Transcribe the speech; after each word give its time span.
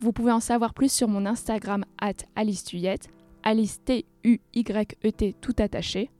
Vous 0.00 0.12
pouvez 0.12 0.32
en 0.32 0.40
savoir 0.40 0.72
plus 0.72 0.90
sur 0.90 1.08
mon 1.08 1.26
Instagram 1.26 1.84
at 2.00 2.14
Alice 2.34 2.64
Tuyette, 2.64 3.10
Alice 3.42 3.82
T-U-Y-E-T 3.84 5.34
tout 5.42 5.54
attaché. 5.58 6.10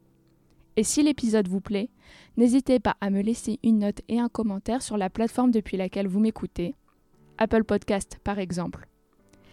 Et 0.77 0.85
si 0.85 1.03
l'épisode 1.03 1.49
vous 1.49 1.63
plaît, 1.63 1.89
n'hésitez 2.37 2.79
pas 2.79 2.97
à 3.01 3.09
me 3.09 3.23
laisser 3.23 3.59
une 3.63 3.79
note 3.79 4.03
et 4.09 4.21
un 4.21 4.29
commentaire 4.29 4.83
sur 4.83 4.99
la 4.99 5.09
plateforme 5.09 5.51
depuis 5.51 5.79
laquelle 5.79 6.09
vous 6.09 6.21
m'écoutez, 6.21 6.75
Apple 7.39 7.65
Podcast 7.65 8.19
par 8.23 8.39
exemple. 8.39 8.87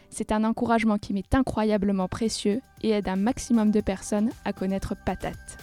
C'est 0.09 0.33
un 0.33 0.43
encouragement 0.43 0.97
qui 0.97 1.13
m'est 1.13 1.33
incroyablement 1.33 2.09
précieux 2.09 2.61
et 2.81 2.89
aide 2.89 3.07
un 3.07 3.15
maximum 3.15 3.71
de 3.71 3.81
personnes 3.81 4.31
à 4.43 4.51
connaître 4.51 4.95
Patate. 5.05 5.57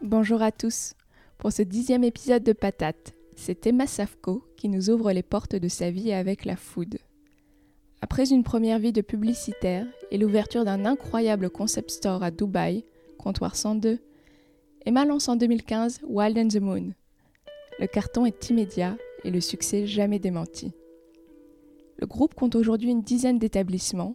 Bonjour 0.00 0.42
à 0.42 0.50
tous. 0.50 0.94
Pour 1.38 1.52
ce 1.52 1.62
dixième 1.62 2.04
épisode 2.04 2.42
de 2.42 2.52
Patate, 2.52 3.14
c'est 3.44 3.66
Emma 3.66 3.88
Safko 3.88 4.44
qui 4.56 4.68
nous 4.68 4.88
ouvre 4.88 5.10
les 5.10 5.24
portes 5.24 5.56
de 5.56 5.66
sa 5.66 5.90
vie 5.90 6.12
avec 6.12 6.44
la 6.44 6.54
food. 6.54 6.98
Après 8.00 8.30
une 8.30 8.44
première 8.44 8.78
vie 8.78 8.92
de 8.92 9.00
publicitaire 9.00 9.84
et 10.12 10.18
l'ouverture 10.18 10.64
d'un 10.64 10.84
incroyable 10.84 11.50
concept 11.50 11.90
store 11.90 12.22
à 12.22 12.30
Dubaï, 12.30 12.84
comptoir 13.18 13.56
102, 13.56 13.98
Emma 14.86 15.04
lance 15.04 15.28
en 15.28 15.34
2015 15.34 16.02
Wild 16.04 16.38
and 16.38 16.48
the 16.48 16.60
Moon. 16.60 16.92
Le 17.80 17.88
carton 17.88 18.26
est 18.26 18.48
immédiat 18.48 18.96
et 19.24 19.32
le 19.32 19.40
succès 19.40 19.88
jamais 19.88 20.20
démenti. 20.20 20.70
Le 21.98 22.06
groupe 22.06 22.34
compte 22.34 22.54
aujourd'hui 22.54 22.92
une 22.92 23.02
dizaine 23.02 23.40
d'établissements 23.40 24.14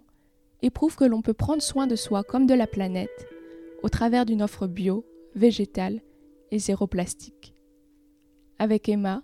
et 0.61 0.69
prouve 0.69 0.95
que 0.95 1.03
l'on 1.03 1.21
peut 1.21 1.33
prendre 1.33 1.61
soin 1.61 1.85
de 1.85 1.97
soi 1.97 2.23
comme 2.23 2.45
de 2.45 2.53
la 2.53 2.65
planète 2.65 3.27
au 3.83 3.89
travers 3.89 4.25
d'une 4.25 4.41
offre 4.41 4.67
bio, 4.67 5.03
végétale 5.35 5.99
et 6.51 6.59
zéro 6.59 6.87
plastique. 6.87 7.56
Avec 8.59 8.89
Emma, 8.89 9.21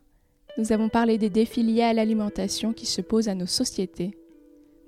nous 0.58 0.72
avons 0.72 0.90
parlé 0.90 1.18
des 1.18 1.32
défis 1.32 1.64
liés 1.64 1.82
à 1.82 1.94
l'alimentation 1.94 2.72
qui 2.72 2.86
se 2.86 3.02
posent 3.02 3.30
à 3.30 3.36
nos 3.36 3.48
sociétés, 3.48 4.16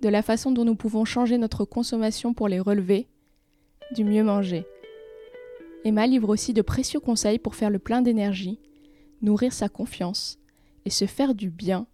de 0.01 0.09
la 0.09 0.21
façon 0.21 0.51
dont 0.51 0.65
nous 0.65 0.75
pouvons 0.75 1.05
changer 1.05 1.39
notre 1.39 1.65
consommation 1.65 2.33
pour 2.33 2.47
les 2.47 2.59
relever, 2.59 3.07
du 3.95 4.03
mieux 4.03 4.23
manger. 4.23 4.65
Emma 5.83 6.05
livre 6.05 6.29
aussi 6.29 6.53
de 6.53 6.61
précieux 6.61 6.99
conseils 6.99 7.39
pour 7.39 7.55
faire 7.55 7.71
le 7.71 7.79
plein 7.79 8.01
d'énergie, 8.01 8.59
nourrir 9.21 9.51
sa 9.51 9.67
confiance 9.67 10.37
et 10.85 10.91
se 10.91 11.05
faire 11.05 11.33
du 11.33 11.49
bien 11.49 11.87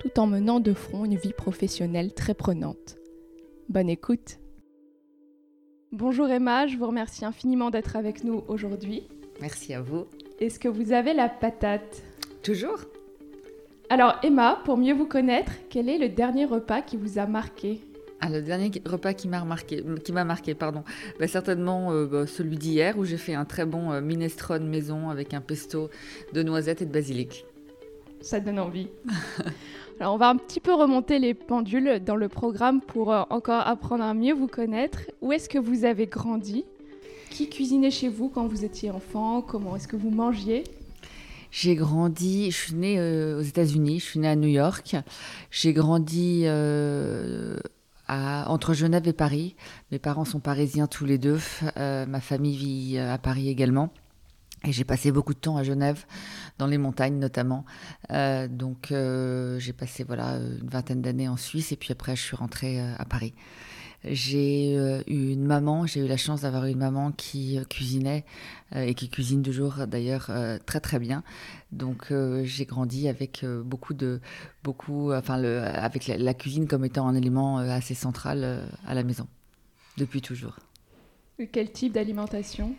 tout 0.00 0.20
en 0.20 0.26
menant 0.26 0.60
de 0.60 0.74
front 0.74 1.04
une 1.04 1.16
vie 1.16 1.32
professionnelle 1.32 2.14
très 2.14 2.34
prenante. 2.34 2.96
Bonne 3.68 3.88
écoute 3.88 4.38
Bonjour 5.90 6.28
Emma, 6.28 6.66
je 6.66 6.76
vous 6.76 6.86
remercie 6.86 7.24
infiniment 7.24 7.70
d'être 7.70 7.96
avec 7.96 8.22
nous 8.22 8.44
aujourd'hui. 8.48 9.04
Merci 9.40 9.74
à 9.74 9.80
vous. 9.80 10.06
Est-ce 10.38 10.60
que 10.60 10.68
vous 10.68 10.92
avez 10.92 11.14
la 11.14 11.30
patate 11.30 12.02
Toujours 12.42 12.80
Alors 13.88 14.16
Emma, 14.22 14.60
pour 14.66 14.76
mieux 14.76 14.92
vous 14.92 15.06
connaître, 15.06 15.50
quel 15.70 15.88
est 15.88 15.96
le 15.96 16.10
dernier 16.10 16.44
repas 16.44 16.82
qui 16.82 16.98
vous 16.98 17.18
a 17.18 17.26
marqué 17.26 17.80
ah, 18.20 18.30
le 18.30 18.40
dernier 18.40 18.70
repas 18.86 19.12
qui 19.12 19.28
m'a 19.28 19.44
marqué, 19.44 19.84
qui 20.02 20.10
m'a 20.10 20.24
marqué, 20.24 20.54
pardon, 20.54 20.84
bah, 21.20 21.28
certainement 21.28 21.92
euh, 21.92 22.06
bah, 22.06 22.26
celui 22.26 22.56
d'hier 22.56 22.96
où 22.96 23.04
j'ai 23.04 23.18
fait 23.18 23.34
un 23.34 23.44
très 23.44 23.66
bon 23.66 23.92
euh, 23.92 24.00
minestrone 24.00 24.66
maison 24.66 25.10
avec 25.10 25.34
un 25.34 25.42
pesto 25.42 25.90
de 26.32 26.42
noisettes 26.42 26.80
et 26.80 26.86
de 26.86 26.92
basilic. 26.92 27.44
Ça 28.22 28.40
donne 28.40 28.58
envie. 28.58 28.88
Alors 30.00 30.14
on 30.14 30.16
va 30.16 30.30
un 30.30 30.36
petit 30.36 30.60
peu 30.60 30.72
remonter 30.72 31.18
les 31.18 31.34
pendules 31.34 32.00
dans 32.02 32.16
le 32.16 32.28
programme 32.28 32.80
pour 32.80 33.12
euh, 33.12 33.22
encore 33.28 33.66
apprendre 33.66 34.04
à 34.04 34.14
mieux 34.14 34.32
vous 34.32 34.48
connaître. 34.48 35.00
Où 35.20 35.32
est-ce 35.32 35.50
que 35.50 35.58
vous 35.58 35.84
avez 35.84 36.06
grandi 36.06 36.64
Qui 37.36 37.50
cuisinait 37.50 37.90
chez 37.90 38.08
vous 38.08 38.30
quand 38.30 38.46
vous 38.46 38.64
étiez 38.64 38.90
enfant? 38.90 39.42
Comment 39.42 39.76
est-ce 39.76 39.86
que 39.86 39.96
vous 39.96 40.08
mangiez? 40.08 40.64
J'ai 41.50 41.74
grandi, 41.74 42.50
je 42.50 42.56
suis 42.56 42.74
née 42.74 42.98
aux 43.34 43.42
États-Unis, 43.42 44.00
je 44.00 44.04
suis 44.06 44.18
née 44.20 44.28
à 44.28 44.36
New 44.36 44.48
York. 44.48 44.96
J'ai 45.50 45.74
grandi 45.74 46.46
entre 48.08 48.72
Genève 48.72 49.06
et 49.06 49.12
Paris. 49.12 49.54
Mes 49.92 49.98
parents 49.98 50.24
sont 50.24 50.40
parisiens 50.40 50.86
tous 50.86 51.04
les 51.04 51.18
deux. 51.18 51.38
Euh, 51.76 52.06
ma 52.06 52.22
famille 52.22 52.56
vit 52.56 52.96
euh, 52.96 53.12
à 53.12 53.18
Paris 53.18 53.50
également. 53.50 53.90
Et 54.64 54.72
j'ai 54.72 54.84
passé 54.84 55.12
beaucoup 55.12 55.34
de 55.34 55.38
temps 55.38 55.58
à 55.58 55.62
Genève, 55.62 56.06
dans 56.56 56.66
les 56.66 56.78
montagnes 56.78 57.18
notamment. 57.18 57.66
Euh, 58.12 58.48
donc 58.48 58.86
j'ai 58.88 59.72
passé 59.74 60.04
voilà 60.04 60.36
une 60.36 60.70
vingtaine 60.70 61.02
d'années 61.02 61.28
en 61.28 61.36
Suisse 61.36 61.70
et 61.70 61.76
puis 61.76 61.92
après 61.92 62.16
je 62.16 62.22
suis 62.22 62.36
rentrée 62.36 62.80
à 62.80 63.04
Paris. 63.04 63.34
J'ai 64.04 64.76
euh, 64.76 65.02
eu 65.06 65.32
une 65.32 65.44
maman, 65.44 65.86
j'ai 65.86 66.00
eu 66.00 66.06
la 66.06 66.16
chance 66.16 66.42
d'avoir 66.42 66.66
une 66.66 66.78
maman 66.78 67.12
qui 67.12 67.58
euh, 67.58 67.64
cuisinait 67.64 68.24
euh, 68.74 68.82
et 68.82 68.94
qui 68.94 69.08
cuisine 69.08 69.42
toujours 69.42 69.86
d'ailleurs 69.86 70.30
très 70.66 70.80
très 70.80 70.98
bien. 70.98 71.22
Donc 71.72 72.12
j'ai 72.44 72.64
grandi 72.64 73.08
avec 73.08 73.44
beaucoup 73.64 73.94
de 73.94 74.20
beaucoup 74.62 75.12
enfin 75.12 75.42
avec 75.42 76.06
la, 76.06 76.34
cuisine 76.34 76.68
comme 76.68 76.84
étant 76.84 77.08
un 77.08 77.14
élément 77.14 77.58
assez 77.58 77.94
central 77.94 78.68
à 78.86 78.94
la 78.94 79.02
maison 79.02 79.26
depuis 79.96 80.22
toujours. 80.22 80.56
Quel 81.52 81.70
type 81.72 81.92
d'alimentation? 81.92 82.74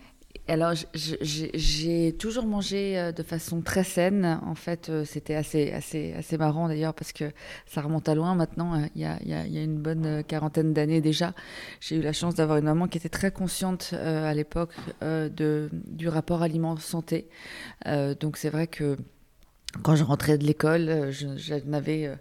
Alors, 0.47 0.73
j'ai 0.93 2.15
toujours 2.17 2.45
mangé 2.45 2.97
euh, 2.97 3.11
de 3.11 3.21
façon 3.21 3.61
très 3.61 3.83
saine. 3.83 4.39
En 4.45 4.55
fait, 4.55 4.89
euh, 4.89 5.03
c'était 5.03 5.35
assez, 5.35 5.71
assez, 5.73 6.13
assez 6.13 6.37
marrant 6.37 6.69
d'ailleurs 6.69 6.93
parce 6.93 7.11
que 7.11 7.25
ça 7.65 7.81
remonte 7.81 8.07
à 8.07 8.15
loin 8.15 8.33
maintenant. 8.33 8.73
Hein. 8.73 8.87
Il 8.95 9.01
y 9.01 9.05
a, 9.05 9.17
il 9.23 9.29
y 9.29 9.57
a 9.57 9.63
une 9.63 9.77
bonne 9.77 10.05
euh, 10.05 10.23
quarantaine 10.23 10.73
d'années 10.73 11.01
déjà. 11.01 11.33
J'ai 11.81 11.97
eu 11.97 12.01
la 12.01 12.13
chance 12.13 12.35
d'avoir 12.35 12.59
une 12.59 12.65
maman 12.65 12.87
qui 12.87 12.97
était 12.97 13.09
très 13.09 13.31
consciente 13.31 13.93
à 13.93 14.33
l'époque 14.33 14.71
du 15.01 16.07
rapport 16.07 16.41
aliment-santé. 16.41 17.27
donc, 18.19 18.37
c'est 18.37 18.49
vrai 18.49 18.67
que 18.67 18.97
quand 19.83 19.95
je 19.95 20.03
rentrais 20.03 20.37
de 20.37 20.45
l'école, 20.45 21.11
je, 21.11 21.53
n'avais 21.65 22.11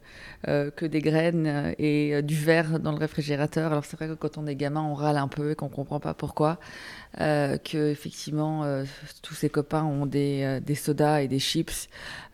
que 0.45 0.87
des 0.87 1.01
graines 1.01 1.75
et 1.79 2.23
du 2.23 2.35
verre 2.35 2.81
dans 2.81 2.93
le 2.93 2.99
réfrigérateur. 2.99 3.73
Alors 3.73 3.85
c'est 3.85 3.97
vrai 3.97 4.09
que 4.09 4.15
quand 4.15 4.39
on 4.39 4.47
est 4.47 4.57
gamin, 4.57 4.83
on 4.83 4.95
râle 4.95 5.17
un 5.17 5.29
peu 5.29 5.53
et 5.53 5.55
qu'on 5.55 5.69
comprend 5.69 6.01
pas 6.01 6.15
pourquoi 6.15 6.59
euh, 7.19 7.57
que 7.57 7.91
effectivement 7.91 8.65
euh, 8.65 8.85
tous 9.23 9.33
ses 9.33 9.49
copains 9.49 9.85
ont 9.85 10.05
des, 10.05 10.43
euh, 10.43 10.61
des, 10.61 10.75
sodas 10.75 11.23
et 11.23 11.29
des 11.29 11.39
chips 11.39 11.89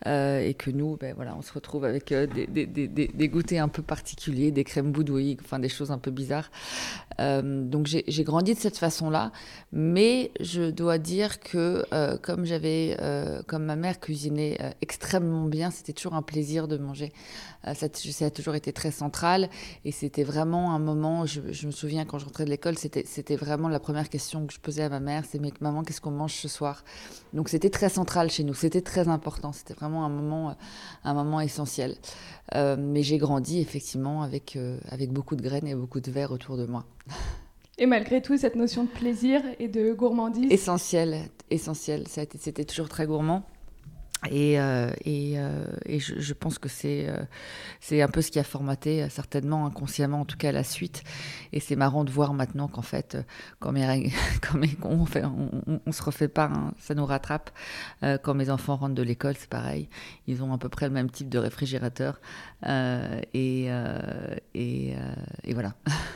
et 0.05 0.53
que 0.59 0.69
nous, 0.69 0.97
ben 0.97 1.13
voilà, 1.15 1.33
on 1.37 1.41
se 1.41 1.53
retrouve 1.53 1.85
avec 1.85 2.13
des, 2.13 2.45
des, 2.45 2.67
des, 2.67 3.27
goûters 3.29 3.63
un 3.63 3.69
peu 3.69 3.81
particuliers, 3.81 4.51
des 4.51 4.65
crèmes 4.65 4.91
boudoui, 4.91 5.37
enfin 5.41 5.59
des 5.59 5.69
choses 5.69 5.91
un 5.91 5.97
peu 5.97 6.11
bizarres. 6.11 6.51
donc 7.19 7.87
j'ai 7.87 8.23
grandi 8.25 8.53
de 8.53 8.59
cette 8.59 8.77
façon-là, 8.77 9.31
mais 9.71 10.31
je 10.41 10.71
dois 10.71 10.97
dire 10.97 11.39
que 11.39 11.85
comme 12.17 12.43
j'avais, 12.43 12.97
comme 13.47 13.63
ma 13.63 13.77
mère 13.77 14.01
cuisinait 14.01 14.57
extrêmement 14.81 15.45
bien, 15.45 15.71
c'était 15.71 15.93
toujours 15.93 16.15
un 16.15 16.21
plaisir 16.21 16.67
de 16.67 16.75
manger. 16.75 17.13
Ça, 17.63 17.87
ça, 17.93 18.25
a 18.25 18.29
toujours 18.29 18.55
été 18.55 18.73
très 18.73 18.91
central 18.91 19.49
et 19.85 19.91
c'était 19.91 20.23
vraiment 20.23 20.73
un 20.73 20.79
moment. 20.79 21.25
Je, 21.25 21.41
je, 21.51 21.65
me 21.65 21.71
souviens 21.71 22.05
quand 22.05 22.19
je 22.19 22.25
rentrais 22.25 22.45
de 22.45 22.49
l'école, 22.49 22.77
c'était 22.77 23.35
vraiment 23.35 23.69
la 23.69 23.79
première 23.79 24.09
question 24.09 24.45
que 24.45 24.53
je 24.53 24.59
posais 24.59 24.83
à 24.83 24.89
ma 24.89 24.99
mère, 24.99 25.23
c'est 25.29 25.39
mais 25.39 25.51
maman, 25.61 25.83
qu'est-ce 25.83 26.01
qu'on 26.01 26.11
mange 26.11 26.33
ce 26.33 26.47
soir? 26.47 26.83
Donc 27.33 27.49
c'était 27.49 27.69
très 27.69 27.89
central 27.89 28.29
chez 28.29 28.43
nous, 28.43 28.53
c'était 28.53 28.81
très 28.81 29.07
important, 29.07 29.51
c'était 29.51 29.73
vraiment 29.73 30.05
un 30.05 30.09
moment, 30.09 30.49
euh, 30.49 30.53
un 31.03 31.13
moment 31.13 31.41
essentiel. 31.41 31.95
Euh, 32.55 32.75
mais 32.77 33.03
j'ai 33.03 33.17
grandi 33.17 33.59
effectivement 33.59 34.21
avec, 34.21 34.55
euh, 34.55 34.77
avec 34.89 35.11
beaucoup 35.11 35.35
de 35.35 35.41
graines 35.41 35.67
et 35.67 35.75
beaucoup 35.75 36.01
de 36.01 36.11
verre 36.11 36.31
autour 36.31 36.57
de 36.57 36.65
moi. 36.65 36.85
Et 37.79 37.85
malgré 37.87 38.21
tout, 38.21 38.37
cette 38.37 38.55
notion 38.55 38.83
de 38.83 38.89
plaisir 38.89 39.41
et 39.59 39.67
de 39.67 39.93
gourmandise? 39.93 40.51
Essentiel, 40.51 41.17
essentiel. 41.49 42.07
C'était 42.07 42.65
toujours 42.65 42.87
très 42.87 43.07
gourmand. 43.07 43.43
Et, 44.31 44.59
euh, 44.59 44.89
et, 45.03 45.33
euh, 45.37 45.65
et 45.85 45.99
je, 45.99 46.19
je, 46.19 46.33
pense 46.33 46.57
que 46.57 46.69
c'est 46.69 47.07
euh, 47.09 48.03
un 48.03 48.07
peu 48.07 48.21
ce 48.21 48.31
qui 48.31 48.39
a 48.39 48.43
formaté 48.43 49.07
certainement 49.09 49.65
inconsciemment 49.65 50.21
en 50.21 50.25
tout 50.25 50.37
cas 50.37 50.51
la 50.51 50.63
suite. 50.63 51.03
Et 51.51 51.59
c'est 51.59 51.75
marrant 51.75 52.03
de 52.03 52.11
voir 52.11 52.33
maintenant 52.33 52.67
qu'en 52.67 52.81
fait 52.81 53.17
quand, 53.59 53.71
mes, 53.71 54.11
quand 54.41 54.57
mes, 54.57 54.75
on, 54.83 55.05
fait, 55.05 55.23
on, 55.25 55.49
on, 55.85 55.91
se 55.91 56.03
refait 56.03 56.27
pas 56.27 56.45
hein, 56.45 56.73
ça 56.79 56.95
nous 56.95 57.05
rattrape. 57.05 57.51
Quand 58.01 58.33
mes 58.33 58.49
enfants 58.49 58.75
rentrent 58.75 58.95
de 58.95 59.03
l'école 59.03 59.35
c'est 59.37 59.49
pareil. 59.49 59.89
Ils 60.27 60.43
ont 60.43 60.53
à 60.53 60.57
peu 60.57 60.69
près 60.69 60.87
le 60.87 60.93
même 60.93 61.09
type 61.09 61.29
de 61.29 61.37
réfrigérateur. 61.37 62.21
Et, 63.33 63.69
et, 64.53 64.95
et 65.43 65.53
voilà 65.53 65.73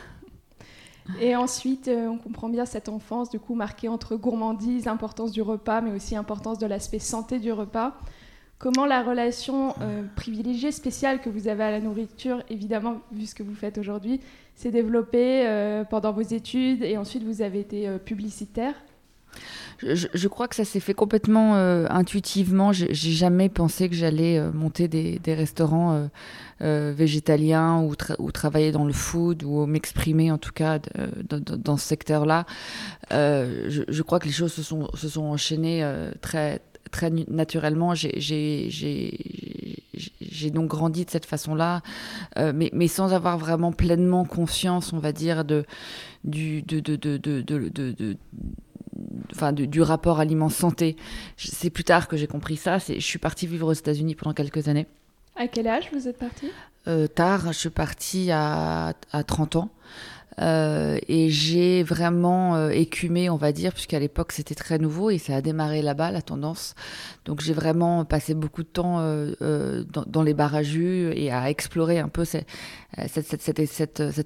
Et 1.22 1.36
ensuite, 1.36 1.88
euh, 1.88 2.08
on 2.08 2.18
comprend 2.18 2.50
bien 2.50 2.66
cette 2.66 2.90
enfance, 2.90 3.30
du 3.30 3.40
coup, 3.40 3.56
marquée 3.56 3.88
entre 3.88 4.16
gourmandise, 4.16 4.88
importance 4.88 5.32
du 5.32 5.42
repas, 5.42 5.82
mais 5.82 5.92
aussi 5.92 6.16
importance 6.16 6.60
de 6.60 6.66
l'aspect 6.66 7.00
santé 7.00 7.40
du 7.40 7.52
repas. 7.52 7.98
Comment 8.60 8.86
la 8.86 9.04
relation 9.04 9.76
privilégiée, 10.16 10.72
spéciale 10.72 11.22
que 11.22 11.30
vous 11.30 11.48
avez 11.48 11.64
à 11.64 11.70
la 11.70 11.80
nourriture, 11.80 12.42
évidemment, 12.50 13.02
vu 13.12 13.28
ce 13.28 13.36
que 13.36 13.44
vous 13.44 13.54
faites 13.54 13.78
aujourd'hui, 13.78 14.20
s'est 14.56 14.72
développée 14.72 15.84
pendant 15.92 16.12
vos 16.12 16.24
études 16.24 16.82
et 16.82 16.98
ensuite 16.98 17.22
vous 17.22 17.44
avez 17.44 17.60
été 17.60 17.88
publicitaire? 18.00 18.74
Je, 19.84 20.28
crois 20.28 20.48
que 20.48 20.56
ça 20.56 20.66
s'est 20.66 20.80
fait 20.80 20.94
complètement 20.94 21.56
euh, 21.56 21.86
intuitivement. 21.90 22.72
J'ai 22.74 22.94
jamais 22.94 23.50
pensé 23.50 23.90
que 23.90 23.96
j'allais 23.96 24.40
euh, 24.40 24.52
monter 24.52 24.88
des, 24.88 25.20
restaurants 25.34 26.10
euh, 26.62 26.94
végétaliens 26.96 27.82
ou, 27.82 28.32
travailler 28.32 28.72
dans 28.72 28.86
le 28.86 28.94
food 28.94 29.44
ou 29.44 29.66
m'exprimer 29.66 30.32
en 30.32 30.38
tout 30.38 30.52
cas 30.52 30.80
dans 31.30 31.78
ce 31.78 31.88
secteur-là. 31.88 32.46
Je, 33.12 34.02
crois 34.02 34.20
que 34.20 34.26
les 34.26 34.32
choses 34.32 34.54
se 34.54 34.64
sont, 34.64 35.22
enchaînées 35.22 35.88
très, 36.22 36.62
naturellement. 37.28 37.94
J'ai 37.94 38.72
donc 40.52 40.68
grandi 40.68 41.06
de 41.06 41.10
cette 41.12 41.26
façon-là, 41.26 41.82
mais, 42.36 42.88
sans 42.88 43.14
avoir 43.14 43.38
vraiment 43.38 43.72
pleinement 43.72 44.26
conscience, 44.26 44.92
on 44.94 45.00
va 45.00 45.12
dire, 45.12 45.46
de 45.46 45.66
enfin, 49.34 49.54
du, 49.54 49.82
rapport 49.82 50.20
aliment-santé. 50.20 50.96
C'est 51.38 51.70
plus 51.70 51.84
tard 51.84 52.08
que 52.08 52.18
j'ai 52.18 52.28
compris 52.28 52.58
ça. 52.58 52.78
Je 52.78 53.00
suis 53.00 53.20
partie 53.20 53.48
vivre 53.48 53.68
aux 53.68 53.74
États-Unis 53.74 54.16
pendant 54.16 54.34
quelques 54.34 54.68
années. 54.68 54.88
À 55.36 55.48
quel 55.48 55.68
âge 55.68 55.90
vous 55.94 56.08
êtes 56.08 56.18
partie? 56.18 56.52
Euh, 56.88 57.08
Tard, 57.08 57.48
je 57.48 57.58
suis 57.58 57.70
partie 57.70 58.32
à, 58.32 58.94
à 59.12 59.24
30 59.24 59.58
ans. 59.58 59.70
Euh, 60.40 61.00
et 61.08 61.30
j'ai 61.30 61.82
vraiment 61.82 62.56
euh, 62.56 62.70
écumé, 62.70 63.30
on 63.30 63.38
va 63.38 63.52
dire, 63.52 63.74
puisqu'à 63.74 64.00
l'époque 64.00 64.32
c'était 64.32 64.54
très 64.54 64.78
nouveau 64.78 65.10
et 65.10 65.18
ça 65.18 65.36
a 65.36 65.42
démarré 65.42 65.82
là-bas, 65.82 66.12
la 66.12 66.22
tendance. 66.22 66.76
Donc 67.26 67.42
j'ai 67.42 67.54
vraiment 67.54 68.06
passé 68.06 68.36
beaucoup 68.36 68.62
de 68.62 68.68
temps 68.68 68.98
euh, 69.00 69.84
dans, 70.06 70.22
les 70.22 70.34
bar 70.34 70.56
et 70.58 71.32
à 71.32 71.50
explorer 71.50 72.00
un 72.00 72.10
peu 72.10 72.24
cette, 72.26 72.46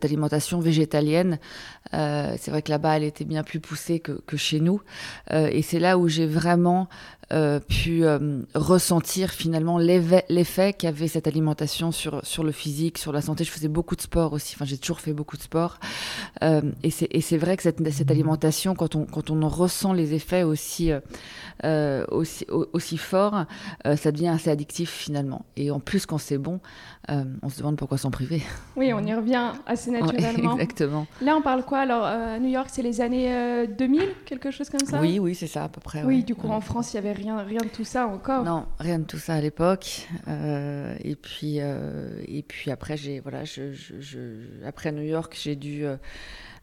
alimentation 0.04 0.60
végétalienne. 0.60 1.40
c'est 1.92 2.50
vrai 2.50 2.62
que 2.62 2.72
là-bas 2.72 2.98
elle 2.98 3.04
était 3.04 3.25
bien 3.25 3.44
plus 3.44 3.60
poussée 3.60 4.00
que 4.00 4.38
chez 4.38 4.60
nous. 4.60 4.81
et 5.31 5.62
c'est 5.62 5.80
là 5.80 5.98
où 5.98 6.08
j'ai 6.08 6.28
vraiment 6.28 6.88
euh, 7.33 7.62
pu 7.62 8.04
euh, 8.04 8.42
ressentir 8.56 9.30
finalement 9.30 9.78
l'effet 9.78 10.74
qu'avait 10.74 11.07
cette 11.07 11.28
alimentation 11.28 11.94
sur, 11.94 12.25
sur 12.25 12.44
le 12.44 12.51
physique, 12.51 12.98
sur 12.98 13.13
la 13.13 13.22
santé. 13.22 13.45
Je 13.45 13.51
faisais 13.51 13.69
beaucoup 13.69 13.95
de 13.95 14.01
sport 14.01 14.33
aussi, 14.33 14.56
enfin 14.57 14.66
j'ai 14.66 14.78
toujours 14.78 15.00
fait 15.00 15.13
beaucoup 15.13 15.38
de 15.38 15.42
sport. 15.42 15.80
Euh, 16.44 16.62
et 16.83 16.92
c'est 16.92 17.38
vrai 17.38 17.56
que 17.56 17.63
cette, 17.63 17.88
cette, 17.94 18.12
alimentation, 18.12 18.75
quand 18.75 18.95
on, 18.95 19.06
quand 19.06 19.30
on 19.30 19.42
en 19.44 19.48
ressent 19.48 19.94
les 19.94 20.13
effets 20.13 20.44
aussi, 20.44 20.92
aussi, 22.10 22.45
aussi 22.50 22.98
forts, 22.98 23.45
ça 23.86 24.12
devient 24.12 24.30
assez 24.30 24.50
addictif 24.50 24.89
finalement. 24.89 25.45
Et 25.56 25.72
en 25.72 25.80
plus 25.80 26.06
quand 26.06 26.18
c'est 26.18 26.38
bon, 26.38 26.60
on 27.07 27.50
se 27.50 27.60
demande 27.60 27.77
pourquoi 27.77 27.98
s'en 27.98 28.12
priver. 28.12 28.42
Oui, 28.75 28.92
on 28.94 29.06
y 29.06 29.13
revient 29.13 29.51
assez 29.66 29.92
naturellement. 29.92 30.54
exactement. 30.56 31.07
Là 31.22 31.36
on 31.38 31.42
parle 31.42 31.63
quoi 31.63 31.80
Alors 31.80 32.04
à 32.04 32.39
New 32.39 32.50
York 32.50 32.68
c'est 32.72 32.81
les 32.81 33.00
années 33.00 33.68
2000, 33.68 34.01
quelque 34.25 34.51
chose 34.51 34.69
comme 34.69 34.86
ça? 34.86 35.00
Oui, 35.00 35.19
oui, 35.19 35.36
c'est 35.36 35.48
ça 35.48 35.66
à 35.66 35.69
peu 35.69 35.80
près. 35.80 36.04
Oui, 36.04 36.24
du 36.24 36.36
coup 36.36 36.50
en 36.50 36.62
France 36.62 36.94
il 36.94 36.95
y 36.95 37.00
avait 37.00 37.20
rien, 37.21 37.44
rien 37.44 37.62
de 37.62 37.69
tout 37.69 37.83
ça 37.83 38.07
encore. 38.07 38.44
Non, 38.44 38.65
rien 38.79 39.00
de 39.00 39.03
tout 39.03 39.18
ça 39.18 39.35
à 39.35 39.41
l'époque. 39.41 40.07
Euh, 40.27 40.95
et 41.03 41.15
puis, 41.15 41.59
euh, 41.59 42.21
et 42.27 42.41
puis 42.44 42.71
après, 42.71 42.97
j'ai 42.97 43.19
voilà, 43.19 43.44
je, 43.45 43.71
après 44.65 44.91
New 44.91 45.03
York, 45.03 45.38
j'ai 45.39 45.56
dû 45.56 45.85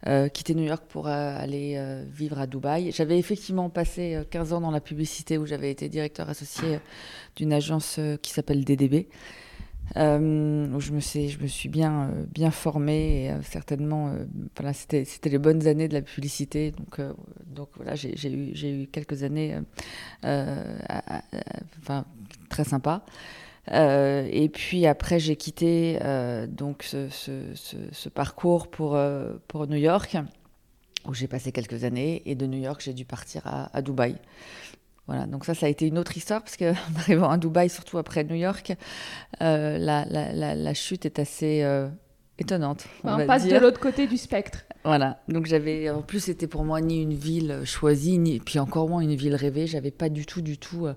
euh, 0.07 0.29
quitter 0.29 0.55
New 0.55 0.65
York 0.65 0.83
pour 0.87 1.07
aller 1.07 2.03
vivre 2.11 2.39
à 2.39 2.47
Dubaï. 2.47 2.91
J'avais 2.91 3.17
effectivement 3.17 3.69
passé 3.69 4.21
15 4.29 4.53
ans 4.53 4.61
dans 4.61 4.71
la 4.71 4.81
publicité 4.81 5.37
où 5.37 5.45
j'avais 5.45 5.71
été 5.71 5.89
directeur 5.89 6.29
associé 6.29 6.79
d'une 7.35 7.53
agence 7.53 7.99
qui 8.21 8.31
s'appelle 8.31 8.63
DDB. 8.63 9.07
Euh, 9.97 10.67
où 10.71 10.79
je 10.79 10.91
me, 10.91 10.99
suis, 10.99 11.69
bien, 11.69 12.11
euh, 12.39 12.51
formée 12.51 13.25
et 13.25 13.31
euh, 13.31 13.41
certainement, 13.41 14.13
voilà, 14.55 14.73
c'était, 14.73 15.05
les 15.25 15.37
bonnes 15.37 15.67
années 15.67 15.87
de 15.87 15.93
la 15.93 16.01
publicité. 16.01 16.71
Donc, 16.71 17.69
voilà, 17.75 17.95
j'ai, 17.95 18.31
eu, 18.31 18.87
quelques 18.87 19.23
années 19.23 19.57
très 22.49 22.63
sympas. 22.63 23.03
et 23.71 24.49
puis 24.53 24.85
après, 24.85 25.19
j'ai 25.19 25.35
quitté 25.35 25.99
donc 26.49 26.83
ce, 26.83 28.09
parcours 28.09 28.67
pour, 28.69 28.97
New 29.67 29.77
York, 29.77 30.17
où 31.07 31.13
j'ai 31.13 31.27
passé 31.27 31.51
quelques 31.51 31.83
années. 31.83 32.21
Et 32.25 32.35
de 32.35 32.45
New 32.45 32.59
York, 32.59 32.81
j'ai 32.83 32.93
dû 32.93 33.05
partir 33.05 33.43
à 33.73 33.81
Dubaï. 33.81 34.15
Voilà, 35.09 35.25
donc 35.25 35.43
ça, 35.43 35.55
ça 35.55 35.65
a 35.65 35.69
été 35.69 35.87
une 35.87 35.97
autre 35.97 36.15
histoire, 36.17 36.43
parce 36.43 36.55
qu'en 36.55 36.75
arrivant 36.99 37.31
à 37.31 37.37
Dubaï, 37.39 37.67
surtout 37.67 37.97
après 37.97 38.23
New 38.23 38.35
York, 38.35 38.73
euh, 39.41 39.79
la, 39.79 40.73
chute 40.75 41.03
est 41.03 41.17
assez 41.17 41.63
euh, 41.63 41.89
étonnante. 42.41 42.85
On, 43.03 43.25
passe 43.25 43.47
de 43.47 43.57
l'autre 43.57 43.79
côté 43.79 44.07
du 44.07 44.17
spectre. 44.17 44.65
Voilà, 44.85 45.19
donc 45.27 45.45
j'avais, 45.45 45.89
en 45.89 46.01
plus, 46.01 46.21
c'était 46.21 46.47
pour 46.47 46.63
moi 46.63 46.79
ni 46.79 47.01
une 47.01 47.13
ville 47.13 47.61
choisie, 47.65 48.17
ni, 48.17 48.39
puis 48.39 48.59
encore 48.59 48.87
moins 48.87 49.01
une 49.01 49.15
ville 49.15 49.35
rêvée. 49.35 49.67
J'avais 49.67 49.91
pas 49.91 50.07
du 50.07 50.25
tout, 50.25 50.41
du 50.41 50.57
tout, 50.57 50.85
euh, 50.85 50.93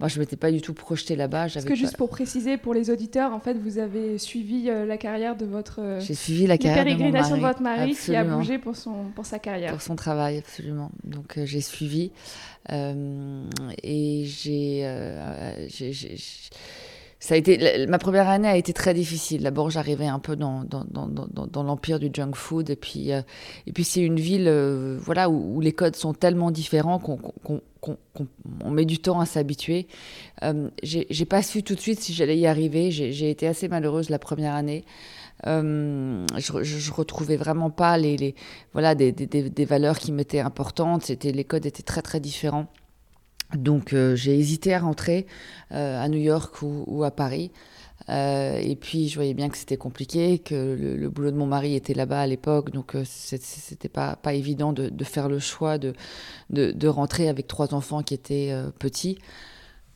moi 0.00 0.08
je 0.08 0.18
m'étais 0.18 0.36
pas 0.36 0.50
du 0.50 0.62
tout 0.62 0.72
projetée 0.72 1.14
là-bas. 1.14 1.48
Parce 1.52 1.66
que 1.66 1.74
juste 1.74 1.98
pour 1.98 2.08
préciser 2.08 2.56
pour 2.56 2.72
les 2.72 2.88
auditeurs, 2.90 3.32
en 3.32 3.40
fait, 3.40 3.54
vous 3.54 3.78
avez 3.78 4.16
suivi 4.16 4.70
euh, 4.70 4.86
la 4.86 4.96
carrière 4.96 5.36
de 5.36 5.44
votre. 5.44 5.80
Euh, 5.80 6.00
J'ai 6.00 6.14
suivi 6.14 6.46
la 6.46 6.56
carrière 6.56 6.84
de, 6.84 7.02
mon 7.02 7.10
mari, 7.10 7.30
de 7.30 7.40
votre 7.40 7.62
mari 7.62 7.94
qui 7.94 8.16
a 8.16 8.24
bougé 8.24 8.58
pour 8.58 8.76
son 8.76 9.04
pour 9.14 9.26
sa 9.26 9.38
carrière. 9.38 9.72
Pour 9.72 9.82
son 9.82 9.96
travail, 9.96 10.38
absolument. 10.38 10.90
Donc 11.04 11.38
j'ai 11.44 11.60
suivi 11.60 12.12
et 12.70 14.24
j'ai 14.24 14.86
ça 17.20 17.34
a 17.34 17.36
été 17.36 17.86
ma 17.88 17.98
première 17.98 18.28
année 18.28 18.48
a 18.48 18.56
été 18.56 18.72
très 18.72 18.94
difficile. 18.94 19.42
D'abord, 19.42 19.70
j'arrivais 19.70 20.06
un 20.06 20.20
peu 20.20 20.36
dans, 20.36 20.62
dans, 20.64 20.84
dans, 20.84 21.06
dans 21.46 21.62
l'empire 21.62 21.98
du 21.98 22.10
junk 22.12 22.32
food 22.34 22.70
et 22.70 22.76
puis 22.76 23.12
euh, 23.12 23.22
et 23.66 23.72
puis 23.72 23.84
c'est 23.84 24.02
une 24.02 24.20
ville 24.20 24.46
euh, 24.46 24.98
voilà 25.00 25.28
où, 25.28 25.60
les 25.60 25.72
codes 25.72 25.96
sont 25.96 26.14
tellement 26.14 26.50
différents 26.50 26.98
qu'on 26.98 27.18
qu'on 27.80 28.70
met 28.70 28.84
du 28.84 28.98
temps 28.98 29.20
à 29.20 29.26
s'habituer. 29.26 29.86
Euh, 30.42 30.68
j'ai 30.82 31.24
pas 31.24 31.42
su 31.42 31.62
tout 31.62 31.74
de 31.74 31.80
suite 31.80 32.00
si 32.00 32.12
j'allais 32.12 32.38
y 32.38 32.46
arriver. 32.46 32.90
J'ai 32.90 33.30
été 33.30 33.46
assez 33.46 33.68
malheureuse 33.68 34.10
la 34.10 34.18
première 34.18 34.54
année. 34.54 34.84
Euh, 35.46 36.26
je, 36.36 36.62
je, 36.64 36.92
retrouvais 36.92 37.36
vraiment 37.36 37.70
pas 37.70 37.96
les, 37.96 38.16
les 38.16 38.34
voilà 38.72 38.96
des, 38.96 39.12
des, 39.12 39.26
des, 39.26 39.64
valeurs 39.64 39.98
qui 39.98 40.10
m'étaient 40.10 40.40
importantes. 40.40 41.04
C'était 41.04 41.30
les 41.30 41.44
codes 41.44 41.64
étaient 41.64 41.84
très 41.84 42.02
très 42.02 42.18
différents. 42.18 42.66
Donc 43.54 43.92
euh, 43.92 44.14
j'ai 44.14 44.38
hésité 44.38 44.74
à 44.74 44.80
rentrer 44.80 45.26
euh, 45.72 46.02
à 46.02 46.08
New 46.08 46.18
York 46.18 46.56
ou, 46.62 47.04
à 47.04 47.10
Paris. 47.10 47.50
Euh, 48.10 48.58
et 48.58 48.76
puis 48.76 49.08
je 49.08 49.16
voyais 49.16 49.34
bien 49.34 49.48
que 49.48 49.56
c'était 49.56 49.76
compliqué, 49.76 50.38
que 50.38 50.76
le, 50.98 51.08
boulot 51.08 51.30
de 51.30 51.36
mon 51.36 51.46
mari 51.46 51.74
était 51.74 51.94
là-bas 51.94 52.20
à 52.20 52.26
l'époque, 52.26 52.70
donc 52.70 52.96
c'était 53.04 53.88
pas, 53.88 54.16
pas 54.16 54.34
évident 54.34 54.72
de, 54.72 55.04
faire 55.04 55.28
le 55.28 55.38
choix 55.38 55.78
de, 55.78 55.94
de, 56.50 56.88
rentrer 56.88 57.28
avec 57.28 57.48
trois 57.48 57.74
enfants 57.74 58.02
qui 58.02 58.14
étaient 58.14 58.54
petits. 58.78 59.18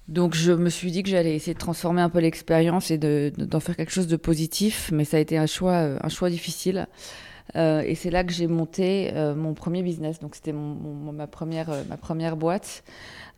Donc 0.08 0.34
je 0.34 0.52
me 0.52 0.68
suis 0.68 0.90
dit 0.90 1.02
que 1.02 1.08
j'allais 1.08 1.34
essayer 1.34 1.54
de 1.54 1.58
transformer 1.58 2.02
un 2.02 2.10
peu 2.10 2.18
l'expérience 2.18 2.90
et 2.90 2.98
d'en 2.98 3.60
faire 3.60 3.76
quelque 3.76 3.92
chose 3.92 4.08
de 4.08 4.16
positif, 4.16 4.90
mais 4.92 5.04
ça 5.04 5.16
a 5.16 5.20
été 5.20 5.38
un 5.38 5.46
choix, 5.46 5.78
un 6.02 6.08
choix 6.08 6.28
difficile. 6.28 6.88
Et 7.54 7.94
c'est 7.94 8.10
là 8.10 8.24
que 8.24 8.32
j'ai 8.32 8.46
monté 8.46 9.12
mon 9.36 9.54
premier 9.54 9.82
business. 9.82 10.18
Donc 10.20 10.34
c'était 10.34 10.52
ma, 10.52 11.26
première, 11.26 11.68
ma 11.88 11.96
première 11.96 12.36
boîte 12.36 12.82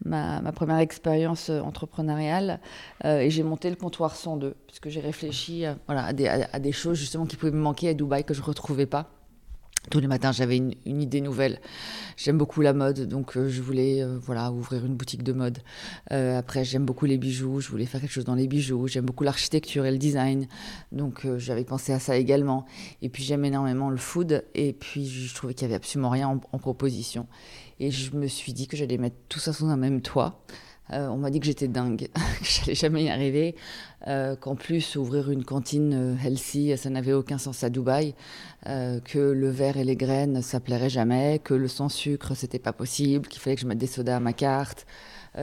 ma, 0.04 0.52
première 0.52 0.78
expérience 0.78 1.50
euh, 1.50 1.60
entrepreneuriale 1.60 2.60
euh, 3.04 3.20
et 3.20 3.30
j'ai 3.30 3.42
monté 3.42 3.70
le 3.70 3.76
comptoir 3.76 4.16
102 4.16 4.54
puisque 4.66 4.88
j'ai 4.88 5.00
réfléchi 5.00 5.66
euh, 5.66 5.74
voilà, 5.86 6.04
à 6.04 6.12
des, 6.12 6.26
à, 6.26 6.58
des, 6.58 6.72
choses 6.72 6.98
justement 6.98 7.26
qui 7.26 7.36
pouvaient 7.36 7.52
me 7.52 7.60
manquer 7.60 7.88
à 7.88 7.94
Dubaï 7.94 8.24
que 8.24 8.34
je 8.34 8.40
ne 8.40 8.46
retrouvais 8.46 8.86
pas. 8.86 9.10
Tous 9.90 10.00
les 10.00 10.06
matins, 10.06 10.32
j'avais 10.32 10.56
une, 10.56 10.74
idée 10.86 11.20
nouvelle. 11.20 11.60
J'aime 12.16 12.38
beaucoup 12.38 12.60
la 12.62 12.72
mode, 12.72 13.06
donc 13.06 13.34
je 13.36 13.60
voulais 13.60 14.04
voilà 14.22 14.50
ouvrir 14.50 14.84
une 14.84 14.94
boutique 14.94 15.22
de 15.22 15.32
mode. 15.32 15.58
après, 16.10 16.64
j'aime 16.64 16.84
beaucoup 16.84 17.04
les 17.04 17.18
bijoux, 17.18 17.60
je 17.60 17.68
voulais 17.68 17.84
faire 17.84 18.00
quelque 18.00 18.12
chose 18.12 18.24
dans 18.24 18.34
les 18.34 18.48
bijoux. 18.48 18.88
J'aime 18.88 19.04
beaucoup 19.04 19.24
l'architecture 19.24 19.84
et 19.84 19.90
le 19.90 19.98
design, 19.98 20.48
donc 20.92 21.26
j'avais 21.36 21.64
pensé 21.64 21.92
à 21.92 21.98
ça 21.98 22.16
également. 22.16 22.64
Et 23.02 23.08
puis 23.08 23.22
j'aime 23.22 23.44
énormément 23.44 23.90
le 23.90 23.98
food, 23.98 24.44
et 24.54 24.72
puis 24.72 25.06
je 25.06 25.34
trouvais 25.34 25.54
qu'il 25.54 25.62
y 25.62 25.66
avait 25.66 25.76
absolument 25.76 26.10
rien 26.10 26.28
en, 26.28 26.40
en 26.52 26.58
proposition. 26.58 27.26
Et 27.80 27.90
je 27.90 28.14
me 28.16 28.26
suis 28.26 28.52
dit 28.52 28.66
que 28.66 28.76
j'allais 28.76 28.98
mettre 28.98 29.16
tout 29.28 29.38
ça 29.38 29.52
sous 29.52 29.66
un 29.66 29.76
même 29.76 30.00
toit. 30.00 30.44
Euh, 30.92 31.08
on 31.08 31.16
m'a 31.16 31.30
dit 31.30 31.40
que 31.40 31.46
j'étais 31.46 31.68
dingue, 31.68 32.08
que 32.14 32.44
j'allais 32.44 32.74
jamais 32.74 33.04
y 33.04 33.10
arriver, 33.10 33.54
euh, 34.06 34.36
qu'en 34.36 34.54
plus 34.54 34.96
ouvrir 34.96 35.30
une 35.30 35.44
cantine 35.44 35.94
euh, 35.94 36.16
healthy, 36.22 36.76
ça 36.76 36.90
n'avait 36.90 37.14
aucun 37.14 37.38
sens 37.38 37.64
à 37.64 37.70
Dubaï, 37.70 38.14
que 38.64 39.18
le 39.18 39.50
verre 39.50 39.76
et 39.76 39.84
les 39.84 39.96
graines, 39.96 40.40
ça 40.40 40.58
plairait 40.58 40.88
jamais, 40.88 41.38
que 41.38 41.52
le 41.52 41.68
sans 41.68 41.90
sucre, 41.90 42.34
c'était 42.34 42.58
pas 42.58 42.72
possible, 42.72 43.28
qu'il 43.28 43.40
fallait 43.40 43.56
que 43.56 43.62
je 43.62 43.66
mette 43.66 43.78
des 43.78 44.10
à 44.10 44.20
ma 44.20 44.32
carte. 44.32 44.86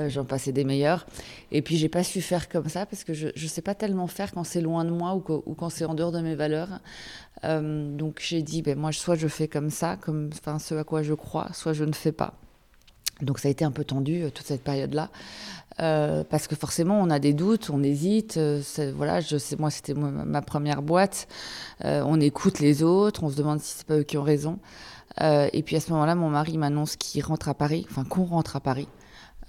J'en 0.08 0.24
passais 0.24 0.54
des 0.54 0.64
meilleurs. 0.64 1.06
Et 1.52 1.62
puis 1.62 1.76
j'ai 1.76 1.90
pas 1.90 2.04
su 2.04 2.22
faire 2.22 2.48
comme 2.48 2.70
ça 2.70 2.86
parce 2.86 3.04
que 3.04 3.14
je 3.14 3.28
ne 3.28 3.48
sais 3.48 3.62
pas 3.62 3.76
tellement 3.76 4.08
faire 4.08 4.32
quand 4.32 4.46
c'est 4.46 4.62
loin 4.62 4.86
de 4.86 4.90
moi 4.90 5.16
ou, 5.16 5.24
ou 5.46 5.54
quand 5.54 5.70
c'est 5.70 5.86
en 5.86 5.94
dehors 5.94 6.14
de 6.14 6.22
mes 6.22 6.34
valeurs. 6.34 6.80
Donc 7.44 8.22
j'ai 8.22 8.42
dit, 8.42 8.64
ben, 8.64 8.76
moi, 8.76 8.92
soit 8.92 9.16
je 9.16 9.28
fais 9.28 9.48
comme 9.48 9.70
ça, 9.70 9.98
comme 9.98 10.32
enfin, 10.34 10.58
ce 10.58 10.74
à 10.74 10.84
quoi 10.84 11.04
je 11.04 11.14
crois, 11.14 11.50
soit 11.54 11.74
je 11.74 11.84
ne 11.84 11.94
fais 11.94 12.14
pas. 12.14 12.41
Donc 13.22 13.40
ça 13.40 13.48
a 13.48 13.52
été 13.52 13.66
un 13.66 13.72
peu 13.72 13.84
tendu 13.84 14.24
toute 14.34 14.46
cette 14.46 14.64
période-là. 14.64 15.10
parce 15.78 16.48
que 16.48 16.56
forcément, 16.56 17.00
on 17.02 17.10
a 17.10 17.20
des 17.20 17.34
doutes, 17.34 17.70
on 17.70 17.84
hésite. 17.84 18.40
voilà, 18.96 19.20
je 19.20 19.38
sais, 19.38 19.56
moi, 19.58 19.70
c'était 19.70 19.94
ma 19.94 20.42
première 20.42 20.82
boîte. 20.82 21.28
on 21.84 22.20
écoute 22.20 22.60
les 22.60 22.84
autres, 22.84 23.24
on 23.24 23.30
se 23.30 23.36
demande 23.36 23.60
si 23.60 23.76
c'est 23.78 23.88
pas 23.88 23.98
eux 23.98 24.04
qui 24.04 24.18
ont 24.18 24.24
raison. 24.24 24.60
et 25.20 25.64
puis 25.64 25.76
à 25.76 25.80
ce 25.80 25.92
moment-là, 25.92 26.16
mon 26.16 26.30
mari 26.30 26.58
m'annonce 26.58 26.96
qu'il 26.96 27.24
rentre 27.24 27.50
à 27.50 27.54
Paris, 27.54 27.86
enfin 27.90 28.04
qu'on 28.06 28.26
rentre 28.26 28.56
à 28.56 28.60
Paris. 28.60 28.88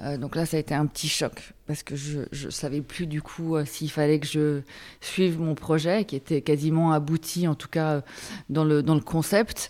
Euh, 0.00 0.16
donc 0.16 0.36
là, 0.36 0.46
ça 0.46 0.56
a 0.56 0.60
été 0.60 0.74
un 0.74 0.86
petit 0.86 1.08
choc 1.08 1.52
parce 1.66 1.82
que 1.82 1.94
je 1.96 2.20
ne 2.32 2.50
savais 2.50 2.80
plus 2.80 3.06
du 3.06 3.22
coup 3.22 3.56
euh, 3.56 3.64
s'il 3.64 3.90
fallait 3.90 4.18
que 4.18 4.26
je 4.26 4.62
suive 5.00 5.40
mon 5.40 5.54
projet 5.54 6.04
qui 6.04 6.16
était 6.16 6.40
quasiment 6.40 6.92
abouti, 6.92 7.46
en 7.46 7.54
tout 7.54 7.68
cas 7.68 7.90
euh, 7.90 8.00
dans 8.48 8.64
le 8.64 9.00
concept, 9.00 9.68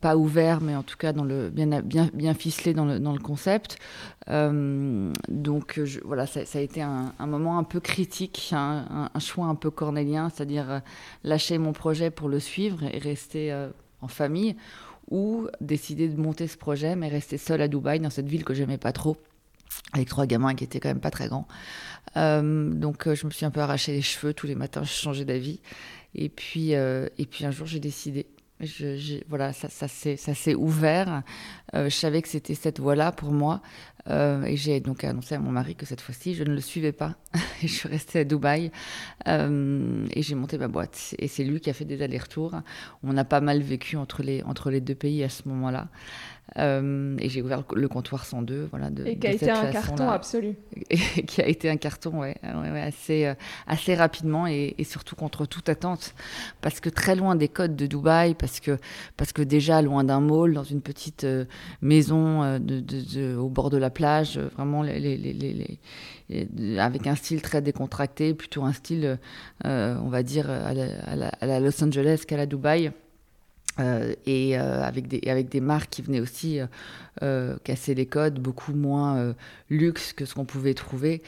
pas 0.00 0.16
ouvert, 0.16 0.60
mais 0.60 0.76
en 0.76 0.82
tout 0.82 0.96
cas 0.96 1.12
dans 1.12 1.24
le, 1.24 1.50
bien, 1.50 2.34
ficelé 2.34 2.74
dans 2.74 2.84
le, 2.84 3.18
concept. 3.18 3.78
donc 4.28 5.80
voilà, 6.04 6.26
ça, 6.26 6.40
a 6.54 6.60
été 6.60 6.82
un, 6.82 7.12
moment 7.26 7.58
un 7.58 7.64
peu 7.64 7.80
critique, 7.80 8.50
un, 8.52 9.08
choix 9.18 9.46
un 9.46 9.54
peu 9.54 9.70
cornélien, 9.70 10.30
c'est-à-dire 10.30 10.82
lâcher 11.22 11.58
mon 11.58 11.72
projet 11.72 12.10
pour 12.10 12.28
le 12.28 12.40
suivre 12.40 12.82
et 12.82 12.98
rester 12.98 13.54
en 14.00 14.08
famille 14.08 14.56
ou 15.10 15.48
décider 15.60 16.08
de 16.08 16.20
monter 16.20 16.46
ce 16.46 16.56
projet 16.56 16.96
mais 16.96 17.08
rester 17.08 17.38
seul 17.38 17.60
à 17.60 17.68
Dubaï 17.68 18.00
dans 18.00 18.10
cette 18.10 18.28
ville 18.28 18.44
que 18.44 18.54
j'aimais 18.54 18.78
pas 18.78 18.92
trop 18.92 19.16
avec 19.92 20.08
trois 20.08 20.26
gamins 20.26 20.54
qui 20.54 20.64
étaient 20.64 20.80
quand 20.80 20.88
même 20.88 21.00
pas 21.00 21.10
très 21.10 21.28
grands. 21.28 21.48
Euh, 22.16 22.70
donc 22.70 23.06
euh, 23.06 23.14
je 23.14 23.26
me 23.26 23.30
suis 23.30 23.44
un 23.44 23.50
peu 23.50 23.60
arraché 23.60 23.92
les 23.92 24.02
cheveux 24.02 24.34
tous 24.34 24.46
les 24.46 24.54
matins, 24.54 24.82
je 24.82 24.92
changeais 24.92 25.24
d'avis. 25.24 25.60
Euh, 26.16 27.08
et 27.18 27.26
puis 27.26 27.44
un 27.44 27.50
jour 27.50 27.66
j'ai 27.66 27.80
décidé. 27.80 28.26
Voilà, 29.28 29.52
ça, 29.52 29.68
ça 29.68 29.88
s'est 29.88 30.54
ouvert. 30.54 31.22
je 31.72 31.88
savais 31.88 32.22
que 32.22 32.28
c'était 32.28 32.54
cette 32.54 32.80
voie-là 32.80 33.12
pour 33.12 33.32
moi. 33.32 33.60
et 34.08 34.56
j'ai 34.56 34.80
donc 34.80 35.04
annoncé 35.04 35.34
à 35.34 35.38
mon 35.38 35.50
mari 35.50 35.74
que 35.74 35.86
cette 35.86 36.00
fois-ci, 36.00 36.34
je 36.34 36.44
ne 36.44 36.54
le 36.54 36.60
suivais 36.60 36.92
pas. 36.92 37.14
je 37.62 37.66
suis 37.68 37.88
restée 37.88 38.20
à 38.20 38.24
Dubaï. 38.24 38.70
et 39.26 40.22
j'ai 40.22 40.34
monté 40.34 40.58
ma 40.58 40.68
boîte. 40.68 41.14
Et 41.18 41.28
c'est 41.28 41.44
lui 41.44 41.60
qui 41.60 41.70
a 41.70 41.72
fait 41.72 41.84
des 41.84 42.02
allers-retours. 42.02 42.54
On 43.02 43.16
a 43.16 43.24
pas 43.24 43.40
mal 43.40 43.60
vécu 43.60 43.96
entre 43.96 44.22
les, 44.22 44.42
entre 44.42 44.70
les 44.70 44.80
deux 44.80 44.94
pays 44.94 45.22
à 45.22 45.28
ce 45.28 45.48
moment-là. 45.48 45.88
Euh, 46.58 47.16
et 47.18 47.28
j'ai 47.28 47.42
ouvert 47.42 47.64
le 47.74 47.88
comptoir 47.88 48.24
102. 48.24 48.68
Voilà, 48.70 48.90
de, 48.90 49.04
et 49.04 49.18
qui 49.18 49.26
a 49.26 49.32
été 49.32 49.50
un 49.50 49.70
carton 49.70 50.08
absolu. 50.08 50.54
Et 50.90 51.24
qui 51.24 51.40
a 51.40 51.48
été 51.48 51.68
un 51.70 51.76
carton, 51.76 52.20
ouais, 52.20 52.36
ouais, 52.42 52.80
assez, 52.80 53.26
euh, 53.26 53.34
assez 53.66 53.94
rapidement 53.94 54.46
et, 54.46 54.74
surtout 54.84 55.16
contre 55.16 55.46
toute 55.46 55.68
attente. 55.68 56.14
Parce 56.60 56.80
que 56.80 56.88
très 56.88 57.16
loin 57.16 57.34
des 57.36 57.48
côtes 57.48 57.74
de 57.74 57.86
Dubaï, 57.86 58.34
parce 58.34 58.60
que, 58.60 58.78
parce 59.16 59.32
que 59.32 59.42
déjà 59.42 59.82
loin 59.82 60.04
d'un 60.04 60.20
mall, 60.20 60.54
dans 60.54 60.64
une 60.64 60.82
petite 60.82 61.24
euh, 61.24 61.44
maison 61.80 62.58
de, 62.58 62.80
de, 62.80 63.36
au 63.36 63.48
bord 63.48 63.70
de 63.70 63.78
la 63.78 63.90
plage, 63.90 64.38
vraiment 64.38 64.82
les, 64.82 65.00
les, 65.00 65.16
les, 65.16 66.78
avec 66.78 67.06
un 67.06 67.14
style 67.14 67.42
très 67.42 67.62
décontracté, 67.62 68.34
plutôt 68.34 68.64
un 68.64 68.72
style, 68.72 69.18
on 69.64 70.08
va 70.08 70.22
dire, 70.22 70.50
à 70.50 70.74
la, 70.74 71.28
à 71.28 71.46
la 71.46 71.60
Los 71.60 71.82
Angeles 71.82 72.24
qu'à 72.26 72.36
la 72.36 72.46
Dubaï. 72.46 72.92
Euh, 73.80 74.14
et 74.24 74.56
euh, 74.58 74.82
avec, 74.82 75.08
des, 75.08 75.28
avec 75.28 75.48
des 75.48 75.60
marques 75.60 75.90
qui 75.90 76.02
venaient 76.02 76.20
aussi 76.20 76.60
euh, 77.22 77.56
casser 77.64 77.94
les 77.94 78.06
codes, 78.06 78.38
beaucoup 78.38 78.72
moins 78.72 79.34
luxe 79.70 80.12
que 80.12 80.24
ce 80.24 80.34
qu'on 80.34 80.44
pouvait 80.44 80.74
trouver. 80.74 81.22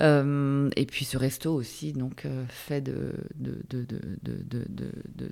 Et 0.00 0.86
puis 0.86 1.04
ce 1.04 1.16
resto 1.16 1.54
aussi, 1.54 1.92
donc 1.92 2.26
fait 2.48 2.80
de, 2.80 3.14
de, 3.34 3.62
de, 3.68 3.86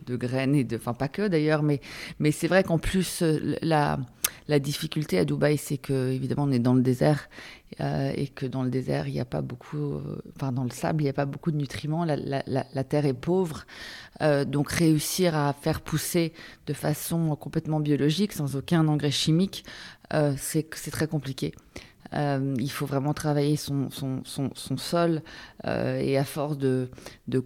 de, 0.07 0.17
graines, 0.17 0.55
et 0.55 0.65
de, 0.65 0.77
enfin 0.77 0.95
pas 0.95 1.09
que 1.09 1.29
d'ailleurs, 1.29 1.63
mais, 1.63 1.81
mais 2.19 2.33
c'est 2.33 2.49
vrai 2.49 2.65
qu'en 2.65 2.79
plus, 2.79 3.23
la, 3.63 3.99
la 4.49 4.59
difficulté 4.59 5.19
à 5.19 5.25
Dubaï, 5.25 5.57
c'est 5.57 5.79
que 5.79 6.11
évidemment 6.13 6.45
on 6.45 6.53
est 6.53 6.59
dans 6.59 6.75
le 6.75 6.83
désert 6.83 7.29
euh, 7.81 8.13
et 8.15 8.29
que 8.29 8.47
dans 8.47 8.63
le 8.63 8.71
désert, 8.71 9.09
il 9.09 9.15
n'y 9.15 9.21
a 9.21 9.25
pas 9.25 9.41
beaucoup, 9.41 9.95
euh, 9.95 10.23
enfin 10.37 10.53
dans 10.53 10.65
le 10.65 10.71
sable, 10.71 11.03
il 11.03 11.05
n'y 11.05 11.11
a 11.11 11.15
pas 11.15 11.27
beaucoup 11.27 11.51
de 11.51 11.57
nutriments. 11.57 12.05
La, 12.05 12.17
la, 12.17 12.85
terre 12.85 13.07
est 13.07 13.15
pauvre, 13.15 13.65
euh, 14.21 14.45
donc 14.45 14.71
réussir 14.71 15.35
à 15.35 15.53
faire 15.53 15.81
pousser 15.81 16.33
de 16.67 16.73
façon 16.73 17.35
complètement 17.37 17.81
biologique, 17.81 18.33
sans 18.33 18.57
aucun 18.57 18.87
engrais 18.89 19.11
chimique, 19.11 19.65
c'est 20.37 20.91
très 20.93 21.09
compliqué. 21.09 21.55
Il 22.13 22.71
faut 22.71 22.87
vraiment 22.87 23.15
travailler 23.15 23.57
son, 23.57 23.89
sol 24.77 25.23
et 25.65 26.19
à 26.19 26.25
force 26.25 26.59
de, 26.59 26.89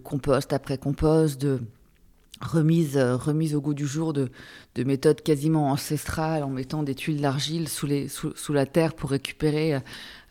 compost 0.03 0.53
après 0.53 0.77
compost, 0.77 1.41
de 1.41 1.59
remise, 2.41 2.97
euh, 2.97 3.15
remise 3.15 3.55
au 3.55 3.61
goût 3.61 3.73
du 3.73 3.85
jour 3.85 4.13
de, 4.13 4.29
de, 4.75 4.83
méthodes 4.83 5.21
quasiment 5.21 5.71
ancestrales 5.71 6.43
en 6.43 6.49
mettant 6.49 6.83
des 6.83 6.95
tuiles 6.95 7.21
d'argile 7.21 7.67
sous, 7.67 7.87
la 8.53 8.65
terre 8.65 8.93
pour 8.93 9.09
récupérer 9.11 9.79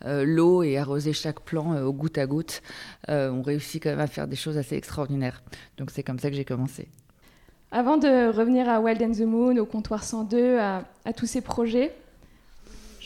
euh, 0.05 0.23
l'eau 0.25 0.63
et 0.63 0.77
arroser 0.77 1.13
chaque 1.13 1.41
plant 1.41 1.73
euh, 1.73 1.83
au 1.83 1.93
goutte 1.93 2.17
à 2.17 2.25
goutte. 2.25 2.61
on 3.07 3.41
réussit 3.41 3.81
quand 3.81 3.89
même 3.89 3.99
à 3.99 4.07
faire 4.07 4.27
des 4.27 4.35
choses 4.35 4.57
assez 4.57 4.75
extraordinaires. 4.75 5.43
Donc 5.77 5.91
c'est 5.91 6.03
comme 6.03 6.19
ça 6.19 6.29
que 6.29 6.35
j'ai 6.35 6.45
commencé. 6.45 6.87
Avant 7.71 7.97
de 7.97 8.31
revenir 8.35 8.67
à 8.67 8.81
Wild 8.81 9.01
and 9.01 9.11
the 9.11 9.27
Moon, 9.27 9.57
au 9.57 9.65
comptoir 9.65 10.03
102, 10.03 10.57
à, 10.57 10.85
à 11.05 11.13
tous 11.13 11.27
ces 11.27 11.41
projets, 11.41 11.93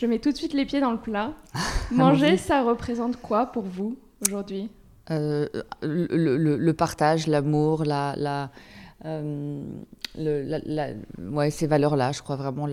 je 0.04 0.08
mets 0.10 0.18
tout 0.18 0.32
de 0.32 0.36
suite 0.36 0.52
les 0.52 0.66
pieds 0.66 0.80
dans 0.80 0.92
le 0.92 0.98
plat. 0.98 1.32
Manger, 1.90 2.36
ça 2.36 2.62
représente 2.62 3.16
quoi 3.16 3.46
pour 3.46 3.62
vous 3.62 3.96
aujourd'hui? 4.26 4.70
Le, 5.08 5.48
le, 5.80 6.56
le, 6.56 6.72
partage, 6.74 7.26
l'amour, 7.26 7.84
la, 7.84 8.14
la, 8.16 8.50
euh, 9.06 9.64
le, 10.16 11.30
ouais, 11.30 11.50
ces 11.50 11.66
valeurs-là, 11.66 12.12
je 12.12 12.20
crois 12.20 12.36
vraiment 12.36 12.68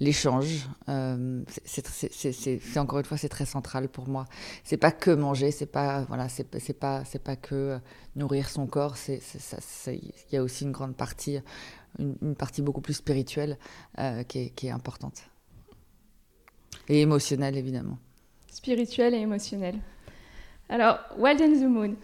l'échange. 0.00 0.68
Euh, 0.88 1.42
c'est 1.66 2.78
encore 2.78 2.98
une 2.98 3.04
fois, 3.04 3.18
c'est 3.18 3.28
très 3.28 3.44
central 3.44 3.88
pour 3.88 4.08
moi. 4.08 4.24
C'est 4.62 4.78
pas 4.78 4.90
que 4.90 5.10
manger, 5.10 5.50
c'est 5.50 5.66
pas 5.66 6.00
voilà, 6.08 6.28
c'est 6.30 6.44
pas 6.78 7.04
c'est 7.04 7.22
pas 7.22 7.36
que 7.36 7.54
euh, 7.54 7.78
nourrir 8.16 8.48
son 8.48 8.66
corps. 8.66 8.96
C'est 8.96 9.20
il 9.88 10.12
y 10.32 10.36
a 10.36 10.42
aussi 10.42 10.64
une 10.64 10.72
grande 10.72 10.96
partie, 10.96 11.40
une, 11.98 12.34
partie 12.34 12.62
beaucoup 12.62 12.80
plus 12.80 12.94
spirituelle 12.94 13.58
qui, 14.28 14.38
est, 14.38 14.50
qui 14.50 14.66
est 14.66 14.70
importante 14.70 15.24
et 16.88 17.00
émotionnelle 17.00 17.56
évidemment. 17.56 17.98
Spirituelle 18.50 19.14
et 19.14 19.18
émotionnelle. 19.18 19.78
Alors, 20.68 20.98
Wild 21.18 21.42
and 21.42 21.60
the 21.60 21.68
Moon. 21.68 21.94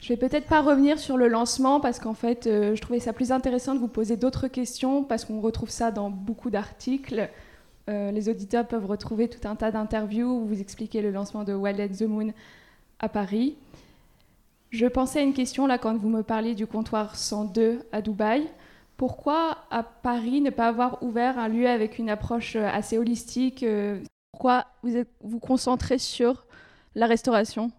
Je 0.00 0.08
vais 0.08 0.16
peut-être 0.16 0.46
pas 0.46 0.60
revenir 0.60 0.98
sur 0.98 1.16
le 1.16 1.28
lancement 1.28 1.80
parce 1.80 1.98
qu'en 1.98 2.14
fait, 2.14 2.46
euh, 2.46 2.74
je 2.74 2.80
trouvais 2.80 3.00
ça 3.00 3.12
plus 3.12 3.32
intéressant 3.32 3.74
de 3.74 3.80
vous 3.80 3.88
poser 3.88 4.16
d'autres 4.16 4.46
questions 4.46 5.02
parce 5.02 5.24
qu'on 5.24 5.40
retrouve 5.40 5.70
ça 5.70 5.90
dans 5.90 6.10
beaucoup 6.10 6.50
d'articles. 6.50 7.28
Euh, 7.88 8.10
les 8.10 8.28
auditeurs 8.28 8.66
peuvent 8.66 8.86
retrouver 8.86 9.28
tout 9.28 9.46
un 9.48 9.56
tas 9.56 9.70
d'interviews 9.70 10.28
où 10.28 10.46
vous 10.46 10.60
expliquez 10.60 11.02
le 11.02 11.10
lancement 11.10 11.44
de 11.44 11.54
Wild 11.54 11.80
at 11.80 11.88
the 11.88 12.02
Moon 12.02 12.32
à 12.98 13.08
Paris. 13.08 13.56
Je 14.70 14.86
pensais 14.86 15.20
à 15.20 15.22
une 15.22 15.34
question 15.34 15.66
là 15.66 15.78
quand 15.78 15.96
vous 15.96 16.08
me 16.08 16.22
parliez 16.22 16.54
du 16.54 16.66
comptoir 16.66 17.16
102 17.16 17.80
à 17.92 18.02
Dubaï. 18.02 18.46
Pourquoi 18.96 19.58
à 19.70 19.82
Paris 19.82 20.40
ne 20.40 20.50
pas 20.50 20.68
avoir 20.68 21.02
ouvert 21.02 21.38
un 21.38 21.48
lieu 21.48 21.68
avec 21.68 21.98
une 21.98 22.10
approche 22.10 22.56
euh, 22.56 22.68
assez 22.68 22.98
holistique 22.98 23.64
Pourquoi 24.36 24.66
vous 24.82 25.02
vous 25.22 25.38
concentrez 25.38 25.96
sur 25.96 26.44
la 26.94 27.06
restauration? 27.06 27.72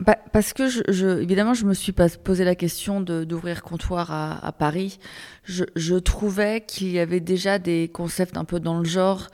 Bah, 0.00 0.16
parce 0.32 0.52
que, 0.52 0.66
je, 0.66 1.20
évidemment, 1.20 1.54
je 1.54 1.64
me 1.64 1.74
suis 1.74 1.92
pas 1.92 2.08
posé 2.08 2.42
la 2.44 2.56
question 2.56 3.00
d'ouvrir 3.00 3.62
comptoir 3.62 4.10
à, 4.10 4.50
Paris. 4.50 4.98
Je 5.44 5.94
trouvais 5.98 6.64
qu'il 6.66 6.88
y 6.90 6.98
avait 6.98 7.20
déjà 7.20 7.60
des 7.60 7.88
concepts 7.88 8.36
un 8.36 8.44
peu 8.44 8.58
dans 8.58 8.78
le 8.78 8.84
genre. 8.84 9.28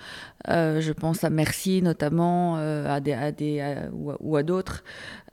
Euh, 0.48 0.80
je 0.80 0.92
pense 0.92 1.24
à 1.24 1.30
Merci 1.30 1.82
notamment, 1.82 2.56
euh, 2.58 2.86
à 2.88 3.00
des, 3.00 3.12
à 3.12 3.32
des, 3.32 3.76
ou 3.92 4.36
à, 4.36 4.42
d'autres. 4.42 4.84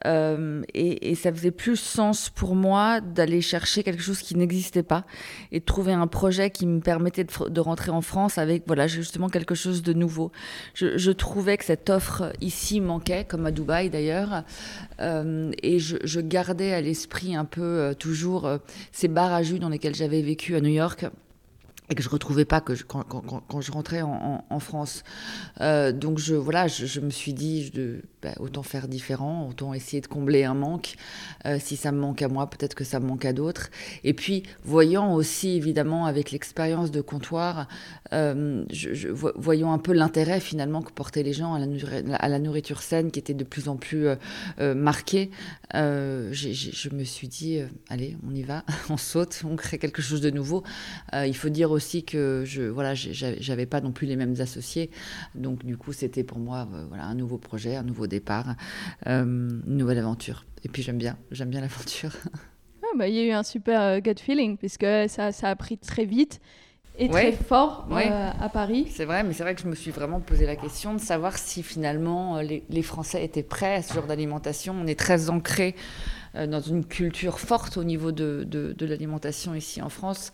Euh, 0.05 0.61
et, 0.73 1.11
et, 1.11 1.15
ça 1.15 1.31
faisait 1.31 1.51
plus 1.51 1.77
sens 1.77 2.29
pour 2.29 2.55
moi 2.55 3.01
d'aller 3.01 3.41
chercher 3.41 3.81
quelque 3.81 4.01
chose 4.01 4.19
qui 4.19 4.35
n'existait 4.35 4.83
pas 4.83 5.05
et 5.51 5.59
de 5.61 5.65
trouver 5.65 5.93
un 5.93 6.05
projet 6.07 6.49
qui 6.49 6.67
me 6.67 6.79
permettait 6.79 7.23
de, 7.23 7.49
de, 7.49 7.61
rentrer 7.61 7.91
en 7.91 8.01
France 8.01 8.37
avec 8.37 8.63
voilà 8.67 8.87
justement 8.87 9.29
quelque 9.29 9.55
chose 9.55 9.81
de 9.81 9.93
nouveau. 9.93 10.31
Je, 10.73 10.97
je 10.97 11.11
trouvais 11.11 11.57
que 11.57 11.65
cette 11.65 11.89
offre 11.89 12.33
ici 12.41 12.81
manquait, 12.81 13.25
comme 13.25 13.45
à 13.45 13.51
Dubaï 13.51 13.89
d'ailleurs, 13.89 14.43
euh, 14.99 15.51
et 15.63 15.79
je, 15.79 15.97
je, 16.03 16.19
gardais 16.19 16.73
à 16.73 16.81
l'esprit 16.81 17.35
un 17.35 17.45
peu 17.45 17.61
euh, 17.61 17.93
toujours 17.93 18.49
ces 18.91 19.07
bars 19.07 19.33
à 19.33 19.43
jus 19.43 19.59
dans 19.59 19.69
lesquels 19.69 19.95
j'avais 19.95 20.21
vécu 20.21 20.55
à 20.55 20.61
New 20.61 20.69
York 20.69 21.05
et 21.89 21.95
que 21.95 22.03
je 22.03 22.09
retrouvais 22.09 22.45
pas 22.45 22.61
que 22.61 22.73
quand, 22.83 23.03
quand, 23.03 23.21
quand, 23.21 23.61
je 23.61 23.71
rentrais 23.71 24.01
en, 24.01 24.59
France. 24.59 25.03
Euh, 25.61 25.91
donc 25.91 26.17
je 26.17 26.33
voilà, 26.33 26.67
je, 26.67 26.99
me 26.99 27.09
suis 27.09 27.33
dit 27.33 27.71
bah, 28.21 28.33
autant 28.39 28.63
faire 28.63 28.87
différent, 28.87 29.47
autant 29.47 29.73
essayer 29.73 30.01
de 30.01 30.07
combler 30.07 30.43
un 30.43 30.53
manque. 30.53 30.95
Euh, 31.45 31.57
si 31.59 31.75
ça 31.75 31.91
me 31.91 31.99
manque 31.99 32.21
à 32.21 32.27
moi, 32.27 32.49
peut-être 32.49 32.73
que 32.73 32.83
ça 32.83 32.99
me 32.99 33.05
manque 33.05 33.25
à 33.25 33.33
d'autres. 33.33 33.69
Et 34.03 34.13
puis 34.13 34.43
voyant 34.63 35.13
aussi 35.13 35.49
évidemment 35.49 36.05
avec 36.05 36.31
l'expérience 36.31 36.91
de 36.91 37.01
comptoir, 37.01 37.67
euh, 38.13 38.65
voyons 39.35 39.71
un 39.71 39.77
peu 39.77 39.93
l'intérêt 39.93 40.39
finalement 40.39 40.81
que 40.81 40.91
portaient 40.91 41.23
les 41.23 41.33
gens 41.33 41.53
à 41.53 41.59
la, 41.59 42.15
à 42.15 42.29
la 42.29 42.39
nourriture 42.39 42.81
saine, 42.81 43.11
qui 43.11 43.19
était 43.19 43.33
de 43.33 43.43
plus 43.43 43.69
en 43.69 43.75
plus 43.75 44.07
euh 44.59 44.73
marquée. 44.75 45.29
je 45.73 46.95
me 46.95 47.03
suis 47.03 47.27
dit 47.27 47.59
allez, 47.89 48.17
on 48.27 48.33
y 48.33 48.43
va, 48.43 48.63
on 48.89 48.97
saute, 48.97 49.41
on 49.45 49.55
crée 49.55 49.77
quelque 49.77 50.01
chose 50.01 50.21
de 50.21 50.29
nouveau. 50.29 50.63
il 51.13 51.35
faut 51.35 51.49
dire 51.49 51.74
aussi 51.75 52.03
que 52.03 52.43
je 52.45 52.63
voilà, 52.63 52.93
j'avais 52.95 53.65
pas 53.65 53.81
non 53.81 53.91
plus 53.91 54.07
les 54.07 54.15
mêmes 54.15 54.35
associés. 54.39 54.89
Donc 55.35 55.65
du 55.65 55.77
coup, 55.77 55.93
c'était 55.93 56.23
pour 56.23 56.39
moi 56.39 56.67
voilà 56.89 57.05
un 57.05 57.15
nouveau 57.15 57.37
projet, 57.37 57.75
un 57.75 57.83
nouveau 57.83 58.07
départ, 58.07 58.55
une 59.05 59.61
nouvelle 59.65 59.99
aventure. 59.99 60.45
Et 60.63 60.69
puis 60.69 60.81
j'aime 60.81 60.97
bien, 60.97 61.17
j'aime 61.31 61.49
bien 61.49 61.61
l'aventure. 61.61 62.11
Ah, 62.87 62.97
bah, 62.97 63.07
il 63.07 63.15
y 63.15 63.19
a 63.19 63.25
eu 63.25 63.31
un 63.31 63.41
super 63.41 63.99
gut 63.99 64.19
feeling 64.21 64.57
puisque 64.57 64.85
ça, 65.07 65.31
ça 65.31 65.49
a 65.49 65.55
pris 65.55 65.79
très 65.79 66.05
vite 66.05 66.39
et 66.97 67.09
très 67.09 67.31
fort 67.31 67.87
euh, 67.91 68.31
à 68.39 68.49
Paris. 68.49 68.87
C'est 68.89 69.05
vrai, 69.05 69.23
mais 69.23 69.33
c'est 69.33 69.43
vrai 69.43 69.55
que 69.55 69.61
je 69.61 69.67
me 69.67 69.75
suis 69.75 69.91
vraiment 69.91 70.19
posé 70.19 70.45
la 70.45 70.55
question 70.55 70.93
de 70.93 70.99
savoir 70.99 71.37
si 71.37 71.63
finalement 71.63 72.37
euh, 72.37 72.43
les, 72.69 72.81
Français 72.81 73.23
étaient 73.23 73.43
prêts 73.43 73.75
à 73.75 73.81
ce 73.81 73.93
genre 73.93 74.05
d'alimentation. 74.05 74.75
On 74.79 74.87
est 74.87 74.97
très 74.97 75.29
ancré 75.29 75.75
euh, 76.35 76.47
dans 76.47 76.61
une 76.61 76.85
culture 76.85 77.39
forte 77.39 77.77
au 77.77 77.83
niveau 77.83 78.11
de, 78.11 78.45
de, 78.47 78.73
de 78.73 78.85
l'alimentation 78.85 79.55
ici 79.55 79.81
en 79.81 79.89
France. 79.89 80.31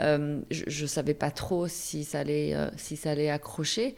Euh, 0.00 0.40
je 0.50 0.82
ne 0.82 0.86
savais 0.86 1.14
pas 1.14 1.30
trop 1.30 1.68
si 1.68 2.04
ça 2.04 2.20
allait, 2.20 2.54
euh, 2.54 2.68
si 2.76 2.96
ça 2.96 3.10
allait 3.10 3.30
accrocher. 3.30 3.94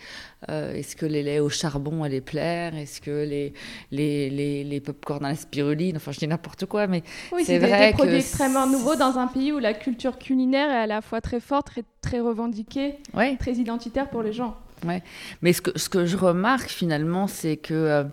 Euh, 0.48 0.74
est-ce 0.74 0.96
que 0.96 1.06
les 1.06 1.22
laits 1.22 1.40
au 1.40 1.48
charbon 1.48 2.02
allaient 2.02 2.20
plaire? 2.20 2.74
Est-ce 2.76 3.00
que 3.00 3.24
les, 3.24 3.52
les, 3.90 4.28
les, 4.30 4.64
les 4.64 4.80
pop-corn 4.80 5.24
à 5.24 5.30
la 5.30 5.36
spiruline? 5.36 5.96
Enfin, 5.96 6.12
je 6.12 6.18
dis 6.18 6.26
n'importe 6.26 6.66
quoi, 6.66 6.86
mais 6.86 7.02
c'est 7.44 7.58
vrai 7.58 7.90
des 7.90 7.92
produits 7.92 8.16
extrêmement 8.16 8.66
nouveaux 8.66 8.96
dans 8.96 9.18
un 9.18 9.28
pays 9.28 9.52
où 9.52 9.58
la 9.58 9.74
culture 9.74 10.18
culinaire 10.18 10.70
est 10.70 10.82
à 10.82 10.86
la 10.86 11.00
fois 11.00 11.20
très 11.20 11.40
forte, 11.40 11.68
très, 11.68 11.84
très 12.00 12.20
revendiquée, 12.20 12.96
très 13.38 13.52
identitaire 13.52 14.10
pour 14.10 14.22
les 14.22 14.32
gens. 14.32 14.56
Ouais. 14.84 15.02
Mais 15.40 15.52
ce 15.52 15.62
que, 15.62 15.78
ce 15.78 15.88
que 15.88 16.04
je 16.04 16.16
remarque 16.16 16.68
finalement, 16.68 17.26
c'est 17.26 17.56
que 17.56 18.04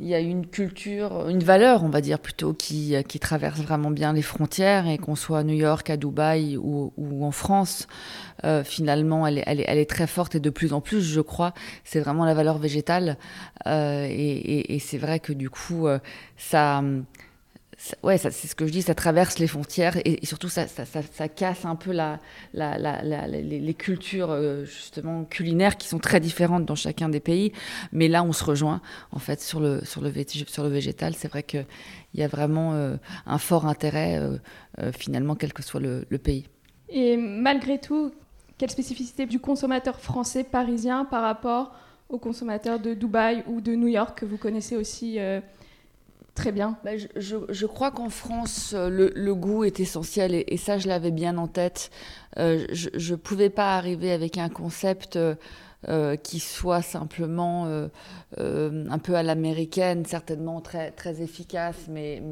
il 0.00 0.08
y 0.08 0.14
a 0.14 0.20
une 0.20 0.46
culture, 0.46 1.28
une 1.28 1.44
valeur, 1.44 1.84
on 1.84 1.90
va 1.90 2.00
dire 2.00 2.18
plutôt, 2.18 2.54
qui, 2.54 2.94
qui 3.06 3.18
traverse 3.18 3.60
vraiment 3.60 3.90
bien 3.90 4.14
les 4.14 4.22
frontières 4.22 4.88
et 4.88 4.96
qu'on 4.96 5.14
soit 5.14 5.40
à 5.40 5.44
New 5.44 5.54
York, 5.54 5.90
à 5.90 5.96
Dubaï 5.98 6.56
ou, 6.56 6.92
ou 6.96 7.24
en 7.24 7.30
France, 7.30 7.86
euh, 8.44 8.64
finalement, 8.64 9.26
elle 9.26 9.38
est, 9.38 9.44
elle, 9.46 9.60
est, 9.60 9.64
elle 9.68 9.78
est, 9.78 9.90
très 9.90 10.06
forte 10.06 10.34
et 10.34 10.40
de 10.40 10.50
plus 10.50 10.72
en 10.72 10.80
plus, 10.80 11.02
je 11.02 11.20
crois, 11.20 11.52
c'est 11.84 12.00
vraiment 12.00 12.24
la 12.24 12.34
valeur 12.34 12.58
végétale. 12.58 13.18
Euh, 13.66 14.06
et, 14.08 14.12
et, 14.12 14.74
et 14.74 14.78
c'est 14.78 14.98
vrai 14.98 15.20
que 15.20 15.32
du 15.32 15.50
coup, 15.50 15.86
euh, 15.86 15.98
ça 16.36 16.82
ouais, 18.02 18.18
c'est 18.18 18.30
ce 18.30 18.54
que 18.54 18.66
je 18.66 18.72
dis, 18.72 18.82
ça 18.82 18.94
traverse 18.94 19.38
les 19.38 19.46
frontières 19.46 19.96
et, 20.04 20.24
surtout 20.24 20.48
ça, 20.48 20.66
ça, 20.66 20.84
ça, 20.84 21.28
casse 21.28 21.64
un 21.64 21.76
peu 21.76 21.92
les, 22.52 23.74
cultures 23.74 24.30
euh, 24.30 24.64
justement 24.64 25.24
culinaires 25.24 25.76
qui 25.76 25.88
sont 25.88 25.98
très 25.98 26.20
différentes 26.20 26.66
dans 26.66 26.74
chacun 26.74 27.08
des 27.08 27.20
pays. 27.20 27.52
Mais 27.92 28.08
là, 28.08 28.22
on 28.22 28.32
se 28.32 28.44
rejoint 28.44 28.80
en 29.12 29.18
fait 29.18 29.40
sur 29.40 29.60
le, 29.60 29.84
sur 29.84 30.02
le, 30.02 30.10
végétal. 30.68 31.14
C'est 31.14 31.28
vrai 31.28 31.42
qu'il 31.42 31.66
y 32.14 32.22
a 32.22 32.28
vraiment 32.28 32.74
euh, 32.74 32.96
un 33.26 33.38
fort 33.38 33.66
intérêt 33.66 34.18
euh, 34.18 34.92
finalement, 34.92 35.34
quel 35.34 35.52
que 35.52 35.62
soit 35.62 35.80
le, 35.80 36.04
le, 36.08 36.18
pays. 36.18 36.46
Et 36.88 37.16
malgré 37.16 37.78
tout, 37.78 38.12
quelle 38.58 38.70
spécificité 38.70 39.26
du 39.26 39.38
consommateur 39.38 40.00
français 40.00 40.44
parisien 40.44 41.04
par 41.04 41.22
rapport 41.22 41.72
au 42.08 42.18
consommateur 42.18 42.78
de 42.78 42.92
Dubaï 42.94 43.44
ou 43.46 43.60
de 43.60 43.74
New 43.74 43.86
York 43.86 44.18
que 44.18 44.26
vous 44.26 44.36
connaissez 44.36 44.76
aussi 44.76 45.18
Très 46.34 46.52
bien. 46.52 46.78
Bah, 46.84 46.92
je, 47.16 47.66
crois 47.66 47.90
qu'en 47.90 48.08
France, 48.08 48.72
euh, 48.74 49.10
le, 49.14 49.34
goût 49.34 49.64
est 49.64 49.80
essentiel 49.80 50.44
et, 50.46 50.56
ça, 50.56 50.78
je 50.78 50.88
l'avais 50.88 51.10
bien 51.10 51.36
en 51.38 51.48
tête. 51.48 51.90
Euh, 52.38 52.66
je 52.72 53.12
ne 53.12 53.16
pouvais 53.16 53.50
pas 53.50 53.76
arriver 53.76 54.12
avec 54.12 54.38
un 54.38 54.48
concept 54.48 55.16
euh, 55.88 56.16
qui 56.16 56.40
soit 56.40 56.82
simplement 56.82 57.66
un 58.38 58.98
peu 58.98 59.14
à 59.14 59.22
l'américaine, 59.22 60.04
certainement 60.04 60.60
très, 60.60 60.94
efficace, 61.20 61.88
mais, 61.88 62.22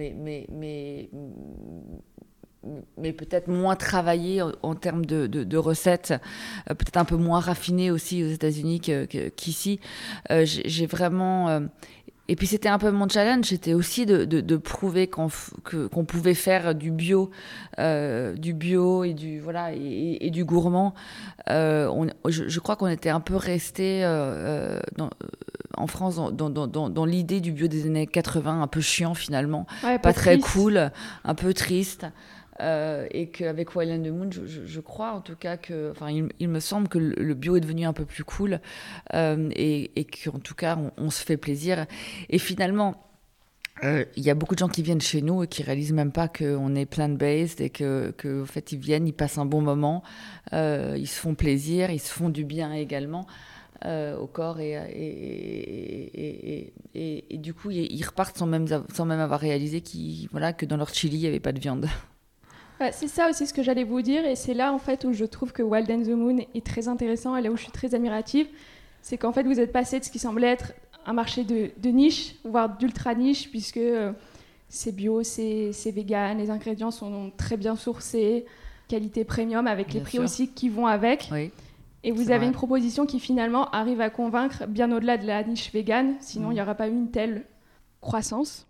peut-être 3.12 3.48
moins 3.48 3.74
travaillé 3.74 4.42
en, 4.42 4.74
termes 4.74 5.06
de 5.06 5.56
recettes, 5.56 6.14
peut-être 6.66 6.98
un 6.98 7.04
peu 7.04 7.16
moins 7.16 7.40
raffiné 7.40 7.90
aussi 7.90 8.22
aux 8.22 8.28
États-Unis 8.28 8.80
qu'ici. 9.34 9.80
J'ai 10.30 10.86
vraiment 10.86 11.68
et 12.30 12.36
puis 12.36 12.46
c'était 12.46 12.68
un 12.68 12.78
peu 12.78 12.90
mon 12.90 13.08
challenge, 13.08 13.46
c'était 13.46 13.72
aussi 13.72 14.04
de, 14.04 14.26
de, 14.26 14.42
de 14.42 14.56
prouver 14.56 15.06
qu'on 15.06 15.28
qu'on 15.90 16.04
pouvait 16.04 16.34
faire 16.34 16.74
du 16.74 16.90
bio, 16.90 17.30
euh, 17.78 18.34
du 18.34 18.52
bio 18.52 19.02
et 19.02 19.14
du 19.14 19.40
voilà 19.40 19.72
et, 19.72 20.18
et 20.20 20.30
du 20.30 20.44
gourmand. 20.44 20.94
Euh, 21.48 21.88
on, 21.88 22.06
je, 22.30 22.46
je, 22.46 22.60
crois 22.60 22.76
qu'on 22.76 22.88
était 22.88 23.08
un 23.08 23.20
peu 23.20 23.34
resté 23.34 24.02
euh, 24.04 24.78
dans, 24.96 25.06
euh, 25.06 25.08
en 25.78 25.86
France 25.86 26.16
dans, 26.16 26.50
dans, 26.50 26.66
dans, 26.66 26.90
dans 26.90 27.04
l'idée 27.06 27.40
du 27.40 27.52
bio 27.52 27.66
des 27.66 27.86
années 27.86 28.06
80, 28.06 28.60
un 28.60 28.66
peu 28.66 28.82
chiant 28.82 29.14
finalement, 29.14 29.66
pas 30.02 30.12
très 30.12 30.38
cool, 30.38 30.90
un 31.24 31.34
peu 31.34 31.54
triste. 31.54 32.06
Euh, 32.60 33.06
et 33.12 33.28
qu'avec 33.28 33.76
Wild 33.76 33.92
and 33.92 34.02
the 34.02 34.12
Moon, 34.12 34.30
je, 34.30 34.80
crois 34.80 35.12
en 35.12 35.20
tout 35.20 35.36
cas 35.36 35.56
que, 35.56 35.92
enfin, 35.92 36.10
il, 36.10 36.48
me 36.48 36.60
semble 36.60 36.88
que 36.88 36.98
le, 36.98 37.34
bio 37.34 37.56
est 37.56 37.60
devenu 37.60 37.84
un 37.84 37.92
peu 37.92 38.04
plus 38.04 38.24
cool 38.24 38.60
euh, 39.14 39.48
et, 39.54 40.06
qu'en 40.24 40.38
tout 40.40 40.54
cas, 40.54 40.76
on, 40.96 41.10
se 41.10 41.24
fait 41.24 41.36
plaisir. 41.36 41.86
Et 42.30 42.38
finalement, 42.38 43.04
euh, 43.84 44.04
il 44.16 44.24
y 44.24 44.30
a 44.30 44.34
beaucoup 44.34 44.56
de 44.56 44.58
gens 44.58 44.68
qui 44.68 44.82
viennent 44.82 45.00
chez 45.00 45.22
nous 45.22 45.44
et 45.44 45.46
qui 45.46 45.62
réalisent 45.62 45.92
même 45.92 46.10
pas 46.10 46.26
qu'on 46.26 46.74
est 46.74 46.86
plant-based 46.86 47.60
et 47.60 47.70
que, 47.70 48.12
que, 48.16 48.44
fait, 48.44 48.72
ils 48.72 48.78
viennent, 48.78 49.06
ils 49.06 49.12
passent 49.12 49.38
un 49.38 49.46
bon 49.46 49.60
moment, 49.60 50.02
ils 50.52 51.06
se 51.06 51.20
font 51.20 51.36
plaisir, 51.36 51.90
ils 51.90 52.00
se 52.00 52.12
font 52.12 52.28
du 52.28 52.44
bien 52.44 52.72
également. 52.72 53.26
Au 53.84 54.26
corps 54.26 54.58
et, 54.58 54.72
et, 54.72 56.12
et, 56.96 57.24
et, 57.32 57.38
du 57.38 57.54
coup 57.54 57.70
ils 57.70 58.04
repartent 58.04 58.36
sans 58.36 58.46
même, 58.46 58.66
sans 58.66 59.04
même 59.04 59.20
avoir 59.20 59.38
réalisé 59.38 59.80
voilà, 60.32 60.52
que 60.52 60.66
dans 60.66 60.76
leur 60.76 60.92
chili 60.92 61.16
il 61.16 61.20
n'y 61.20 61.26
avait 61.28 61.38
pas 61.38 61.52
de 61.52 61.60
viande 61.60 61.86
c'est 62.92 63.08
ça 63.08 63.28
aussi 63.28 63.46
ce 63.46 63.52
que 63.52 63.62
j'allais 63.62 63.84
vous 63.84 64.02
dire, 64.02 64.24
et 64.24 64.36
c'est 64.36 64.54
là 64.54 64.72
en 64.72 64.78
fait 64.78 65.04
où 65.04 65.12
je 65.12 65.24
trouve 65.24 65.52
que 65.52 65.62
Wild 65.62 65.90
and 65.90 66.02
the 66.02 66.16
Moon 66.16 66.38
est 66.54 66.64
très 66.64 66.88
intéressant, 66.88 67.36
et 67.36 67.42
là 67.42 67.50
où 67.50 67.56
je 67.56 67.62
suis 67.62 67.72
très 67.72 67.94
admirative, 67.94 68.46
c'est 69.02 69.18
qu'en 69.18 69.32
fait 69.32 69.42
vous 69.42 69.60
êtes 69.60 69.72
passé 69.72 69.98
de 69.98 70.04
ce 70.04 70.10
qui 70.10 70.18
semblait 70.18 70.48
être 70.48 70.72
un 71.06 71.12
marché 71.12 71.44
de, 71.44 71.88
niche, 71.88 72.34
voire 72.44 72.76
d'ultra 72.76 73.14
niche, 73.14 73.50
puisque 73.50 73.78
euh, 73.78 74.12
c'est 74.68 74.94
bio, 74.94 75.22
c'est 75.22 75.72
vegan, 75.86 76.38
les 76.38 76.50
ingrédients 76.50 76.90
sont 76.90 77.32
très 77.36 77.56
bien 77.56 77.76
sourcés, 77.76 78.44
qualité 78.88 79.24
premium, 79.24 79.66
avec 79.66 79.92
les 79.92 80.00
prix 80.00 80.18
aussi 80.18 80.48
qui 80.48 80.68
vont 80.68 80.86
avec. 80.86 81.30
Et 82.04 82.12
vous 82.12 82.30
avez 82.30 82.46
une 82.46 82.52
proposition 82.52 83.06
qui 83.06 83.18
finalement 83.18 83.68
arrive 83.70 84.00
à 84.00 84.08
convaincre 84.08 84.66
bien 84.68 84.92
au-delà 84.92 85.16
de 85.16 85.26
la 85.26 85.42
niche 85.42 85.72
vegan, 85.72 86.14
sinon 86.20 86.52
il 86.52 86.54
n'y 86.54 86.60
mm. 86.60 86.62
aura 86.62 86.74
pas 86.74 86.88
eu 86.88 86.92
une 86.92 87.10
telle 87.10 87.44
croissance. 88.00 88.67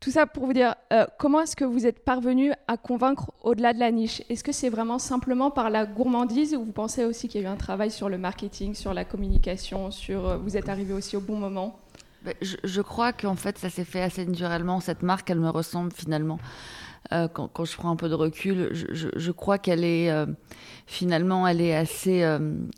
Tout 0.00 0.10
ça 0.10 0.26
pour 0.26 0.46
vous 0.46 0.54
dire, 0.54 0.76
euh, 0.94 1.04
comment 1.18 1.42
est-ce 1.42 1.54
que 1.54 1.64
vous 1.64 1.86
êtes 1.86 2.02
parvenu 2.02 2.52
à 2.68 2.78
convaincre 2.78 3.32
au-delà 3.42 3.74
de 3.74 3.78
la 3.78 3.90
niche? 3.90 4.22
Est-ce 4.30 4.42
que 4.42 4.50
c'est 4.50 4.70
vraiment 4.70 4.98
simplement 4.98 5.50
par 5.50 5.68
la 5.68 5.84
gourmandise 5.84 6.54
ou 6.54 6.64
vous 6.64 6.72
pensez 6.72 7.04
aussi 7.04 7.28
qu'il 7.28 7.42
y 7.42 7.44
a 7.44 7.48
eu 7.48 7.50
un 7.50 7.56
travail 7.56 7.90
sur 7.90 8.08
le 8.08 8.16
marketing, 8.16 8.74
sur 8.74 8.94
la 8.94 9.04
communication, 9.04 9.90
euh, 10.08 10.38
vous 10.38 10.56
êtes 10.56 10.70
arrivé 10.70 10.94
aussi 10.94 11.18
au 11.18 11.20
bon 11.20 11.36
moment? 11.36 11.78
Ben, 12.24 12.32
je, 12.40 12.80
crois 12.80 13.12
qu'en 13.12 13.36
fait 13.36 13.58
ça 13.58 13.68
s'est 13.68 13.84
fait 13.84 14.00
assez 14.00 14.24
naturellement. 14.24 14.80
Cette 14.80 15.02
marque, 15.02 15.28
elle 15.28 15.40
me 15.40 15.50
ressemble 15.50 15.92
finalement. 15.92 16.38
Euh, 17.12 17.28
quand, 17.28 17.64
je 17.64 17.76
prends 17.76 17.90
un 17.90 17.96
peu 17.96 18.08
de 18.08 18.14
recul, 18.14 18.70
je, 18.72 19.30
crois 19.32 19.58
qu'elle 19.58 19.84
est 19.84 20.10
finalement, 20.86 21.46
elle 21.46 21.60
est 21.60 21.74
assez, 21.74 22.18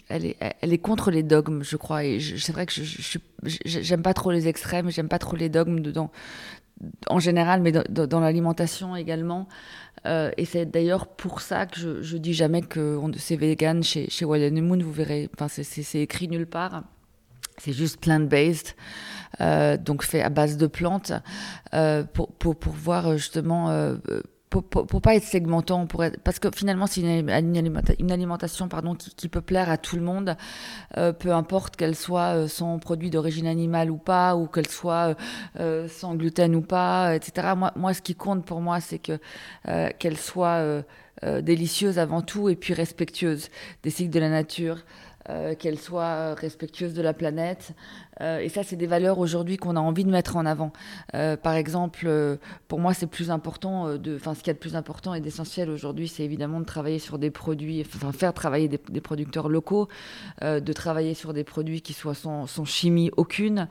elle 0.08 0.26
est, 0.26 0.36
elle 0.60 0.72
est 0.72 0.78
contre 0.78 1.10
les 1.10 1.24
dogmes, 1.24 1.62
je 1.62 1.76
crois. 1.76 2.04
Et 2.04 2.20
c'est 2.20 2.52
vrai 2.52 2.66
que 2.66 2.72
je, 2.72 3.18
j'aime 3.64 4.02
pas 4.02 4.14
trop 4.14 4.30
les 4.30 4.46
extrêmes, 4.46 4.90
j'aime 4.90 5.08
pas 5.08 5.18
trop 5.18 5.34
les 5.34 5.48
dogmes 5.48 5.80
dedans, 5.80 6.12
en 7.08 7.18
général, 7.18 7.62
mais 7.62 7.72
dans, 7.72 8.20
l'alimentation 8.20 8.96
également. 8.96 9.48
Euh, 10.06 10.30
et 10.36 10.44
c'est 10.44 10.66
d'ailleurs 10.66 11.06
pour 11.06 11.40
ça 11.40 11.66
que 11.66 11.78
je, 11.78 12.02
je 12.02 12.16
dis 12.16 12.34
jamais 12.34 12.62
que 12.62 12.98
c'est 13.16 13.36
vegan 13.36 13.82
chez, 13.82 14.10
chez 14.10 14.24
Wild 14.24 14.54
Moon. 14.62 14.78
Vous 14.78 14.92
verrez, 14.92 15.28
enfin, 15.34 15.48
c'est 15.48 16.00
écrit 16.00 16.28
nulle 16.28 16.46
part. 16.46 16.84
C'est 17.58 17.72
juste 17.72 18.00
plant-based, 18.00 18.74
euh, 19.40 19.76
donc 19.76 20.02
fait 20.02 20.22
à 20.22 20.30
base 20.30 20.56
de 20.56 20.66
plantes, 20.66 21.12
euh, 21.74 22.02
pour, 22.02 22.32
pour, 22.32 22.56
pour 22.56 22.72
voir 22.72 23.16
justement 23.18 23.68
pour, 24.60 25.00
pas 25.00 25.14
être 25.14 25.24
segmentant, 25.24 25.86
pour 25.86 26.04
être, 26.04 26.20
parce 26.20 26.38
que 26.38 26.48
finalement 26.54 26.86
c'est 26.86 27.00
une, 27.00 27.30
une, 27.30 28.12
alimentation 28.12 28.68
pardon, 28.68 28.94
qui, 28.94 29.28
peut 29.28 29.40
plaire 29.40 29.70
à 29.70 29.78
tout 29.78 29.96
le 29.96 30.02
monde, 30.02 30.36
euh, 30.98 31.12
peu 31.12 31.32
importe 31.32 31.76
qu'elle 31.76 31.96
soit 31.96 32.36
euh, 32.36 32.48
sans 32.48 32.78
produit 32.78 33.10
d'origine 33.10 33.46
animale 33.46 33.90
ou 33.90 33.96
pas, 33.96 34.36
ou 34.36 34.46
qu'elle 34.46 34.68
soit 34.68 35.16
euh, 35.58 35.88
sans 35.88 36.14
gluten 36.14 36.54
ou 36.54 36.60
pas, 36.60 37.16
etc. 37.16 37.54
Moi, 37.56 37.72
moi, 37.76 37.94
ce 37.94 38.02
qui 38.02 38.14
compte 38.14 38.44
pour 38.44 38.60
moi, 38.60 38.80
c'est 38.80 38.98
que 38.98 39.18
qu'elle 39.98 40.16
soit 40.16 40.82
délicieuse 41.40 41.98
avant 41.98 42.20
tout 42.20 42.48
et 42.48 42.56
puis 42.56 42.74
respectueuse 42.74 43.48
des 43.82 43.90
cycles 43.90 44.10
de 44.10 44.20
la 44.20 44.28
nature. 44.28 44.78
qu'elle 45.58 45.78
soit 45.78 46.34
respectueuse 46.34 46.94
de 46.94 47.02
la 47.02 47.14
planète 47.14 47.72
Euh, 48.20 48.40
et 48.40 48.48
ça, 48.48 48.62
c'est 48.62 48.76
des 48.76 48.86
valeurs 48.86 49.18
aujourd'hui 49.18 49.56
qu'on 49.56 49.76
a 49.76 49.80
envie 49.80 50.04
de 50.04 50.10
mettre 50.10 50.36
en 50.36 50.44
avant. 50.44 50.72
Euh, 51.14 51.36
par 51.36 51.54
exemple, 51.54 52.04
euh, 52.06 52.36
pour 52.68 52.78
moi, 52.78 52.94
c'est 52.94 53.06
plus 53.06 53.30
important, 53.30 53.88
enfin, 54.14 54.34
ce 54.34 54.40
qu'il 54.40 54.48
y 54.48 54.50
a 54.50 54.54
de 54.54 54.58
plus 54.58 54.76
important 54.76 55.14
et 55.14 55.20
d'essentiel 55.20 55.70
aujourd'hui, 55.70 56.08
c'est 56.08 56.24
évidemment 56.24 56.60
de 56.60 56.64
travailler 56.64 56.98
sur 56.98 57.18
des 57.18 57.30
produits, 57.30 57.84
enfin, 57.86 58.12
faire 58.12 58.34
travailler 58.34 58.68
des, 58.68 59.00
producteurs 59.00 59.48
locaux, 59.48 59.88
de 60.42 60.72
travailler 60.72 61.14
sur 61.14 61.32
des 61.32 61.44
produits 61.44 61.80
qui 61.80 61.92
soient 61.92 62.14
sans, 62.14 62.46
chimie 62.64 63.10
aucune. 63.16 63.68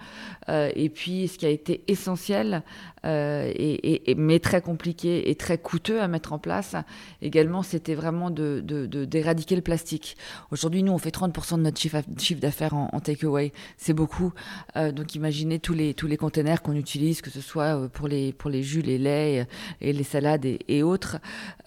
et 0.50 0.90
puis, 0.90 1.28
ce 1.28 1.38
qui 1.38 1.46
a 1.46 1.50
été 1.50 1.84
essentiel, 1.88 2.64
et, 3.04 4.16
mais 4.18 4.40
très 4.40 4.62
compliqué 4.62 5.30
et 5.30 5.36
très 5.36 5.58
coûteux 5.58 6.02
à 6.02 6.08
mettre 6.08 6.34
en 6.34 6.40
place, 6.40 6.76
également, 7.22 7.64
c'était 7.64 7.96
vraiment 7.96 8.30
d'éradiquer 8.30 9.56
le 9.56 9.62
plastique. 9.62 10.18
Aujourd'hui, 10.52 10.84
nous, 10.84 10.92
on 10.92 10.98
fait 10.98 11.16
30% 11.16 11.58
de 11.58 11.62
notre 11.62 11.80
chiffre, 11.80 12.40
d'affaires 12.40 12.74
en, 12.74 12.90
en 12.92 13.00
takeaway. 13.00 13.52
C'est 13.78 13.94
beaucoup. 13.94 14.31
Euh, 14.76 14.92
donc 14.92 15.16
imaginez 15.16 15.60
tous 15.60 15.74
les, 15.74 15.94
tous 15.94 16.08
les 16.08 16.18
containers 16.18 16.62
qu'on 16.62 16.76
utilise, 16.76 17.22
que 17.22 17.30
ce 17.30 17.42
soit 17.42 17.76
euh, 17.78 17.88
pour 17.88 18.08
les, 18.08 18.34
pour 18.34 18.50
les 18.50 18.64
jus, 18.64 18.82
les 18.82 18.98
laits 18.98 19.48
euh, 19.48 19.52
et 19.82 19.94
les 19.94 20.04
salades 20.04 20.46
et, 20.46 20.84
autres. 20.84 21.18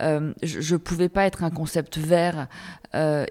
je 0.00 0.72
ne 0.74 0.76
pouvais 0.78 1.08
pas 1.08 1.24
être 1.24 1.44
un 1.44 1.50
concept 1.50 1.98
vert 1.98 2.48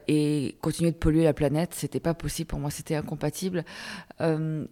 et 0.07 0.55
continuer 0.61 0.91
de 0.91 0.97
polluer 0.97 1.23
la 1.23 1.33
planète. 1.33 1.73
C'était 1.73 1.99
pas 1.99 2.13
possible 2.13 2.47
pour 2.47 2.59
moi, 2.59 2.69
c'était 2.69 2.95
incompatible. 2.95 3.63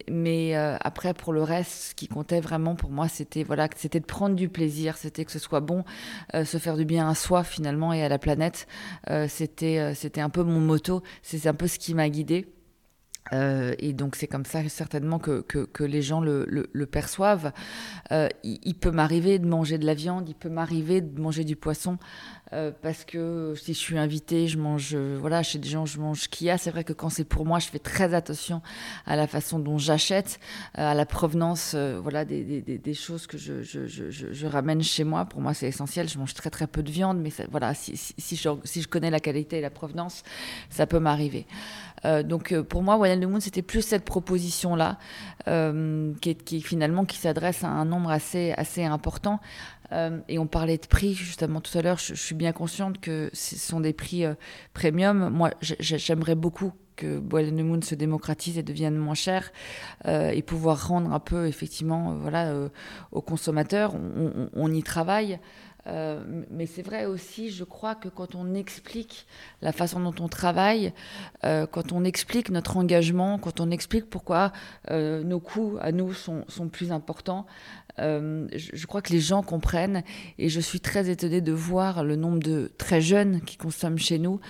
mais 0.08 0.54
après, 0.54 1.12
pour 1.14 1.32
le 1.32 1.42
reste, 1.42 1.90
ce 1.90 1.94
qui 1.94 2.08
comptait 2.08 2.40
vraiment 2.40 2.74
pour 2.74 2.90
moi, 2.90 3.08
c'était 3.08 3.42
voilà, 3.42 3.68
c'était 3.76 4.00
de 4.00 4.06
prendre 4.06 4.36
du 4.36 4.48
plaisir, 4.48 4.96
c'était 4.96 5.24
que 5.24 5.32
ce 5.32 5.38
soit 5.38 5.60
bon, 5.60 5.84
se 6.32 6.58
faire 6.58 6.76
du 6.76 6.84
bien 6.84 7.08
à 7.08 7.14
soi 7.14 7.44
finalement 7.44 7.92
et 7.92 8.02
à 8.02 8.08
la 8.08 8.18
planète. 8.18 8.66
c'était 9.28 9.94
c'était 9.94 10.20
un 10.20 10.30
peu 10.30 10.42
mon 10.42 10.60
motto, 10.60 11.02
c'est 11.22 11.46
un 11.46 11.54
peu 11.54 11.66
ce 11.66 11.78
qui 11.78 11.94
m'a 11.94 12.08
guidée. 12.08 12.51
Euh, 13.32 13.74
et 13.78 13.92
donc 13.92 14.16
c'est 14.16 14.26
comme 14.26 14.44
ça 14.44 14.68
certainement 14.68 15.18
que, 15.18 15.44
les 15.84 16.02
gens 16.02 16.20
le, 16.20 16.44
le, 16.48 16.86
perçoivent. 16.86 17.52
Euh, 18.10 18.28
il, 18.42 18.74
peut 18.74 18.90
m'arriver 18.90 19.38
de 19.38 19.46
manger 19.46 19.78
de 19.78 19.86
la 19.86 19.94
viande, 19.94 20.28
il 20.28 20.34
peut 20.34 20.48
m'arriver 20.48 21.00
de 21.00 21.20
manger 21.20 21.44
du 21.44 21.56
poisson, 21.56 21.98
euh, 22.52 22.70
parce 22.82 23.04
que 23.04 23.54
si 23.56 23.74
je 23.74 23.78
suis 23.78 23.98
invitée, 23.98 24.48
je 24.48 24.58
mange, 24.58 24.94
voilà, 24.94 25.42
chez 25.42 25.58
des 25.58 25.68
gens, 25.68 25.86
je 25.86 25.98
mange 26.00 26.28
a. 26.48 26.58
C'est 26.58 26.70
vrai 26.70 26.84
que 26.84 26.92
quand 26.92 27.08
c'est 27.08 27.24
pour 27.24 27.46
moi, 27.46 27.58
je 27.58 27.68
fais 27.68 27.78
très 27.78 28.14
attention 28.14 28.62
à 29.06 29.16
la 29.16 29.26
façon 29.26 29.58
dont 29.58 29.78
j'achète, 29.78 30.40
à 30.74 30.94
la 30.94 31.06
provenance, 31.06 31.74
voilà, 31.74 32.24
des, 32.24 32.42
des, 32.62 32.78
des, 32.78 32.94
choses 32.94 33.26
que 33.26 33.38
je, 33.38 33.62
je, 33.62 33.86
je, 33.86 34.10
je, 34.10 34.46
ramène 34.46 34.82
chez 34.82 35.04
moi. 35.04 35.24
Pour 35.24 35.40
moi, 35.40 35.54
c'est 35.54 35.68
essentiel. 35.68 36.08
Je 36.08 36.18
mange 36.18 36.34
très 36.34 36.50
très 36.50 36.66
peu 36.66 36.82
de 36.82 36.90
viande, 36.90 37.18
mais 37.18 37.30
voilà, 37.50 37.74
si, 37.74 37.96
si, 37.96 38.14
si, 38.18 38.36
je, 38.36 38.48
si 38.64 38.82
je 38.82 38.88
connais 38.88 39.10
la 39.10 39.20
qualité 39.20 39.58
et 39.58 39.60
la 39.60 39.70
provenance, 39.70 40.22
ça 40.70 40.86
peut 40.86 40.98
m'arriver. 40.98 41.46
Euh, 42.04 42.22
donc 42.22 42.52
euh, 42.52 42.62
pour 42.62 42.82
moi, 42.82 42.96
Wayne 42.96 43.20
the 43.20 43.26
Moon, 43.26 43.40
c'était 43.40 43.62
plus 43.62 43.82
cette 43.82 44.04
proposition-là, 44.04 44.98
euh, 45.48 46.12
qui, 46.20 46.34
qui, 46.34 46.60
finalement 46.60 47.04
qui 47.04 47.16
s'adresse 47.16 47.64
à 47.64 47.68
un 47.68 47.84
nombre 47.84 48.10
assez, 48.10 48.52
assez 48.56 48.84
important. 48.84 49.40
Et 50.28 50.38
on 50.38 50.46
parlait 50.46 50.78
de 50.78 50.86
prix 50.86 51.14
justement 51.14 51.60
tout 51.60 51.76
à 51.76 51.82
l'heure. 51.82 51.98
Je, 51.98 52.14
suis 52.14 52.34
bien 52.34 52.52
consciente 52.52 53.00
que 53.00 53.30
ce 53.32 53.56
sont 53.56 53.80
des 53.80 53.92
prix 53.92 54.24
premium. 54.74 55.28
Moi, 55.30 55.50
j'aimerais 55.60 56.34
beaucoup 56.34 56.72
que 56.96 57.18
Boil 57.18 57.50
the 57.50 57.62
Moon 57.62 57.82
se 57.82 57.94
démocratise 57.94 58.58
et 58.58 58.62
devienne 58.62 58.96
moins 58.96 59.14
cher 59.14 59.52
et 60.06 60.42
pouvoir 60.42 60.88
rendre 60.88 61.12
un 61.12 61.20
peu 61.20 61.46
effectivement 61.46 62.14
voilà 62.14 62.54
aux 63.10 63.22
consommateurs. 63.22 63.94
On, 64.54 64.72
y 64.72 64.82
travaille. 64.82 65.38
Euh, 65.86 66.22
mais 66.50 66.66
c'est 66.66 66.82
vrai 66.82 67.06
aussi, 67.06 67.50
je 67.50 67.64
crois 67.64 67.94
que 67.94 68.08
quand 68.08 68.34
on 68.34 68.54
explique 68.54 69.26
la 69.62 69.72
façon 69.72 70.00
dont 70.00 70.14
on 70.20 70.28
travaille, 70.28 70.92
euh, 71.44 71.66
quand 71.66 71.92
on 71.92 72.04
explique 72.04 72.50
notre 72.50 72.76
engagement, 72.76 73.38
quand 73.38 73.60
on 73.60 73.70
explique 73.70 74.08
pourquoi 74.08 74.52
euh, 74.90 75.24
nos 75.24 75.40
coûts 75.40 75.78
à 75.80 75.90
nous 75.92 76.12
sont 76.12 76.68
plus 76.70 76.92
importants, 76.92 77.46
je, 77.98 78.46
je, 78.72 78.86
crois 78.86 79.02
que 79.02 79.12
les 79.12 79.20
gens 79.20 79.42
comprennent. 79.42 80.02
Et 80.38 80.48
je 80.48 80.60
suis 80.60 80.80
très 80.80 81.10
étonnée 81.10 81.40
de 81.40 81.52
voir 81.52 82.04
le 82.04 82.16
nombre 82.16 82.40
de 82.40 82.72
très 82.78 83.00
jeunes 83.00 83.40
qui 83.40 83.56
consomment 83.56 83.98
chez 83.98 84.18
nous, 84.18 84.40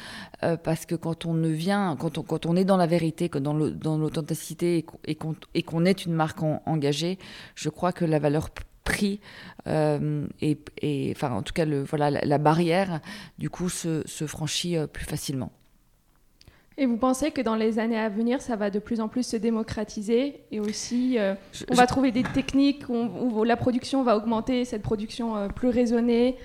parce 0.41 0.87
que 0.87 0.95
quand 0.95 1.27
on 1.27 1.35
ne 1.35 1.49
vient, 1.49 1.97
quand 1.99 2.19
on, 2.19 2.23
quand 2.23 2.47
on 2.47 2.57
est 2.57 2.65
dans 2.65 2.77
la 2.77 2.87
vérité, 2.87 3.29
dans 3.29 3.55
l'authenticité 3.55 4.85
et 5.05 5.15
qu'on 5.63 5.85
est 5.85 6.07
une 6.07 6.15
marque 6.15 6.43
engagée, 6.43 7.19
je 7.55 7.69
crois 7.69 7.93
que 7.93 8.05
la 8.05 8.19
valeur 8.19 8.51
prix 8.85 9.21
euh, 9.67 10.27
et, 10.41 11.13
enfin 11.15 11.31
en 11.33 11.43
tout 11.43 11.53
cas 11.53 11.65
le, 11.65 11.83
voilà 11.83 12.11
la, 12.11 12.39
barrière 12.39 13.01
du 13.39 13.49
coup 13.49 13.69
se, 13.69 14.03
se 14.07 14.27
franchit 14.27 14.77
euh, 14.77 14.87
plus 14.87 15.05
facilement. 15.05 15.53
Et 16.79 16.87
vous 16.87 16.97
pensez 16.97 17.31
que 17.31 17.41
dans 17.41 17.55
les 17.55 17.79
années 17.79 17.99
à 17.99 18.09
venir, 18.09 18.41
ça 18.41 18.57
va 18.57 18.71
de 18.71 18.79
plus 18.79 19.01
en 19.01 19.09
plus 19.09 19.25
se 19.25 19.37
démocratiser 19.37 20.41
et 20.51 20.61
aussi 20.61 21.19
euh, 21.19 21.35
on 21.71 21.75
va 21.75 21.87
trouver 21.87 22.13
des 22.13 22.23
techniques 22.23 22.89
où, 22.89 23.45
la 23.45 23.57
production 23.57 24.03
va 24.03 24.17
augmenter, 24.17 24.65
cette 24.65 24.83
production 24.83 25.49
plus 25.49 25.69
raisonnée, 25.69 26.37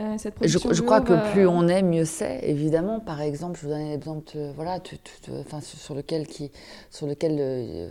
euh, 0.00 0.16
je, 0.42 0.58
je 0.72 0.82
crois 0.82 1.00
que 1.00 1.32
plus 1.32 1.46
on 1.46 1.68
est, 1.68 1.82
mieux 1.82 2.04
c'est. 2.04 2.40
Évidemment, 2.42 2.98
par 2.98 3.20
exemple, 3.20 3.60
je 3.60 3.66
vous 3.66 3.72
donne 3.72 3.82
un 3.82 3.92
exemple, 3.92 4.36
voilà, 4.56 4.80
enfin, 5.40 5.60
sur 5.60 5.94
lequel, 5.94 6.26
qui, 6.26 6.50
sur 6.90 7.06
lequel 7.06 7.36
euh, 7.38 7.88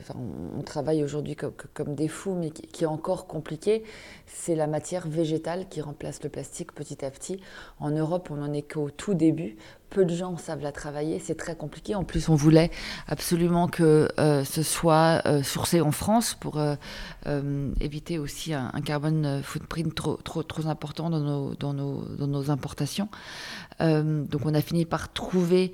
on, 0.58 0.62
travaille 0.63 1.01
aujourd'hui 1.01 1.38
comme, 1.38 1.53
comme, 1.73 1.95
des 1.95 2.10
fous, 2.10 2.34
mais 2.34 2.49
qui, 2.49 2.63
qui 2.63 2.84
est 2.84 2.88
encore 2.88 3.25
compliqué. 3.25 3.84
C'est 4.25 4.56
la 4.56 4.67
matière 4.67 5.08
végétale 5.08 5.67
qui 5.69 5.79
remplace 5.79 6.21
le 6.23 6.29
plastique 6.29 6.73
petit 6.73 7.06
à 7.06 7.10
petit. 7.10 7.39
En 7.79 7.91
Europe, 7.91 8.27
on 8.32 8.36
n'en 8.36 8.51
est 8.51 8.63
qu'au 8.63 8.89
tout 8.89 9.13
début 9.13 9.56
peu 9.93 10.06
de 10.06 10.15
gens 10.15 10.38
savent 10.38 10.62
la 10.62 10.71
travailler, 10.71 11.19
c'est 11.19 11.36
très 11.36 11.56
compliqué. 11.56 11.93
En 11.93 12.03
plus, 12.03 12.27
on 12.27 12.36
voulait 12.36 12.71
absolument 13.08 13.67
que 13.67 14.10
euh, 14.19 14.43
ce 14.43 14.63
soit 14.63 15.21
euh, 15.25 15.43
sourcé 15.43 15.82
en 15.82 15.91
France 15.91 16.36
pour 16.39 16.58
euh, 16.58 16.75
éviter 17.79 18.17
aussi 18.17 18.53
un, 18.53 18.71
carbone 18.84 19.41
footprint 19.43 19.93
trop, 19.93 20.17
trop, 20.17 20.67
important 20.67 21.10
dans 21.12 21.19
nos, 21.19 21.56
dans 21.56 21.73
nos, 21.73 22.03
dans 22.17 22.27
nos 22.27 22.49
importations. 22.49 23.08
donc, 23.79 24.45
on 24.45 24.53
a 24.53 24.62
fini 24.62 24.86
par 24.86 25.12
trouver 25.13 25.73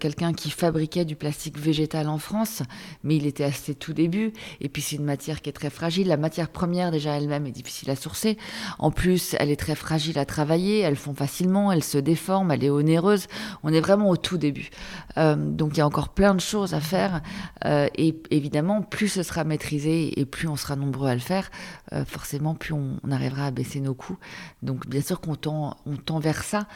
quelqu'un 0.00 0.32
qui 0.32 0.50
fabriquait 0.50 1.04
du 1.04 1.16
plastique 1.16 1.58
végétal 1.58 2.08
en 2.08 2.18
France, 2.18 2.62
mais 3.02 3.16
il 3.16 3.26
était 3.26 3.44
assez 3.44 3.74
tout 3.74 3.92
début. 3.92 4.32
Et 4.60 4.68
puis, 4.68 4.82
c'est 4.82 4.96
une 4.96 5.04
matière 5.04 5.40
qui 5.42 5.50
est 5.50 5.52
très 5.52 5.70
fragile. 5.70 6.08
La 6.08 6.16
matière 6.16 6.48
première, 6.48 6.90
déjà 6.90 7.16
elle-même, 7.16 7.46
est 7.46 7.52
difficile 7.52 7.90
à 7.90 7.96
sourcer. 7.96 8.38
En 8.78 8.90
plus, 8.90 9.34
elle 9.38 9.50
est 9.50 9.60
très 9.60 9.74
fragile 9.74 10.18
à 10.18 10.24
travailler. 10.24 10.80
Elle 10.80 10.96
fond 10.96 11.14
facilement, 11.14 11.72
elle 11.72 11.84
se 11.84 11.98
déforme, 11.98 12.50
elle 12.50 12.64
est 12.64 12.70
onéreuse 12.70 13.26
on 13.62 13.72
est 13.72 13.80
vraiment 13.80 14.10
au 14.10 14.16
tout 14.16 14.38
début. 14.38 14.70
Euh, 15.16 15.36
donc 15.36 15.76
il 15.76 15.78
y 15.78 15.80
a 15.80 15.86
encore 15.86 16.10
plein 16.10 16.34
de 16.34 16.40
choses 16.40 16.74
à 16.74 16.80
faire. 16.80 17.22
Euh, 17.64 17.88
et 17.96 18.20
évidemment, 18.30 18.82
plus 18.82 19.08
ce 19.08 19.22
sera 19.22 19.44
maîtrisé 19.44 20.18
et 20.20 20.24
plus 20.24 20.48
on 20.48 20.56
sera 20.56 20.76
nombreux 20.76 21.08
à 21.08 21.14
le 21.14 21.20
faire, 21.20 21.50
euh, 21.92 22.04
forcément, 22.04 22.54
plus 22.54 22.74
on, 22.74 22.98
arrivera 23.10 23.46
à 23.46 23.50
baisser 23.50 23.80
nos 23.80 23.94
coûts. 23.94 24.18
Donc 24.62 24.86
bien 24.86 25.00
sûr 25.00 25.20
qu'on 25.20 25.34
tend, 25.34 25.76
on 25.86 26.18
vers 26.18 26.42
ça. 26.42 26.66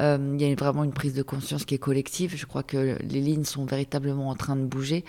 il 0.00 0.40
y 0.40 0.50
a 0.50 0.54
vraiment 0.54 0.84
une 0.84 0.92
prise 0.92 1.14
de 1.14 1.22
conscience 1.22 1.64
qui 1.64 1.74
est 1.74 1.78
collective. 1.78 2.34
Je 2.36 2.46
crois 2.46 2.62
que 2.62 2.98
les 3.02 3.20
lignes 3.20 3.44
sont 3.44 3.64
véritablement 3.64 4.28
en 4.28 4.34
train 4.34 4.56
de 4.56 4.64
bouger. 4.64 5.04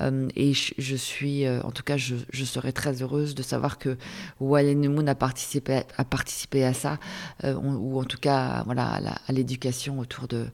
et 0.00 0.52
je, 0.54 0.96
suis, 0.96 1.48
en 1.48 1.70
tout 1.70 1.82
cas, 1.82 1.96
je, 1.96 2.44
serais 2.44 2.72
très 2.72 3.02
heureuse 3.02 3.34
de 3.34 3.42
savoir 3.42 3.78
que 3.78 3.96
Wallen 4.40 4.88
Moon 4.88 5.06
a 5.06 5.14
participé, 5.14 5.82
a 5.96 6.04
participé 6.04 6.64
à 6.64 6.74
ça, 6.74 6.98
ou 7.44 8.00
en 8.00 8.04
tout 8.04 8.18
cas 8.18 8.62
voilà, 8.64 9.00
à 9.26 9.32
l'éducation 9.32 9.98
autour 9.98 10.28
de, 10.28 10.46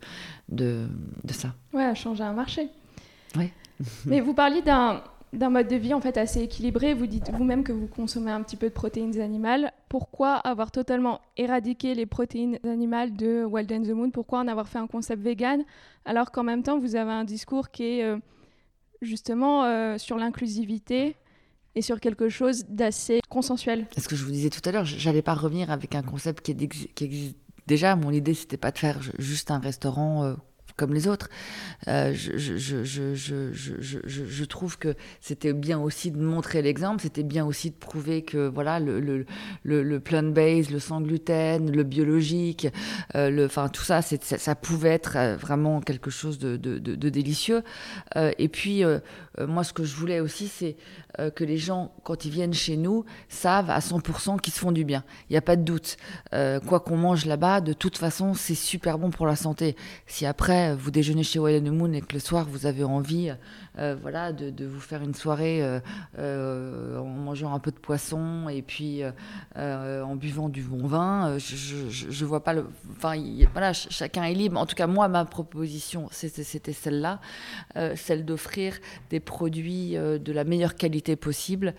de, 0.49 0.87
de 1.25 1.33
ça. 1.33 1.55
Ouais, 1.73 1.85
à 1.85 1.95
changer 1.95 2.25
un 2.25 2.33
marché. 2.33 2.69
Ouais. 3.37 3.53
Mais 4.07 4.21
vous 4.21 4.35
parliez 4.35 4.63
d'un 4.63 5.03
d'un 5.35 5.51
mode 5.51 5.69
de 5.69 5.77
vie 5.77 5.95
en 5.95 6.01
fait 6.01 6.17
assez 6.17 6.41
équilibré. 6.43 6.95
Vous 6.95 7.07
dites 7.07 7.31
vous-même 7.33 7.65
que 7.65 7.73
vous 7.73 7.87
consommez 7.87 8.31
un 8.31 8.43
petit 8.43 8.57
peu 8.57 8.69
de 8.69 8.73
protéines 8.73 9.21
animales. 9.21 9.73
Pourquoi 9.89 10.35
avoir 10.35 10.71
totalement 10.71 11.21
éradiqué 11.37 11.95
les 11.95 12.07
protéines 12.07 12.59
animales 12.65 13.15
de 13.17 13.45
Wild 13.45 13.73
and 13.73 13.83
the 13.83 13.91
Moon? 13.91 14.11
Pourquoi 14.11 14.39
en 14.41 14.49
avoir 14.49 14.69
fait 14.69 14.79
un 14.79 14.87
concept 14.87 15.23
vegan 15.23 15.65
alors 16.05 16.31
qu'en 16.31 16.45
même 16.45 16.63
temps 16.63 16.79
vous 16.79 16.97
avez 16.97 17.11
un 17.11 17.25
discours 17.25 17.71
qui 17.71 17.85
est 17.85 18.05
euh, 18.05 18.17
justement 19.03 19.65
euh, 19.65 19.99
sur 19.99 20.19
l'inclusivité 20.19 21.17
et 21.75 21.83
sur 21.83 21.99
quelque 21.99 22.29
chose 22.29 22.65
d'assez 22.69 23.21
consensuel? 23.29 23.87
Ce 23.97 24.07
que 24.07 24.15
je 24.15 24.25
vous 24.25 24.31
disais 24.31 24.51
tout 24.51 24.63
à 24.65 24.71
l'heure, 24.71 24.85
j'allais 24.85 25.23
pas 25.23 25.35
revenir 25.35 25.71
avec 25.71 25.97
un 25.97 26.03
concept 26.03 26.45
qui, 26.45 26.69
qui 26.69 27.05
existe 27.05 27.37
déjà, 27.67 27.97
mon 27.97 28.11
idée, 28.11 28.35
c'était 28.35 28.57
pas 28.57 28.71
de 28.71 28.79
faire 28.79 29.01
juste 29.19 29.51
un 29.51 29.59
restaurant 29.59 30.25
euh, 30.25 30.35
comme 30.77 30.93
les 30.93 31.07
autres. 31.09 31.29
Euh, 31.89 32.13
je, 32.15 32.45
trouve 34.45 34.79
que 34.79 34.95
c'était 35.21 35.53
bien 35.53 35.79
aussi 35.79 36.11
de 36.11 36.19
montrer 36.19 36.63
l'exemple, 36.63 37.03
c'était 37.03 37.23
bien 37.23 37.45
aussi 37.45 37.71
de 37.71 37.77
prouver 37.77 38.23
que 38.23 38.49
voilà 38.49 38.81
le, 38.81 39.25
plant-based, 40.01 40.71
le 40.71 40.79
sans 40.79 41.01
gluten, 41.01 41.71
le 41.71 41.83
biologique, 41.83 42.69
euh, 43.15 43.47
enfin 43.47 43.69
tout 43.69 43.83
ça, 43.83 44.01
ça, 44.03 44.55
pouvait 44.55 44.91
être 44.91 45.37
vraiment 45.39 45.81
quelque 45.81 46.11
chose 46.11 46.39
de, 46.39 46.57
délicieux. 46.57 47.63
et 48.17 48.49
puis 48.49 48.83
moi, 49.39 49.65
ce 49.65 49.73
que 49.73 49.85
je 49.85 49.95
voulais 49.95 50.21
aussi, 50.21 50.49
c'est 50.49 50.77
euh, 51.21 51.31
que 51.31 51.45
les 51.45 51.59
gens, 51.59 51.93
quand 52.03 52.25
ils 52.25 52.31
viennent 52.31 52.55
chez 52.55 52.77
nous, 52.77 53.05
savent 53.29 53.71
à 53.71 53.79
100% 53.79 54.41
qu'ils 54.41 54.53
se 54.53 54.59
font 54.59 54.73
du 54.73 54.85
bien. 54.85 55.05
Il 55.29 55.35
n'y 55.35 55.37
a 55.37 55.43
pas 55.43 55.57
de 55.57 55.63
doute. 55.63 55.97
Euh, 56.33 56.59
quoi 56.61 56.81
qu'on 56.81 56.97
mange 56.97 57.25
là-bas, 57.25 57.61
de 57.61 57.73
toute 57.73 57.99
façon, 57.99 58.35
c'est 58.35 58.57
super 58.57 58.99
bon 58.99 59.11
pour 59.11 59.27
la 59.27 59.37
santé. 59.37 59.77
Si 60.07 60.27
après, 60.27 60.64
vous 60.73 60.91
déjeunez 60.91 61.23
chez 61.23 61.39
Wild 61.39 61.71
Moon 61.71 61.93
et 61.93 62.01
que 62.01 62.15
le 62.15 62.21
soir 62.21 62.47
vous 62.49 62.67
avez 62.67 62.85
envie 62.85 63.33
euh, 63.79 63.97
de, 64.33 64.67
vous 64.67 64.81
faire 64.81 65.03
une 65.03 65.15
soirée 65.15 65.63
euh, 65.63 65.81
euh, 66.19 66.99
en 66.99 67.07
mangeant 67.07 67.53
un 67.53 67.59
peu 67.59 67.73
de 67.73 67.79
poisson 67.79 68.49
et 68.49 68.63
puis 68.63 69.03
en 69.57 70.17
buvant 70.17 70.49
du 70.49 70.63
bon 70.63 70.87
vin, 70.87 71.39
je, 71.39 72.07
ne 72.07 72.25
vois 72.25 72.45
pas 72.45 72.53
le. 72.53 72.67
Enfin, 72.97 73.15
voilà, 73.53 73.73
chacun 73.73 74.25
est 74.25 74.35
libre. 74.35 74.61
En 74.61 74.67
tout 74.67 74.77
cas, 74.77 74.87
moi, 74.87 75.09
ma 75.09 75.25
proposition, 75.25 76.09
c'était 76.11 76.73
celle-là, 76.73 77.21
celle 77.97 78.25
d'offrir 78.25 78.79
des 79.11 79.21
produits 79.21 79.95
de 79.95 80.33
la 80.33 80.45
meilleure 80.45 80.77
qualité 80.77 81.17
possible 81.17 81.75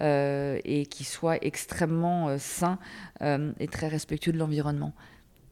et 0.00 0.86
qui 0.90 1.04
soient 1.04 1.44
extrêmement 1.44 2.36
sains 2.38 2.78
et 3.20 3.68
très 3.68 3.88
respectueux 3.88 4.32
de 4.32 4.38
l'environnement. 4.38 4.92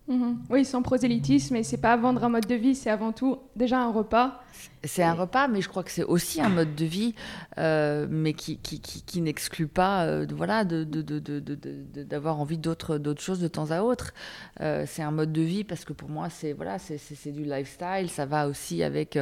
Mhm. 0.09 0.38
Oui, 0.49 0.64
sans 0.64 0.81
prosélytisme, 0.81 1.55
et 1.57 1.62
c'est 1.62 1.77
pas 1.77 1.94
vendre 1.99 2.25
un 2.25 2.31
mode 2.31 2.47
de 2.47 2.55
vie, 2.55 2.75
c'est 2.75 2.88
avant 2.88 3.12
tout 3.12 3.38
déjà 3.57 3.79
un 3.79 3.92
repas. 3.92 4.40
C'est 4.83 5.03
un 5.03 5.12
repas, 5.12 5.49
mais 5.49 5.61
je 5.61 5.68
crois 5.68 5.83
que 5.83 5.90
c'est 5.90 6.03
aussi 6.05 6.40
un 6.40 6.49
mode 6.49 6.75
de 6.75 6.87
vie, 6.87 7.14
euh, 7.59 8.07
mais 8.09 8.33
qui, 8.33 8.57
qui, 8.57 8.81
qui, 8.81 9.21
n'exclut 9.21 9.66
pas 9.66 10.07
euh, 10.07 10.27
voilà, 10.35 10.64
d'avoir 10.64 12.37
de, 12.37 12.40
envie 12.40 12.57
d'autres 12.57 12.99
choses 13.18 13.40
de 13.40 13.49
temps 13.49 13.71
à 13.71 13.83
autre. 13.83 14.14
Euh, 14.62 14.85
c'est 14.87 15.03
un 15.03 15.11
mode 15.11 15.33
de 15.33 15.42
vie 15.42 15.62
parce 15.62 15.85
que 15.85 15.92
pour 15.92 16.09
moi, 16.09 16.31
c'est 16.31 16.55
voilà, 16.55 16.79
c'est 16.79 17.33
du 17.33 17.44
lifestyle. 17.44 18.09
Ça 18.09 18.25
va 18.25 18.49
aussi 18.49 18.83
avec, 18.83 19.18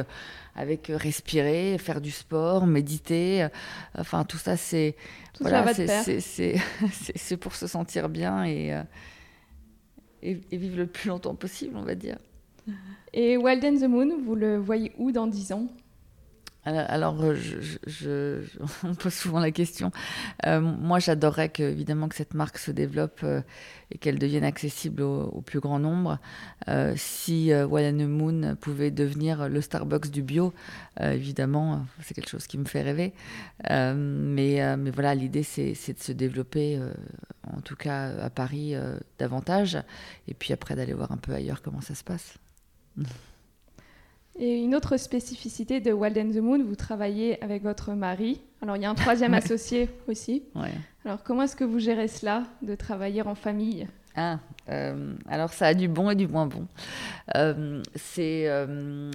avec 0.55 0.87
respirer, 0.87 1.77
faire 1.79 1.99
du 1.99 2.11
sport, 2.11 2.65
méditer. 2.65 3.47
Enfin, 3.97 4.23
tout 4.23 4.37
ça, 4.37 4.55
c'est 4.55 4.95
voilà, 5.41 5.65
c'est 5.73 7.37
pour 7.37 7.55
se 7.55 7.67
sentir 7.67 8.07
bien 8.07 8.45
et 8.45 8.73
et, 10.27 10.57
vivre 10.57 10.77
le 10.77 10.87
plus 10.87 11.09
longtemps 11.09 11.35
possible, 11.35 11.75
on 11.75 11.83
va 11.83 11.95
dire. 11.95 12.17
Et 13.13 13.37
Wild 13.37 13.63
and 13.63 13.77
the 13.77 13.89
Moon, 13.89 14.17
vous 14.23 14.35
le 14.35 14.57
voyez 14.57 14.91
où 14.97 15.11
dans 15.11 15.27
10 15.27 15.53
ans? 15.53 15.67
Alors, 16.67 17.17
euh, 17.21 18.43
on 18.83 18.95
pose 18.95 19.13
souvent 19.13 19.39
la 19.39 19.51
question. 19.51 19.91
Euh, 20.45 20.59
moi, 20.59 20.99
j'adorerais 20.99 21.51
évidemment, 21.59 22.09
que 22.09 22.15
cette 22.15 22.33
marque 22.33 22.57
se 22.57 22.71
développe 22.71 23.21
euh, 23.23 23.41
et 23.91 23.97
qu'elle 23.97 24.19
devienne 24.19 24.43
accessible 24.43 25.01
au, 25.01 25.41
plus 25.41 25.61
grand 25.61 25.79
nombre. 25.79 26.19
si 26.97 27.53
Wild 27.53 27.95
Moon 28.07 28.57
pouvait 28.59 28.91
devenir 28.91 29.47
le 29.47 29.61
Starbucks 29.61 30.11
du 30.11 30.23
bio, 30.23 30.53
évidemment, 30.99 31.85
c'est 32.01 32.13
quelque 32.13 32.29
chose 32.29 32.47
qui 32.47 32.57
me 32.57 32.65
fait 32.65 32.81
rêver. 32.81 33.13
mais 33.69 34.91
voilà, 34.91 35.15
l'idée, 35.15 35.43
c'est 35.43 35.93
de 35.93 35.99
se 35.99 36.11
développer, 36.11 36.81
en 37.49 37.61
tout 37.61 37.77
cas 37.77 38.09
à 38.21 38.29
Paris, 38.29 38.75
davantage, 39.19 39.77
et 40.27 40.33
puis 40.33 40.51
après 40.51 40.75
d'aller 40.75 40.93
voir 40.93 41.13
un 41.13 41.17
peu 41.17 41.33
ailleurs 41.33 41.61
comment 41.61 41.81
ça 41.81 41.95
se 41.95 42.03
passe. 42.03 42.33
Et 44.39 44.59
une 44.59 44.75
autre 44.75 44.97
spécificité 44.97 45.79
de 45.79 45.91
Wild 45.91 46.17
and 46.17 46.31
the 46.31 46.41
Moon, 46.41 46.63
vous 46.63 46.75
travaillez 46.75 47.43
avec 47.43 47.63
votre 47.63 47.93
mari. 47.93 48.41
Alors 48.61 48.75
il 48.75 48.83
y 48.83 48.85
a 48.85 48.89
un 48.89 48.95
troisième 48.95 49.33
associé 49.33 49.89
aussi. 50.07 50.43
Ouais. 50.55 50.71
Alors 51.05 51.23
comment 51.23 51.43
est-ce 51.43 51.55
que 51.55 51.63
vous 51.63 51.79
gérez 51.79 52.07
cela, 52.07 52.43
de 52.61 52.75
travailler 52.75 53.23
en 53.23 53.33
famille? 53.33 53.87
Ah, 54.15 54.39
euh, 54.69 55.13
alors 55.29 55.53
ça 55.53 55.67
a 55.67 55.73
du 55.75 55.87
bon 55.87 56.09
et 56.09 56.15
du 56.15 56.27
moins 56.27 56.47
bon. 56.47 56.67
Euh, 57.35 57.81
c'est 57.95 58.45
euh, 58.47 59.11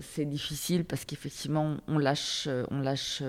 c'est 0.00 0.24
difficile 0.24 0.84
parce 0.84 1.04
qu'effectivement 1.04 1.76
on 1.88 1.98
lâche 1.98 2.48
on 2.70 2.80
lâche 2.80 3.22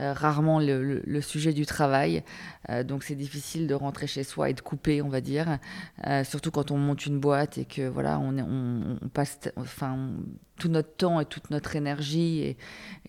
euh, 0.00 0.14
rarement 0.14 0.60
le, 0.60 1.20
sujet 1.20 1.52
du 1.52 1.66
travail. 1.66 2.22
Euh, 2.70 2.82
donc 2.82 3.04
c'est 3.04 3.14
difficile 3.14 3.66
de 3.66 3.74
rentrer 3.74 4.06
chez 4.06 4.24
soi 4.24 4.48
et 4.48 4.54
de 4.54 4.60
couper, 4.60 5.02
on 5.02 5.08
va 5.08 5.20
dire. 5.20 5.58
Euh, 6.06 6.24
surtout 6.24 6.50
quand 6.50 6.70
on 6.70 6.78
monte 6.78 7.04
une 7.04 7.20
boîte 7.20 7.58
et 7.58 7.66
que 7.66 7.86
voilà, 7.86 8.18
on, 8.18 8.98
passe 9.12 9.38
enfin, 9.56 10.10
tout 10.58 10.68
notre 10.68 10.96
temps 10.96 11.20
et 11.20 11.26
toute 11.26 11.50
notre 11.50 11.76
énergie 11.76 12.40
et, 12.40 12.56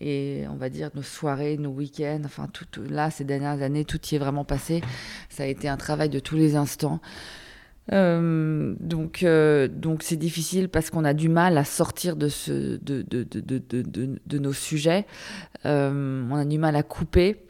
et, 0.01 0.47
on 0.49 0.55
va 0.55 0.69
dire 0.69 0.89
nos 0.93 1.01
soirées, 1.01 1.57
nos 1.57 1.71
week-ends. 1.71 2.23
Enfin, 2.25 2.47
tout, 2.51 2.65
là, 2.81 3.09
ces 3.09 3.23
dernières 3.23 3.61
années, 3.61 3.85
tout 3.85 3.99
y 4.11 4.15
est 4.15 4.19
vraiment 4.19 4.43
passé. 4.43 4.81
Ça 5.29 5.43
a 5.43 5.45
été 5.45 5.69
un 5.69 5.77
travail 5.77 6.09
de 6.09 6.19
tous 6.19 6.35
les 6.35 6.55
instants. 6.57 6.99
Euh, 7.93 8.73
donc, 8.79 9.23
euh, 9.23 9.67
donc 9.67 10.03
c'est 10.03 10.15
difficile 10.15 10.69
parce 10.69 10.89
qu'on 10.89 11.03
a 11.03 11.13
du 11.13 11.29
mal 11.29 11.57
à 11.57 11.63
sortir 11.65 12.15
de, 12.15 12.29
ce, 12.29 12.77
de, 12.77 13.01
de, 13.01 13.23
de, 13.23 14.19
de 14.25 14.37
nos 14.39 14.53
sujets. 14.53 15.05
Euh, 15.65 16.25
on 16.29 16.35
a 16.35 16.45
du 16.45 16.57
mal 16.57 16.75
à 16.75 16.83
couper. 16.83 17.43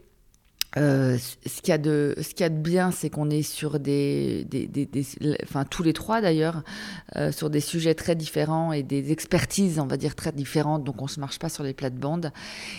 Euh, 0.77 1.17
ce 1.17 1.61
qu'il 1.61 1.69
y 1.69 1.73
a 1.73 1.77
de 1.77 2.15
ce 2.21 2.29
qu'il 2.29 2.41
y 2.41 2.43
a 2.43 2.49
de 2.49 2.57
bien 2.57 2.91
c'est 2.91 3.09
qu'on 3.09 3.29
est 3.29 3.41
sur 3.41 3.77
des, 3.77 4.45
des, 4.45 4.67
des, 4.67 5.05
enfin 5.43 5.65
tous 5.65 5.83
les 5.83 5.91
trois 5.91 6.21
d'ailleurs 6.21 6.63
euh, 7.17 7.33
sur 7.33 7.49
des 7.49 7.59
sujets 7.59 7.93
très 7.93 8.15
différents 8.15 8.71
et 8.71 8.81
des 8.81 9.11
expertises 9.11 9.79
on 9.79 9.85
va 9.85 9.97
dire 9.97 10.15
très 10.15 10.31
différentes. 10.31 10.85
Donc 10.85 11.01
on 11.01 11.07
se 11.07 11.19
marche 11.19 11.39
pas 11.39 11.49
sur 11.49 11.65
les 11.65 11.73
plates-bandes. 11.73 12.31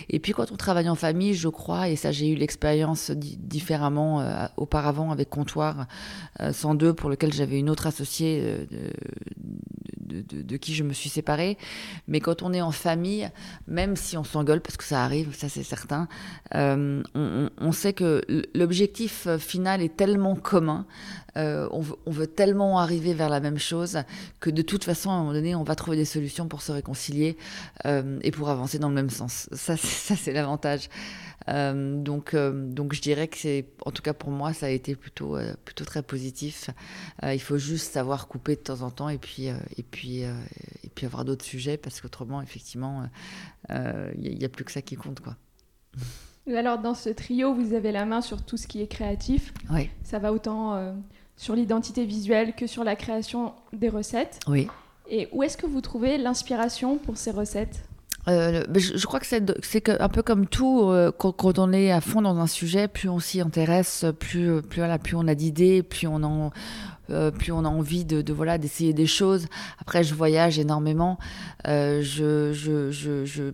Et 0.08 0.20
puis 0.20 0.32
quand 0.32 0.50
on 0.50 0.56
travaille 0.56 0.88
en 0.88 0.94
famille 0.94 1.34
je 1.34 1.48
crois 1.48 1.90
et 1.90 1.96
ça 1.96 2.12
j'ai 2.12 2.30
eu 2.30 2.34
l'expérience 2.34 3.10
différemment 3.10 4.22
euh, 4.22 4.46
auparavant 4.56 5.10
avec 5.10 5.28
comptoir 5.28 5.86
102 6.40 6.94
pour 6.94 7.10
lequel 7.10 7.32
j'avais 7.32 7.58
une 7.58 7.68
autre 7.68 7.86
associée 7.86 8.66
de, 10.12 10.56
qui 10.56 10.74
je 10.74 10.84
me 10.84 10.92
suis 10.92 11.08
séparée 11.08 11.58
mais 12.06 12.20
quand 12.20 12.42
on 12.42 12.52
est 12.52 12.60
en 12.60 12.72
famille 12.72 13.30
même 13.66 13.96
si 13.96 14.16
on 14.16 14.24
s'engueule 14.24 14.60
parce 14.60 14.76
que 14.76 14.84
ça 14.84 15.02
arrive 15.02 15.34
ça 15.34 15.48
c'est 15.48 15.62
certain 15.62 16.08
on, 16.52 17.02
on, 17.58 17.72
sait 17.72 17.92
que 17.92 18.22
l'objectif 18.54 19.26
euh, 19.26 19.38
final 19.38 19.82
est 19.82 19.96
tellement 19.96 20.34
commun, 20.34 20.86
euh, 21.36 21.68
on, 21.70 22.10
veut, 22.10 22.26
tellement 22.26 22.78
arriver 22.78 23.14
vers 23.14 23.28
la 23.28 23.40
même 23.40 23.58
chose 23.58 24.02
que 24.40 24.50
de 24.50 24.62
toute 24.62 24.84
façon, 24.84 25.10
à 25.10 25.14
un 25.14 25.18
moment 25.20 25.32
donné, 25.32 25.54
on 25.54 25.64
va 25.64 25.74
trouver 25.74 25.96
des 25.96 26.04
solutions 26.04 26.46
pour 26.46 26.62
se 26.62 26.72
réconcilier 26.72 27.36
euh, 27.86 28.18
et 28.22 28.30
pour 28.30 28.50
avancer 28.50 28.78
dans 28.78 28.88
le 28.88 28.94
même 28.94 29.10
sens. 29.10 29.48
Ça 29.52 29.76
c'est 29.76 30.32
l'avantage. 30.32 30.88
Donc, 31.48 32.34
donc, 32.34 32.92
je 32.92 33.00
dirais 33.00 33.28
que 33.28 33.36
c'est, 33.36 33.66
en 33.84 33.90
tout 33.90 34.02
cas 34.02 34.12
pour 34.12 34.30
moi, 34.30 34.52
ça 34.52 34.66
a 34.66 34.68
été 34.68 34.94
plutôt, 34.94 35.36
plutôt 35.64 35.84
très 35.84 36.02
positif. 36.02 36.70
il 37.22 37.40
faut 37.40 37.58
juste 37.58 37.92
savoir 37.92 38.28
couper 38.28 38.56
de 38.56 38.60
temps 38.60 38.82
en 38.82 38.90
temps 38.90 39.08
et 39.08 39.18
puis, 39.18 39.46
et 39.46 39.82
puis, 39.82 40.20
et 40.20 40.88
puis 40.94 41.06
avoir 41.06 41.24
d'autres 41.24 41.44
sujets 41.44 41.76
parce 41.76 42.00
qu'autrement, 42.00 42.42
effectivement, 42.42 43.08
il 43.68 44.36
n'y 44.38 44.44
a, 44.44 44.46
a, 44.46 44.48
plus 44.48 44.64
que 44.64 44.72
ça 44.72 44.82
qui 44.82 44.96
compte, 44.96 45.20
quoi. 45.20 45.36
Alors, 46.48 46.78
dans 46.78 46.94
ce 46.94 47.08
trio, 47.08 47.54
vous 47.54 47.74
avez 47.74 47.92
la 47.92 48.04
main 48.04 48.20
sur 48.20 48.42
tout 48.42 48.56
ce 48.56 48.66
qui 48.66 48.82
est 48.82 48.88
créatif. 48.88 49.52
Oui. 49.70 49.90
Ça 50.02 50.18
va 50.18 50.32
autant 50.32 50.74
euh, 50.74 50.92
sur 51.36 51.54
l'identité 51.54 52.04
visuelle 52.04 52.54
que 52.54 52.66
sur 52.66 52.84
la 52.84 52.96
création 52.96 53.54
des 53.72 53.88
recettes. 53.88 54.40
Oui. 54.48 54.68
Et 55.08 55.28
où 55.32 55.42
est-ce 55.42 55.56
que 55.56 55.66
vous 55.66 55.80
trouvez 55.80 56.18
l'inspiration 56.18 56.98
pour 56.98 57.16
ces 57.16 57.30
recettes? 57.30 57.84
Euh, 58.28 58.62
je, 58.74 59.04
crois 59.06 59.18
que 59.18 59.26
c'est 59.26 59.88
un 59.88 60.08
peu 60.08 60.22
comme 60.22 60.46
tout, 60.46 60.82
euh, 60.82 61.10
quand, 61.10 61.58
on 61.58 61.72
est 61.72 61.90
à 61.90 62.00
fond 62.00 62.22
dans 62.22 62.38
un 62.38 62.46
sujet, 62.46 62.86
plus 62.86 63.08
on 63.08 63.18
s'y 63.18 63.40
intéresse, 63.40 64.04
plus, 64.20 64.62
plus, 64.62 64.78
voilà, 64.78 64.98
plus 64.98 65.16
on 65.16 65.26
a 65.26 65.34
d'idées, 65.34 65.82
plus 65.82 66.06
on 66.06 66.22
en, 66.22 66.52
euh, 67.12 67.30
plus 67.30 67.52
on 67.52 67.64
a 67.64 67.68
envie 67.68 68.04
de, 68.04 68.32
voilà 68.32 68.58
d'essayer 68.58 68.92
des 68.92 69.06
choses. 69.06 69.46
Après, 69.80 70.04
je 70.04 70.14
voyage 70.14 70.58
énormément. 70.58 71.18
Euh, 71.66 72.02
je, 72.02 73.52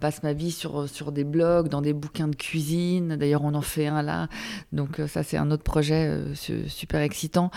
passe 0.00 0.22
ma 0.22 0.32
vie 0.32 0.50
sur, 0.50 0.88
sur 0.88 1.12
des 1.12 1.24
blogs, 1.24 1.68
dans 1.68 1.82
des 1.82 1.92
bouquins 1.92 2.28
de 2.28 2.36
cuisine. 2.36 3.16
D'ailleurs, 3.16 3.44
on 3.44 3.54
en 3.54 3.60
fait 3.60 3.86
un 3.86 4.02
là. 4.02 4.28
Donc 4.72 4.98
euh, 4.98 5.06
ça, 5.06 5.22
c'est 5.22 5.36
un 5.36 5.50
autre 5.50 5.62
projet 5.62 6.18
super 6.66 7.00
excitant. 7.00 7.50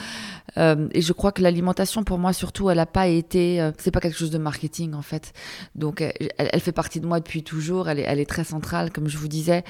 et 0.58 1.02
je 1.02 1.14
crois 1.14 1.32
que 1.32 1.42
l'alimentation, 1.42 2.04
pour 2.04 2.18
moi, 2.18 2.34
surtout, 2.34 2.70
elle 2.70 2.78
n'a 2.78 2.86
pas 2.86 3.08
été... 3.08 3.72
c'est 3.78 3.92
pas 3.92 4.00
quelque 4.00 4.18
chose 4.18 4.32
de 4.32 4.38
marketing, 4.38 4.94
en 4.94 5.02
fait. 5.02 5.34
Donc, 5.76 6.02
elle, 6.02 6.60
fait 6.60 6.72
partie 6.72 7.00
de 7.00 7.08
moi 7.08 7.20
depuis 7.20 7.44
toujours. 7.44 7.90
Elle 7.90 8.00
est, 8.00 8.26
très 8.26 8.44
centrale, 8.44 8.92
comme 8.92 9.08
je 9.08 9.18
vous 9.18 9.28
disais. 9.28 9.64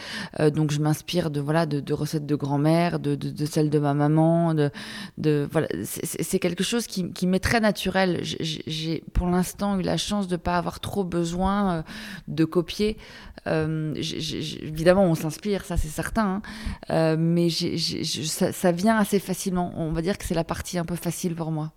donc, 0.53 0.71
je 0.71 0.79
m'inspire 0.79 1.29
de, 1.29 1.39
voilà, 1.39 1.65
de, 1.65 1.93
recettes 1.93 2.25
de 2.25 2.35
grand-mère, 2.35 2.99
de, 2.99 3.15
de, 3.15 3.29
de 3.29 3.45
celles 3.45 3.69
de 3.69 3.79
ma 3.79 3.93
maman, 3.93 4.53
de, 4.53 4.71
de 5.17 5.47
voilà, 5.51 5.67
c'est 5.83 6.39
quelque 6.39 6.63
chose 6.63 6.87
qui, 6.87 7.11
qui 7.11 7.27
m'est 7.27 7.39
très 7.39 7.59
naturel. 7.59 8.21
J'ai 8.23 9.03
pour 9.13 9.27
l'instant 9.27 9.79
eu 9.79 9.83
la 9.83 9.97
chance 9.97 10.27
de 10.27 10.33
ne 10.33 10.37
pas 10.37 10.57
avoir 10.57 10.79
trop 10.79 11.03
besoin 11.03 11.71
euh, 11.71 11.81
de 12.27 12.45
copier. 12.45 12.97
Euh, 13.45 13.93
évidemment, 13.95 15.03
on 15.03 15.15
s'inspire, 15.15 15.65
ça 15.65 15.77
c'est 15.77 15.89
certain, 15.89 16.25
hein. 16.25 16.41
euh, 16.89 17.15
mais 17.19 17.49
ça, 17.49 18.51
ça, 18.51 18.71
vient 18.71 18.97
assez 18.97 19.19
facilement. 19.19 19.71
On 19.75 19.91
va 19.91 20.01
dire 20.01 20.17
que 20.17 20.25
c'est 20.25 20.33
la 20.33 20.43
partie 20.43 20.77
un 20.77 20.85
peu 20.85 20.95
facile 20.95 21.35
pour 21.35 21.51
moi. 21.51 21.71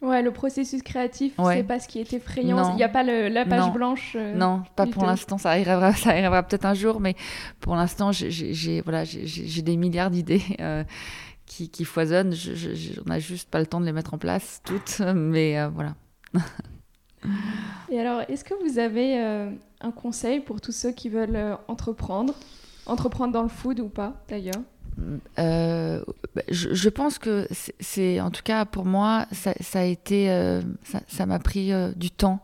Ouais, 0.00 0.20
le 0.20 0.32
processus 0.32 0.82
créatif, 0.82 1.34
c'est 1.38 1.62
pas 1.62 1.78
ce 1.78 1.86
qui 1.86 2.00
est 2.00 2.12
effrayant. 2.12 2.72
Il 2.72 2.76
n'y 2.76 2.82
a 2.82 2.88
pas 2.88 3.04
le, 3.04 3.28
la 3.28 3.46
page 3.46 3.70
blanche. 3.72 4.16
non, 4.34 4.64
pas 4.74 4.86
pour 4.86 5.04
l'instant. 5.04 5.38
Ça 5.38 5.50
arrivera, 5.50 5.92
ça 5.94 6.10
arrivera 6.10 6.42
peut-être 6.42 6.64
un 6.64 6.74
jour, 6.74 7.00
mais 7.00 7.14
pour 7.60 7.76
l'instant, 7.76 8.10
j'ai 8.10 8.80
voilà, 8.80 9.04
j'ai 9.04 9.62
des 9.62 9.76
milliards 9.76 10.10
d'idées 10.10 10.42
qui, 11.46 11.68
qui 11.68 11.84
foisonnent. 11.84 12.32
Je, 12.32 12.54
je, 12.54 13.00
on 13.04 13.08
n'a 13.08 13.18
juste 13.18 13.48
pas 13.50 13.60
le 13.60 13.66
temps 13.66 13.80
de 13.80 13.86
les 13.86 13.92
mettre 13.92 14.14
en 14.14 14.18
place 14.18 14.60
toutes, 14.64 15.00
mais 15.14 15.58
euh, 15.58 15.68
voilà. 15.68 15.94
Et 17.90 18.00
alors, 18.00 18.22
est-ce 18.28 18.44
que 18.44 18.54
vous 18.54 18.78
avez 18.78 19.20
euh, 19.20 19.50
un 19.80 19.90
conseil 19.90 20.40
pour 20.40 20.60
tous 20.60 20.72
ceux 20.72 20.92
qui 20.92 21.08
veulent 21.08 21.36
euh, 21.36 21.56
entreprendre? 21.68 22.34
Entreprendre 22.86 23.32
dans 23.32 23.42
le 23.42 23.48
food 23.48 23.80
ou 23.80 23.88
pas, 23.88 24.14
d'ailleurs? 24.28 24.62
Euh, 25.38 26.02
bah, 26.34 26.42
je, 26.48 26.88
pense 26.88 27.18
que 27.18 27.46
c'est, 27.80 28.20
en 28.20 28.30
tout 28.30 28.42
cas 28.42 28.64
pour 28.64 28.84
moi, 28.84 29.26
ça, 29.32 29.52
a 29.74 29.84
été, 29.84 30.60
ça, 31.08 31.26
m'a 31.26 31.38
pris 31.38 31.70
du 31.96 32.10
temps 32.10 32.40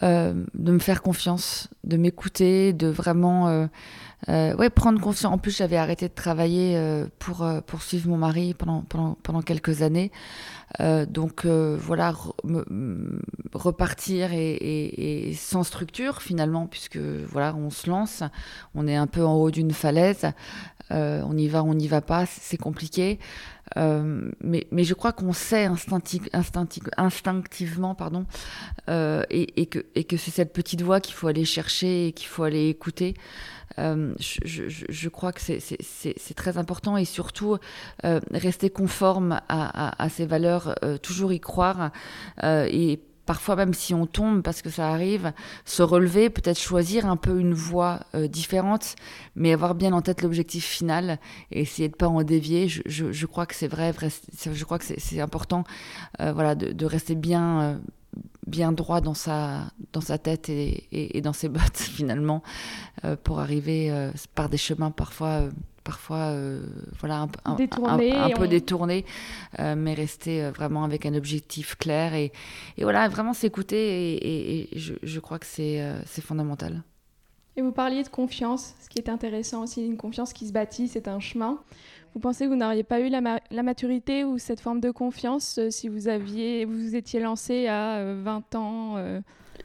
de 0.00 0.72
me 0.72 0.78
faire 0.78 1.02
confiance, 1.02 1.68
de 1.84 1.96
m'écouter, 1.96 2.72
de 2.72 2.88
vraiment, 2.88 3.68
ouais, 4.28 4.70
prendre 4.70 5.00
confiance. 5.00 5.32
En 5.32 5.38
plus, 5.38 5.56
j'avais 5.56 5.76
arrêté 5.76 6.08
de 6.08 6.14
travailler 6.14 7.04
pour 7.18 7.46
poursuivre 7.66 8.08
mon 8.08 8.16
mari 8.16 8.54
pendant, 8.54 8.82
pendant, 8.82 9.16
pendant 9.22 9.42
quelques 9.42 9.82
années. 9.82 10.10
donc 10.80 11.46
voilà, 11.46 12.14
repartir 13.52 14.32
et, 14.32 14.54
et, 14.54 15.34
sans 15.34 15.62
structure 15.62 16.22
finalement, 16.22 16.66
puisque 16.66 16.96
voilà, 16.96 17.54
on 17.54 17.70
se 17.70 17.88
lance, 17.88 18.22
on 18.74 18.86
est 18.86 18.96
un 18.96 19.06
peu 19.06 19.24
en 19.24 19.34
haut 19.34 19.50
d'une 19.50 19.72
falaise. 19.72 20.32
Euh, 20.92 21.22
on 21.24 21.36
y 21.36 21.48
va, 21.48 21.64
on 21.64 21.74
n'y 21.74 21.88
va 21.88 22.00
pas, 22.00 22.26
c'est 22.26 22.56
compliqué. 22.56 23.18
Euh, 23.78 24.30
mais, 24.40 24.66
je 24.84 24.94
crois 24.94 25.12
qu'on 25.12 25.32
sait 25.32 25.66
instinctivement 26.96 27.94
pardon, 27.94 28.26
euh, 28.90 29.22
et, 29.30 29.66
que, 29.66 29.80
c'est 30.16 30.30
cette 30.30 30.52
petite 30.52 30.82
voix 30.82 31.00
qu'il 31.00 31.14
faut 31.14 31.28
aller 31.28 31.46
chercher 31.46 32.08
et 32.08 32.12
qu'il 32.12 32.26
faut 32.28 32.42
aller 32.42 32.68
écouter. 32.68 33.14
Je, 33.78 35.08
crois 35.08 35.32
que 35.32 35.40
c'est 35.40 36.34
très 36.34 36.58
important 36.58 36.98
et 36.98 37.06
surtout 37.06 37.56
rester 38.02 38.68
conforme 38.68 39.40
à, 39.48 40.02
à, 40.02 40.08
ces 40.10 40.26
valeurs, 40.26 40.74
toujours 41.00 41.32
y 41.32 41.40
croire 41.40 41.90
et 42.42 43.00
parfois 43.26 43.56
même 43.56 43.74
si 43.74 43.94
on 43.94 44.06
tombe 44.06 44.42
parce 44.42 44.62
que 44.62 44.70
ça 44.70 44.90
arrive, 44.90 45.32
se 45.64 45.82
relever, 45.82 46.30
peut-être 46.30 46.58
choisir 46.58 47.06
un 47.06 47.16
peu 47.16 47.38
une 47.38 47.54
voie 47.54 48.00
euh, 48.14 48.28
différente, 48.28 48.96
mais 49.36 49.52
avoir 49.52 49.74
bien 49.74 49.92
en 49.92 50.02
tête 50.02 50.22
l'objectif 50.22 50.64
final 50.64 51.18
et 51.50 51.62
essayer 51.62 51.88
de 51.88 51.96
pas 51.96 52.08
en 52.08 52.22
dévier. 52.22 52.68
Je, 52.68 53.26
crois 53.26 53.46
que 53.46 53.54
c'est 53.54 53.68
vrai, 53.68 53.92
je 53.92 54.64
crois 54.64 54.78
que 54.78 54.84
c'est 54.84 55.20
important, 55.20 55.64
euh, 56.20 56.32
voilà, 56.32 56.54
de, 56.54 56.86
rester 56.86 57.14
bien. 57.14 57.60
Euh, 57.62 57.78
bien 58.48 58.72
droit 58.72 59.00
dans 59.00 59.14
sa, 59.14 59.70
dans 59.92 60.00
sa 60.00 60.18
tête 60.18 60.48
et, 60.50 61.20
dans 61.22 61.32
ses 61.32 61.48
bottes 61.48 61.76
finalement 61.78 62.42
pour 63.22 63.38
arriver 63.38 64.10
par 64.34 64.48
des 64.48 64.58
chemins 64.58 64.90
parfois 64.90 65.48
parfois 65.82 66.30
euh, 66.30 66.60
voilà 67.00 67.20
un, 67.20 67.28
un, 67.44 67.52
un, 67.52 68.30
peu 68.30 68.48
détourné 68.48 69.04
euh, 69.58 69.74
mais 69.76 69.94
rester 69.94 70.42
euh, 70.42 70.50
vraiment 70.50 70.84
avec 70.84 71.06
un 71.06 71.14
objectif 71.14 71.76
clair 71.76 72.14
et, 72.14 72.32
et 72.76 72.82
voilà 72.82 73.08
vraiment 73.08 73.32
s'écouter 73.32 74.14
et, 74.14 74.60
et, 74.60 74.78
je, 74.78 74.94
je, 75.02 75.20
crois 75.20 75.38
que 75.38 75.46
c'est 75.46 75.82
c'est 76.06 76.22
fondamental. 76.22 76.82
Et 77.56 77.62
vous 77.62 77.72
parliez 77.72 78.02
de 78.02 78.08
confiance 78.08 78.74
ce 78.82 78.88
qui 78.88 78.98
est 78.98 79.08
intéressant 79.08 79.62
aussi 79.62 79.84
une 79.84 79.96
confiance 79.96 80.32
qui 80.32 80.46
se 80.46 80.52
bâtit 80.52 80.88
c'est 80.88 81.08
un 81.08 81.20
chemin. 81.20 81.58
Vous 82.14 82.20
pensez 82.20 82.44
que 82.44 82.50
vous 82.50 82.56
n'auriez 82.56 82.82
pas 82.82 83.00
eu 83.00 83.08
la, 83.08 83.40
la, 83.50 83.62
maturité 83.62 84.22
ou 84.22 84.36
cette 84.36 84.60
forme 84.60 84.80
de 84.80 84.90
confiance 84.90 85.58
si 85.70 85.88
vous 85.88 86.08
aviez 86.08 86.66
vous, 86.66 86.78
vous 86.78 86.94
étiez 86.94 87.20
lancé 87.20 87.68
à 87.68 88.14
20 88.14 88.54
ans 88.54 89.22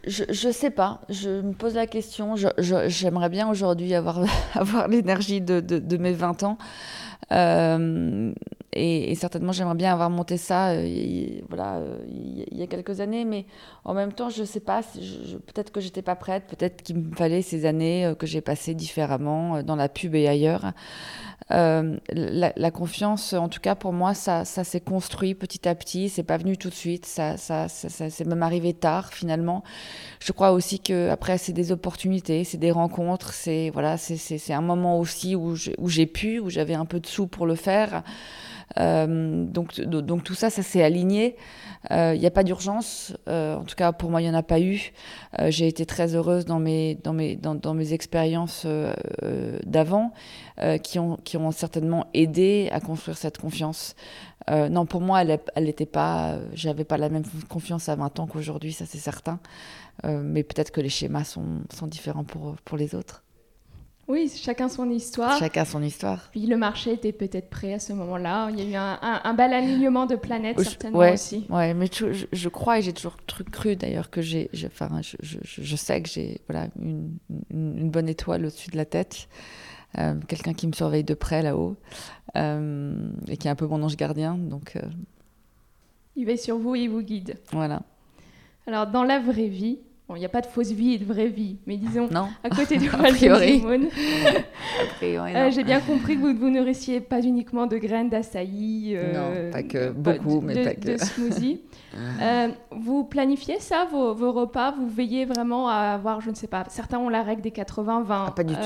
je, 0.07 0.23
je 0.29 0.49
sais 0.49 0.69
pas, 0.69 1.01
je 1.09 1.41
me 1.41 1.53
pose 1.53 1.75
la 1.75 1.87
question. 1.87 2.35
J'aimerais 2.57 3.29
bien 3.29 3.49
aujourd'hui 3.49 3.93
avoir, 3.93 4.21
l'énergie 4.89 5.41
de, 5.41 5.97
mes 5.97 6.13
20 6.13 6.43
ans. 6.43 6.57
Euh, 7.33 8.31
et, 8.71 9.15
certainement, 9.15 9.51
j'aimerais 9.51 9.75
bien 9.75 9.91
avoir 9.91 10.09
monté 10.09 10.37
ça 10.37 10.69
euh, 10.69 11.41
voilà, 11.49 11.77
euh, 11.77 11.97
il 12.07 12.57
y 12.57 12.61
a 12.61 12.67
quelques 12.67 13.01
années. 13.01 13.25
Mais 13.25 13.45
en 13.83 13.93
même 13.93 14.13
temps, 14.13 14.29
je 14.29 14.43
sais 14.43 14.61
pas, 14.61 14.81
peut-être 14.83 15.71
que 15.71 15.81
j'étais 15.81 16.01
pas 16.01 16.15
prête, 16.15 16.45
peut-être 16.47 16.83
qu'il 16.83 16.97
me 16.97 17.15
fallait 17.15 17.41
ces 17.41 17.65
années 17.65 18.13
que 18.17 18.25
j'ai 18.25 18.41
passées 18.41 18.75
différemment 18.75 19.61
dans 19.63 19.75
la 19.75 19.89
pub 19.89 20.15
et 20.15 20.27
ailleurs. 20.27 20.71
Euh, 21.51 21.97
la, 22.09 22.71
confiance, 22.71 23.31
en 23.33 23.47
tout 23.47 23.61
cas 23.61 23.75
pour 23.75 23.93
moi, 23.93 24.13
ça, 24.13 24.43
ça 24.43 24.63
s'est 24.63 24.81
construit 24.81 25.33
petit 25.33 25.67
à 25.67 25.75
petit. 25.75 26.09
C'est 26.09 26.23
pas 26.23 26.37
venu 26.37 26.57
tout 26.57 26.69
de 26.69 26.73
suite. 26.73 27.05
Ça, 27.05 27.37
ça, 27.37 27.69
ça, 27.69 28.09
c'est 28.09 28.25
même 28.25 28.43
arrivé 28.43 28.73
tard 28.73 29.13
finalement. 29.13 29.63
Je 30.19 30.31
crois 30.33 30.51
aussi 30.51 30.79
que 30.79 31.09
après 31.09 31.37
c'est 31.37 31.53
des 31.53 31.71
opportunités, 31.71 32.43
c'est 32.43 32.57
des 32.57 32.71
rencontres. 32.71 33.33
C'est 33.33 33.69
voilà, 33.71 33.97
c'est 33.97 34.53
un 34.53 34.61
moment 34.61 34.99
aussi 34.99 35.35
où 35.35 35.55
j'ai 35.55 36.05
pu, 36.05 36.39
où 36.39 36.49
j'avais 36.49 36.75
un 36.75 36.85
peu 36.85 36.99
de 36.99 37.07
sous 37.07 37.27
pour 37.27 37.45
le 37.45 37.55
faire. 37.55 38.03
Euh, 38.79 39.45
donc, 39.45 39.79
donc 39.79 40.23
tout 40.23 40.33
ça, 40.33 40.49
ça 40.49 40.63
s'est 40.63 40.83
aligné. 40.83 41.35
Il 41.89 41.95
euh, 41.95 42.17
n'y 42.17 42.25
a 42.25 42.31
pas 42.31 42.43
d'urgence. 42.43 43.13
Euh, 43.27 43.55
en 43.55 43.63
tout 43.63 43.75
cas, 43.75 43.91
pour 43.91 44.09
moi, 44.09 44.21
il 44.21 44.25
n'y 44.25 44.29
en 44.29 44.37
a 44.37 44.43
pas 44.43 44.59
eu. 44.59 44.91
J'ai 45.47 45.67
été 45.67 45.85
très 45.85 46.15
heureuse 46.15 46.45
dans 46.45 46.59
mes, 46.59 46.95
dans 46.95 47.13
mes, 47.13 47.35
dans, 47.35 47.73
mes 47.73 47.93
expériences 47.93 48.65
d'avant 49.65 50.11
qui, 50.83 50.99
ont, 50.99 51.17
qui 51.23 51.37
ont 51.37 51.51
certainement 51.51 52.07
aidé 52.13 52.69
à 52.71 52.79
construire 52.79 53.17
cette 53.17 53.37
confiance. 53.37 53.95
non, 54.49 54.85
pour 54.85 55.01
moi, 55.01 55.21
elle 55.21 55.63
n'était 55.63 55.85
pas. 55.85 56.37
J'avais 56.53 56.85
pas 56.85 56.97
la 56.97 57.09
même 57.09 57.25
confiance 57.47 57.87
à 57.89 57.95
20 57.95 58.19
ans 58.19 58.27
qu'aujourd'hui, 58.27 58.73
ça 58.73 58.85
c'est 58.85 58.97
certain. 58.97 59.39
mais 60.03 60.43
peut-être 60.43 60.71
que 60.71 60.81
les 60.81 60.89
schémas 60.89 61.23
sont, 61.23 61.61
sont 61.73 61.87
différents 61.87 62.23
pour, 62.23 62.55
pour 62.65 62.77
les 62.77 62.95
autres. 62.95 63.23
Oui, 64.07 64.31
chacun 64.33 64.69
son 64.69 64.89
histoire. 64.89 65.37
Chacun 65.37 65.65
son 65.65 65.83
histoire. 65.83 66.29
Puis 66.31 66.45
le 66.45 66.55
marché 66.55 66.93
était 66.93 67.11
peut-être 67.11 67.49
prêt 67.49 67.73
à 67.73 67.79
ce 67.79 67.91
moment-là. 67.91 68.49
Il 68.51 68.59
y 68.59 68.61
a 68.61 68.69
eu 68.69 68.75
un, 68.75 68.99
un, 69.01 69.33
bel 69.33 69.53
alignement 69.53 70.05
de 70.05 70.15
planètes, 70.15 70.61
certainement 70.61 70.99
aussi. 70.99 71.45
Oui, 71.49 71.73
mais 71.73 71.87
je, 71.91 72.25
je, 72.31 72.49
crois 72.49 72.79
et 72.79 72.81
j'ai 72.81 72.93
toujours 72.93 73.17
cru 73.51 73.75
d'ailleurs 73.75 74.09
que 74.09 74.21
j'ai. 74.21 74.49
Enfin, 74.65 75.01
je, 75.01 75.17
je, 75.43 75.75
sais 75.75 76.01
que 76.01 76.07
j'ai 76.07 76.39
voilà, 76.47 76.67
une, 76.81 77.17
une, 77.51 77.89
bonne 77.89 78.07
étoile 78.07 78.45
au-dessus 78.45 78.71
de 78.71 78.77
la 78.77 78.85
tête. 78.85 79.27
Euh, 79.97 80.15
quelqu'un 80.27 80.53
qui 80.53 80.67
me 80.67 80.73
surveille 80.73 81.03
de 81.03 81.13
près 81.13 81.41
là-haut 81.41 81.75
euh, 82.35 83.09
et 83.27 83.35
qui 83.37 83.47
est 83.47 83.51
un 83.51 83.55
peu 83.55 83.67
mon 83.67 83.83
ange 83.83 83.97
gardien. 83.97 84.35
Donc, 84.35 84.77
euh, 84.77 84.81
Il 86.15 86.25
veille 86.25 86.37
sur 86.37 86.57
vous 86.57 86.75
et 86.75 86.81
il 86.81 86.89
vous 86.89 87.01
guide. 87.01 87.35
Voilà. 87.51 87.81
Alors, 88.67 88.87
dans 88.87 89.03
la 89.03 89.19
vraie 89.19 89.47
vie, 89.47 89.79
Bon, 90.07 90.15
il 90.15 90.19
n'y 90.19 90.25
a 90.25 90.29
pas 90.29 90.39
de 90.39 90.45
fausse 90.45 90.71
vie 90.71 90.93
et 90.93 90.97
de 90.99 91.03
vraie 91.03 91.27
vie, 91.27 91.57
mais 91.67 91.75
disons, 91.75 92.07
non. 92.09 92.29
à 92.41 92.49
côté 92.49 92.77
du 92.77 92.89
Walt 92.91 93.11
euh, 95.03 95.51
J'ai 95.51 95.63
bien 95.65 95.81
compris 95.81 96.15
que 96.15 96.21
vous, 96.21 96.33
vous 96.33 96.49
nourrissiez 96.49 97.01
pas 97.01 97.19
uniquement 97.19 97.67
de 97.67 97.75
graines 97.77 98.07
d'açaï. 98.07 98.95
Euh, 98.95 99.11
non, 99.13 99.51
pas 99.51 99.63
que, 99.63 99.89
beaucoup, 99.89 100.39
mais 100.39 100.63
pas 100.63 100.75
que. 100.75 100.93
De 100.93 100.97
smoothie. 100.97 101.61
Euh, 102.21 102.49
vous 102.69 103.05
planifiez 103.05 103.59
ça, 103.59 103.87
vos, 103.89 104.13
vos, 104.13 104.31
repas? 104.31 104.69
Vous 104.69 104.87
veillez 104.87 105.25
vraiment 105.25 105.67
à 105.67 105.93
avoir, 105.95 106.21
je 106.21 106.29
ne 106.29 106.35
sais 106.35 106.45
pas, 106.45 106.63
certains 106.69 106.99
ont 106.99 107.09
la 107.09 107.23
règle 107.23 107.41
des 107.41 107.49
80-20. 107.49 108.05
Ah, 108.09 108.33
pas 108.35 108.43
du 108.43 108.53
tout. 108.53 108.59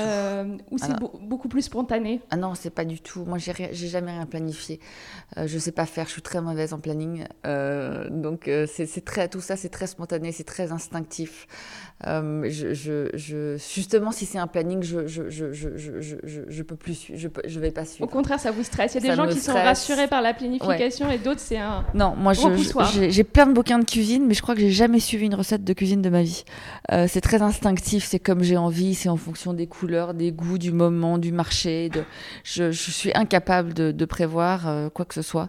ou 0.70 0.76
c'est 0.76 0.92
beaucoup 1.22 1.48
plus 1.48 1.62
spontané? 1.62 2.20
Ah 2.28 2.36
non, 2.36 2.54
c'est 2.54 2.68
pas 2.68 2.84
du 2.84 3.00
tout. 3.00 3.24
Moi, 3.24 3.38
j'ai 3.38 3.72
jamais 3.72 4.10
rien 4.10 4.26
planifié. 4.26 4.80
je 5.42 5.58
sais 5.58 5.72
pas 5.72 5.86
faire, 5.86 6.06
je 6.08 6.12
suis 6.12 6.20
très 6.20 6.42
mauvaise 6.42 6.74
en 6.74 6.78
planning. 6.78 7.24
donc, 8.10 8.50
c'est 8.66 9.04
très, 9.04 9.28
tout 9.28 9.40
ça, 9.40 9.56
c'est 9.56 9.70
très 9.70 9.86
spontané, 9.86 10.30
c'est 10.30 10.44
très 10.44 10.70
instinctif. 10.70 11.31
life. 11.32 11.46
Euh, 12.06 12.44
je, 12.48 12.74
je, 13.14 13.56
justement, 13.74 14.10
si 14.10 14.26
c'est 14.26 14.38
un 14.38 14.46
planning, 14.46 14.82
je 14.82 15.06
je, 15.06 15.30
je, 15.30 15.52
je, 15.52 16.40
je, 16.48 16.62
peux 16.62 16.76
plus, 16.76 17.08
je, 17.14 17.28
je 17.46 17.60
vais 17.60 17.70
pas 17.70 17.84
suivre. 17.84 18.04
Au 18.04 18.10
contraire, 18.10 18.40
ça 18.40 18.50
vous 18.50 18.64
stresse. 18.64 18.94
Il 18.94 19.04
y 19.04 19.06
a 19.06 19.10
des 19.10 19.16
gens 19.16 19.28
qui 19.28 19.40
sont 19.40 19.52
rassurés 19.52 20.08
par 20.08 20.22
la 20.22 20.34
planification 20.34 21.10
et 21.10 21.18
d'autres, 21.18 21.40
c'est 21.40 21.58
un. 21.58 21.84
Non, 21.94 22.14
moi, 22.16 22.32
j'ai 22.32 23.24
plein 23.24 23.46
de 23.46 23.52
bouquins 23.52 23.78
de 23.78 23.84
cuisine, 23.84 24.26
mais 24.26 24.34
je 24.34 24.42
crois 24.42 24.54
que 24.54 24.60
j'ai 24.60 24.70
jamais 24.70 25.00
suivi 25.00 25.26
une 25.26 25.34
recette 25.34 25.64
de 25.64 25.72
cuisine 25.72 26.02
de 26.02 26.10
ma 26.10 26.22
vie. 26.22 26.44
Euh, 26.90 27.06
c'est 27.08 27.20
très 27.20 27.42
instinctif, 27.42 28.04
c'est 28.04 28.18
comme 28.18 28.42
j'ai 28.42 28.56
envie, 28.56 28.94
c'est 28.94 29.08
en 29.08 29.16
fonction 29.16 29.52
des 29.52 29.66
couleurs, 29.66 30.14
des 30.14 30.32
goûts, 30.32 30.58
du 30.58 30.72
moment, 30.72 31.18
du 31.18 31.32
marché. 31.32 31.88
De... 31.88 32.02
Je, 32.44 32.70
suis 32.72 33.12
incapable 33.14 33.74
de, 33.74 33.92
de 33.92 34.04
prévoir 34.04 34.68
euh, 34.68 34.88
quoi 34.88 35.04
que 35.04 35.14
ce 35.14 35.22
soit. 35.22 35.48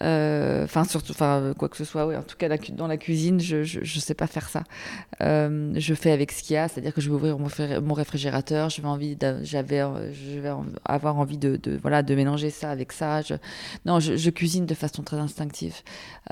Enfin, 0.00 0.84
surtout, 0.84 1.12
enfin, 1.12 1.52
quoi 1.58 1.68
que 1.68 1.76
ce 1.76 1.84
soit, 1.84 2.06
oui. 2.06 2.16
En 2.16 2.22
tout 2.22 2.36
cas, 2.36 2.48
dans 2.72 2.86
la 2.86 2.96
cuisine, 2.96 3.40
je, 3.40 3.62
je, 3.62 4.00
sais 4.00 4.14
pas 4.14 4.26
faire 4.26 4.48
ça. 4.48 4.62
Euh, 5.20 5.72
je 5.90 5.94
fais 5.96 6.12
avec 6.12 6.30
ce 6.30 6.42
qu'il 6.44 6.54
y 6.54 6.56
a, 6.56 6.68
c'est-à-dire 6.68 6.94
que 6.94 7.00
je 7.00 7.08
vais 7.08 7.16
ouvrir 7.16 7.36
mon, 7.82 7.94
réfrigérateur, 7.94 8.70
je 8.70 8.80
vais, 8.80 8.86
envie 8.86 9.18
j'avais, 9.42 9.82
je 10.12 10.38
vais 10.38 10.52
avoir 10.84 11.18
envie 11.18 11.36
de, 11.36 11.58
voilà, 11.82 12.04
de 12.04 12.14
mélanger 12.14 12.50
ça 12.50 12.70
avec 12.70 12.92
ça. 12.92 13.22
non, 13.84 13.98
je, 13.98 14.30
cuisine 14.30 14.66
de 14.66 14.74
façon 14.74 15.02
très 15.02 15.16
instinctive 15.16 15.74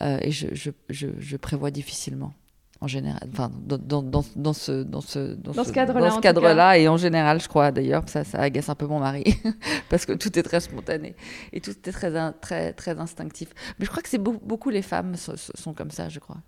euh, 0.00 0.18
et 0.22 0.30
je, 0.30 0.46
je, 0.88 1.36
prévois 1.36 1.72
difficilement 1.72 2.34
en 2.80 2.86
général, 2.86 3.28
enfin, 3.32 3.50
dans, 3.66 3.78
dans, 3.78 4.02
dans, 4.02 4.52
ce, 4.52 4.84
dans 4.84 5.00
ce, 5.00 5.34
dans 5.34 5.52
ce 5.52 5.72
cadre-là. 5.72 6.08
Dans 6.08 6.14
ce 6.14 6.20
cadre-là, 6.20 6.78
et 6.78 6.86
en 6.86 6.96
général, 6.96 7.40
je 7.40 7.48
crois 7.48 7.72
d'ailleurs, 7.72 8.08
ça, 8.08 8.22
ça 8.22 8.38
agace 8.38 8.68
un 8.68 8.76
peu 8.76 8.86
mon 8.86 9.00
mari, 9.00 9.24
parce 9.90 10.06
que 10.06 10.12
tout 10.12 10.38
est 10.38 10.44
très 10.44 10.60
spontané 10.60 11.16
et 11.52 11.60
tout 11.60 11.72
est 11.72 11.92
très, 11.92 12.32
très, 12.34 12.72
très 12.74 13.00
instinctif. 13.00 13.48
Mais 13.78 13.86
je 13.86 13.90
crois 13.90 14.04
que 14.04 14.08
c'est 14.08 14.22
beaucoup, 14.22 14.70
les 14.70 14.82
femmes 14.82 15.16
sont 15.16 15.74
comme 15.74 15.90
ça, 15.90 16.08
je 16.08 16.20
crois. 16.20 16.38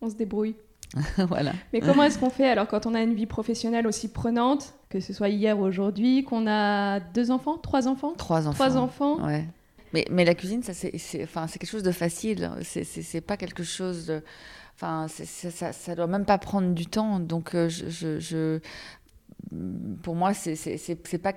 On 0.00 0.10
se 0.10 0.16
débrouille. 0.16 0.56
voilà. 1.28 1.52
Mais 1.72 1.80
comment 1.80 2.02
est-ce 2.02 2.18
qu'on 2.18 2.30
fait 2.30 2.48
alors 2.48 2.66
quand 2.66 2.86
on 2.86 2.94
a 2.94 3.02
une 3.02 3.14
vie 3.14 3.26
professionnelle 3.26 3.86
aussi 3.86 4.08
prenante, 4.08 4.74
que 4.88 5.00
ce 5.00 5.12
soit 5.12 5.28
hier 5.28 5.58
ou 5.58 5.62
aujourd'hui, 5.62 6.24
qu'on 6.24 6.46
a 6.48 7.00
deux 7.00 7.30
enfants, 7.30 7.58
trois 7.58 7.86
enfants? 7.86 8.14
Trois 8.16 8.48
enfants. 8.48 8.54
Trois 8.54 8.76
enfants. 8.76 9.24
Ouais. 9.24 9.44
Mais, 9.92 10.04
mais 10.10 10.24
la 10.24 10.34
cuisine, 10.34 10.62
ça, 10.62 10.72
c'est, 10.72 10.92
enfin, 11.22 11.46
c'est 11.46 11.58
quelque 11.58 11.70
chose 11.70 11.82
de 11.82 11.92
facile. 11.92 12.50
C'est, 12.62 12.84
c'est, 12.84 13.20
pas 13.20 13.36
quelque 13.36 13.62
chose 13.62 14.06
de. 14.06 14.22
Enfin, 14.76 15.06
ça, 15.08 15.72
ça 15.72 15.94
doit 15.94 16.06
même 16.06 16.24
pas 16.24 16.38
prendre 16.38 16.74
du 16.74 16.86
temps. 16.86 17.18
Donc, 17.20 17.54
euh, 17.54 17.68
je, 17.68 18.18
je, 18.18 18.60
pour 20.02 20.14
moi, 20.14 20.32
c'est 20.32 20.54
pas 20.54 20.58
c'est 21.02 21.18
pas 21.18 21.32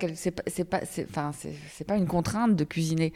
c'est 0.46 0.64
pas 0.66 0.80
enfin 1.10 1.32
c'est 1.72 1.84
pas 1.84 1.96
une 1.96 2.06
contrainte 2.06 2.56
de 2.56 2.64
cuisiner. 2.64 3.12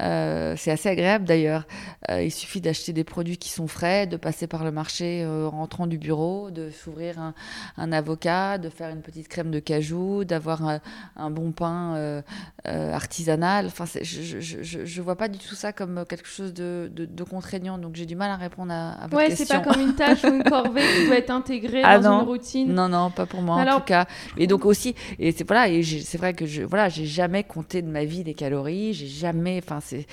Euh, 0.00 0.54
c'est 0.56 0.72
assez 0.72 0.88
agréable 0.88 1.24
d'ailleurs. 1.24 1.64
Euh, 2.10 2.22
il 2.22 2.32
suffit 2.32 2.60
d'acheter 2.60 2.92
des 2.92 3.04
produits 3.04 3.36
qui 3.36 3.50
sont 3.50 3.68
frais, 3.68 4.08
de 4.08 4.16
passer 4.16 4.48
par 4.48 4.64
le 4.64 4.72
marché 4.72 5.24
en 5.24 5.50
rentrant 5.50 5.86
du 5.86 5.96
bureau, 5.96 6.50
de 6.50 6.70
s'ouvrir 6.70 7.20
un, 7.20 7.34
un, 7.76 7.92
avocat, 7.92 8.58
de 8.58 8.68
faire 8.68 8.90
une 8.90 9.02
petite 9.02 9.28
crème 9.28 9.52
de 9.52 9.60
cajou, 9.60 10.24
d'avoir 10.24 10.66
un, 10.66 10.80
un, 11.16 11.30
bon 11.30 11.52
pain 11.52 12.22
artisanal. 12.64 13.66
Enfin, 13.66 13.84
je, 13.84 14.22
je, 14.22 14.40
je, 14.40 14.84
je, 14.84 15.02
vois 15.02 15.16
pas 15.16 15.28
du 15.28 15.38
tout 15.38 15.54
ça 15.54 15.72
comme 15.72 16.04
quelque 16.08 16.28
chose 16.28 16.52
de, 16.52 16.90
de, 16.92 17.24
contraignant. 17.24 17.78
Donc 17.78 17.94
j'ai 17.94 18.06
du 18.06 18.16
mal 18.16 18.30
à 18.30 18.36
répondre 18.36 18.72
à, 18.72 18.92
à 18.92 19.06
votre 19.06 19.16
ouais, 19.16 19.28
question. 19.28 19.46
c'est 19.46 19.54
pas 19.54 19.72
comme 19.72 19.80
une 19.80 19.94
tâche 19.94 20.24
ou 20.24 20.34
une 20.34 20.42
corvée 20.42 20.82
qui 20.96 21.06
doit 21.06 21.16
être 21.18 21.30
intégrée 21.30 21.82
ah 21.84 22.00
dans 22.00 22.20
une 22.20 22.26
routine. 22.26 22.72
Non, 22.72 22.88
non, 22.88 23.10
pas 23.10 23.26
pour 23.26 23.40
moi 23.40 23.56
en 23.56 23.78
tout 23.78 23.84
cas. 23.84 24.06
Et 24.38 24.46
donc 24.46 24.64
aussi, 24.64 24.94
et 25.18 25.32
c'est 25.32 25.46
voilà, 25.46 25.68
et 25.68 25.82
c'est 25.82 26.18
vrai 26.18 26.32
que 26.32 26.46
je 26.46 26.62
voilà, 26.62 26.88
j'ai 26.88 27.06
jamais 27.06 27.44
compté 27.44 27.82
de 27.82 27.88
ma 27.88 28.04
vie 28.04 28.24
des 28.24 28.34
calories, 28.34 28.94
j'ai 28.94 29.06
jamais, 29.06 29.60
enfin 29.62 29.80
c'est 29.80 30.06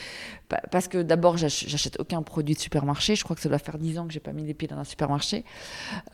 parce 0.72 0.88
que 0.88 1.02
d'abord 1.02 1.38
j'achète 1.38 2.00
aucun 2.00 2.22
produit 2.24 2.56
de 2.56 2.60
supermarché. 2.60 3.16
Je 3.16 3.24
crois 3.24 3.36
que 3.36 3.42
ça 3.42 3.50
doit 3.50 3.60
faire 3.60 3.78
10 3.78 4.00
ans 4.00 4.08
que 4.08 4.14
j'ai 4.14 4.20
pas 4.20 4.34
mis 4.34 4.44
les 4.44 4.54
pieds 4.54 4.68
dans 4.68 4.78
un 4.78 4.84
supermarché. 4.84 5.46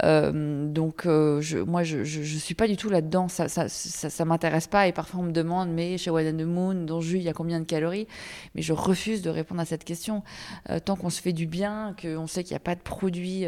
Euh, 0.03 0.67
donc 0.67 1.05
euh, 1.05 1.39
je, 1.41 1.57
moi 1.57 1.83
je, 1.83 2.03
je, 2.03 2.37
suis 2.37 2.55
pas 2.55 2.67
du 2.67 2.75
tout 2.75 2.89
là-dedans. 2.89 3.27
Ça 3.29 3.47
ça, 3.47 3.69
ça, 3.69 4.25
m'intéresse 4.25 4.67
pas. 4.67 4.87
Et 4.87 4.91
parfois 4.91 5.21
on 5.21 5.23
me 5.23 5.31
demande 5.31 5.69
mais 5.69 5.97
chez 5.97 6.09
One 6.09 6.27
and 6.27 6.37
the 6.37 6.45
Moon, 6.45 6.73
dans 6.85 6.99
jus 6.99 7.17
il 7.17 7.23
y 7.23 7.29
a 7.29 7.33
combien 7.33 7.59
de 7.59 7.65
calories? 7.65 8.07
Mais 8.55 8.61
je 8.61 8.73
refuse 8.73 9.21
de 9.21 9.29
répondre 9.29 9.61
à 9.61 9.65
cette 9.65 9.85
question. 9.85 10.23
Euh, 10.69 10.79
tant 10.79 10.95
qu'on 10.95 11.09
se 11.09 11.21
fait 11.21 11.33
du 11.33 11.45
bien, 11.45 11.95
qu'on 12.01 12.27
sait 12.27 12.43
qu'il 12.43 12.53
n'y 12.53 12.57
a 12.57 12.59
pas 12.59 12.75
de 12.75 12.81
produits 12.81 13.45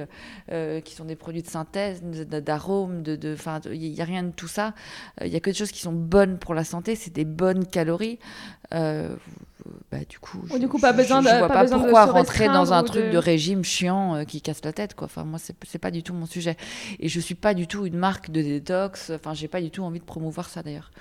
qui 0.83 0.93
sont 0.93 1.05
des 1.05 1.15
produits 1.15 1.41
de 1.41 1.47
synthèse, 1.47 2.01
d'arômes, 2.01 3.01
de, 3.01 3.33
enfin 3.33 3.59
il 3.71 3.91
n'y 3.91 4.01
a 4.01 4.05
rien 4.05 4.23
de 4.23 4.31
tout 4.31 4.47
ça. 4.47 4.73
Il 5.21 5.27
y 5.27 5.35
a 5.35 5.39
que 5.39 5.49
des 5.49 5.55
choses 5.55 5.71
qui 5.71 5.81
sont 5.81 5.93
bonnes 5.93 6.38
pour 6.38 6.53
la 6.53 6.63
santé. 6.63 6.95
C'est 6.95 7.13
des 7.13 7.25
bonnes 7.25 7.65
calories. 7.65 8.19
Bah, 9.91 9.99
du 10.07 10.19
coup, 10.19 10.43
je, 10.51 10.57
du 10.57 10.67
coup, 10.67 10.76
pas 10.80 10.93
besoin 10.93 11.21
de, 11.21 11.28
je 11.28 11.36
vois 11.36 11.47
pas, 11.47 11.65
pourquoi 11.65 12.05
rentrer 12.05 12.47
dans 12.47 12.73
un 12.73 12.84
truc 12.84 13.11
de... 13.11 13.17
régime 13.17 13.63
chiant 13.63 14.15
euh, 14.15 14.23
qui 14.23 14.41
casse 14.41 14.63
la 14.63 14.73
tête, 14.73 14.95
quoi. 14.95 15.05
Enfin, 15.05 15.23
moi, 15.23 15.39
c'est 15.39 15.80
pas 15.80 15.91
du 15.91 16.03
tout 16.03 16.13
mon 16.13 16.25
sujet. 16.25 16.57
Et 16.99 17.09
je 17.09 17.19
suis 17.19 17.36
pas 17.36 17.53
du 17.53 17.67
tout 17.67 17.86
une 17.86 17.97
marque 17.97 18.30
de 18.32 18.41
détox. 18.41 19.11
Enfin, 19.15 19.34
j'ai 19.34 19.47
pas 19.47 19.61
du 19.61 19.71
tout 19.71 19.84
envie 19.84 19.99
de 19.99 20.05
promouvoir 20.05 20.49
ça, 20.49 20.63
d'ailleurs. 20.63 20.91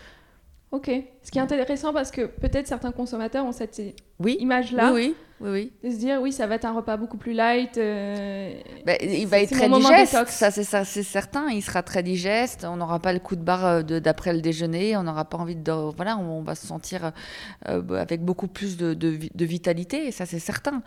Ok. 0.72 0.90
Ce 1.22 1.30
qui 1.30 1.38
est 1.38 1.42
intéressant 1.42 1.92
parce 1.92 2.10
que 2.10 2.26
peut-être 2.26 2.66
certains 2.66 2.92
consommateurs 2.92 3.44
ont 3.44 3.52
cette 3.52 3.80
oui. 4.18 4.36
image-là. 4.40 4.92
Oui, 4.92 5.08
oui, 5.08 5.14
oui, 5.40 5.70
De 5.84 5.90
se 5.90 5.96
dire, 5.96 6.20
oui, 6.22 6.32
ça 6.32 6.46
va 6.46 6.54
être 6.54 6.64
un 6.64 6.72
repas 6.72 6.96
beaucoup 6.96 7.18
plus 7.18 7.34
light. 7.34 7.76
Euh, 7.76 8.54
ben, 8.86 8.96
il 9.02 9.26
va 9.26 9.40
être 9.40 9.50
très 9.50 9.68
digeste, 9.68 10.28
ça 10.28 10.50
c'est 10.50 10.64
ça, 10.64 10.84
certain. 10.84 11.50
Il 11.50 11.62
sera 11.62 11.82
très 11.82 12.02
digeste. 12.02 12.66
On 12.68 12.76
n'aura 12.76 13.00
pas 13.00 13.12
le 13.12 13.18
coup 13.18 13.36
de 13.36 13.42
barre 13.42 13.66
euh, 13.66 13.82
d'après 13.82 14.32
le 14.32 14.40
déjeuner. 14.40 14.96
On 14.96 15.02
n'aura 15.02 15.26
pas 15.26 15.36
envie 15.36 15.54
de, 15.54 15.72
voilà, 15.94 16.16
on, 16.16 16.42
va 16.42 16.54
se 16.54 16.66
sentir 16.66 17.12
euh, 17.68 17.82
avec 18.00 18.24
beaucoup 18.24 18.48
plus 18.48 18.78
de, 18.78 18.94
de, 18.94 19.44
vitalité. 19.44 20.06
Et 20.06 20.10
ça 20.10 20.24
c'est 20.24 20.38
certain. 20.38 20.82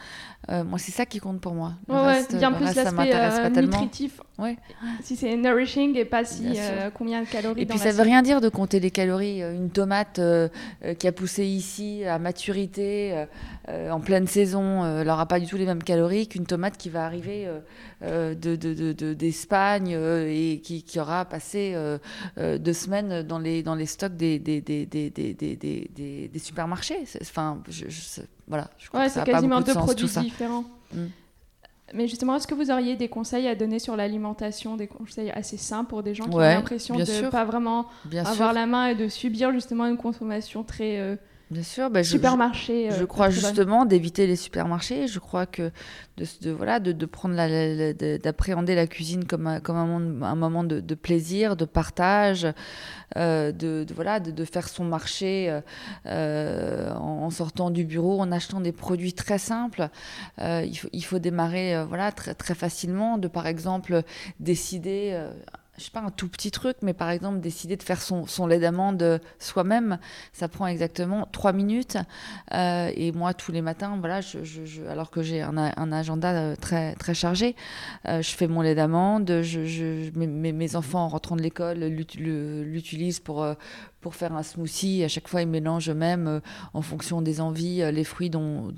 moi 0.48 0.80
c'est 0.80 0.92
ça 0.92 1.06
qui 1.06 1.20
compte 1.20 1.42
pour 1.42 1.54
moi. 1.54 1.74
Le 1.88 1.94
ouais, 1.94 2.26
bien 2.34 2.52
plus 2.52 2.74
l'aspect 2.74 3.62
nutritif. 3.62 4.20
Ouais. 4.40 4.58
Si 5.04 5.16
c'est 5.16 5.36
nourishing 5.36 5.96
et 5.98 6.06
pas 6.06 6.26
si 6.26 6.58
combien 6.96 7.22
de 7.22 7.28
calories. 7.28 7.62
Et 7.62 7.66
puis 7.68 7.78
ça 7.78 7.92
veut 7.92 8.04
rien 8.04 8.24
dire 8.24 8.42
de 8.42 8.50
compter 8.50 8.80
les 8.80 8.90
calories. 8.90 9.42
Une 9.42 9.70
tomate 9.70 10.20
qui 10.98 11.08
a 11.08 11.12
poussé 11.12 11.46
ici 11.46 12.04
à 12.06 12.18
maturité 12.18 13.26
en 13.68 14.00
pleine 14.00 14.26
saison, 14.26 14.39
euh, 14.46 15.02
elle 15.02 15.08
n'aura 15.08 15.26
pas 15.26 15.40
du 15.40 15.48
tout 15.48 15.58
les 15.58 15.66
mêmes 15.66 15.84
calories 15.84 16.28
qu'une 16.28 16.46
tomate 16.46 16.78
qui 16.78 16.90
va 16.90 17.06
arriver 17.06 17.48
d'Espagne 18.02 19.92
de, 19.94 19.98
de, 19.98 20.28
et 20.28 20.62
qui, 20.62 20.84
qui, 20.84 21.00
aura 21.00 21.26
passé 21.26 21.76
deux 22.38 22.74
semaines 22.74 23.24
dans 23.24 23.40
les, 23.40 23.64
dans 23.64 23.76
les 23.76 23.86
stocks 23.86 24.16
des, 24.16 24.40
des, 24.40 24.62
des, 24.62 24.86
des 24.86 26.40
supermarchés. 26.40 27.04
Enfin, 27.22 27.62
je, 27.70 27.86
voilà, 28.48 28.70
je 28.78 28.88
crois 28.90 29.06
que 29.06 29.12
c'est 29.12 29.24
quasiment 29.24 29.62
deux 29.62 29.74
produits 29.74 30.08
différents. 30.08 30.66
Mm. 30.94 31.06
Mais 31.94 32.08
justement, 32.08 32.36
est-ce 32.36 32.48
que 32.48 32.54
vous 32.54 32.72
auriez 32.72 32.96
des 32.96 33.08
conseils 33.08 33.48
à 33.48 33.56
donner 33.56 33.80
sur 33.80 33.96
l'alimentation, 33.96 34.76
des 34.76 34.88
conseils 34.88 35.32
assez 35.32 35.58
simples 35.58 35.90
pour 35.90 36.04
des 36.04 36.14
gens 36.14 36.26
qui 36.26 36.36
ont 36.36 36.40
l'impression 36.40 36.96
de 36.96 37.02
ne 37.02 37.30
pas 37.30 37.46
vraiment 37.46 37.88
avoir 38.26 38.54
la 38.54 38.66
main 38.66 38.88
et 38.88 38.96
de 38.96 39.08
subir 39.08 39.52
justement 39.52 39.86
une 39.88 39.98
consommation 39.98 40.64
très 40.64 41.18
Bien 41.52 41.64
sûr, 41.64 41.90
bah, 41.90 42.04
je, 42.04 42.12
supermarché. 42.12 42.92
Je, 42.92 43.02
euh, 43.02 43.06
crois 43.08 43.32
justement 43.32 43.86
d'éviter 43.86 44.28
les 44.28 44.36
supermarchés. 44.36 45.08
Je 45.08 45.18
crois 45.18 45.48
que 45.48 45.72
de, 46.18 46.26
de 46.42 46.52
voilà, 46.52 46.80
de, 46.80 46.92
de 46.92 47.06
prendre 47.08 47.36
d'appréhender 48.20 48.76
la, 48.76 48.86
cuisine 48.86 49.26
comme 49.26 49.48
un, 49.48 49.60
comme 49.60 49.76
un, 49.76 49.88
moment, 49.88 50.26
un 50.28 50.36
moment 50.36 50.64
de, 50.64 50.80
de, 50.80 50.96
plaisir, 50.96 51.56
de 51.56 51.66
partage, 51.66 52.48
euh, 53.18 53.52
de, 53.52 53.84
voilà, 53.96 54.20
de, 54.20 54.46
faire 54.46 54.70
son 54.70 54.86
marché 54.86 55.50
euh, 55.50 55.62
euh, 56.06 56.94
en, 56.94 57.32
sortant 57.32 57.72
du 57.72 57.84
bureau, 57.84 58.20
en 58.20 58.32
achetant 58.32 58.62
des 58.62 58.72
produits 58.72 59.14
très 59.14 59.40
simples. 59.40 59.90
il, 60.40 60.76
faut, 60.78 60.90
il 60.94 61.04
faut 61.04 61.20
démarrer 61.20 61.84
voilà 61.86 62.12
très, 62.12 62.36
très 62.36 62.54
facilement, 62.54 63.18
de 63.18 63.28
par 63.28 63.48
exemple 63.48 64.04
décider 64.40 65.20
je 65.80 65.86
sais 65.86 65.92
pas, 65.92 66.02
un 66.02 66.12
tout 66.12 66.28
petit 66.28 66.52
truc, 66.52 66.78
mais 66.82 66.94
par 66.94 67.10
exemple, 67.10 67.40
décider 67.40 67.78
de 67.78 67.84
faire 67.84 68.02
son, 68.02 68.28
son 68.28 68.46
lait 68.46 68.60
d'amande 68.60 69.22
soi-même, 69.40 69.98
ça 70.34 70.48
prend 70.48 70.68
exactement 70.68 71.28
trois 71.32 71.54
minutes. 71.54 71.98
Euh, 72.54 72.92
et 72.96 73.12
moi, 73.12 73.34
tous 73.34 73.52
les 73.52 73.62
matins, 73.62 73.98
voilà, 74.00 74.20
alors 74.90 75.10
que 75.10 75.22
j'ai 75.22 75.42
un, 75.42 75.92
agenda 75.92 76.32
euh, 76.32 76.56
très, 76.56 76.94
très 76.96 77.14
chargé, 77.14 77.56
euh, 78.08 78.22
je 78.22 78.32
fais 78.32 78.48
mon 78.48 78.62
lait 78.62 78.76
d'amande, 78.76 79.30
mes, 80.16 80.76
enfants, 80.76 81.06
en 81.06 81.08
rentrant 81.08 81.36
de 81.36 81.42
l'école, 81.42 81.80
l'utilisent 81.80 83.20
pour, 83.20 83.46
pour 84.02 84.16
faire 84.16 84.34
un 84.34 84.44
smoothie. 84.44 85.04
À 85.04 85.08
chaque 85.08 85.28
fois, 85.28 85.42
ils 85.42 85.48
mélangent 85.48 85.90
eux-mêmes, 85.90 86.28
euh, 86.28 86.40
en 86.74 86.82
fonction 86.82 87.22
des 87.22 87.42
envies, 87.42 87.82
euh, 87.82 87.92
les 87.92 88.04
fruits 88.04 88.30
dont, 88.30 88.74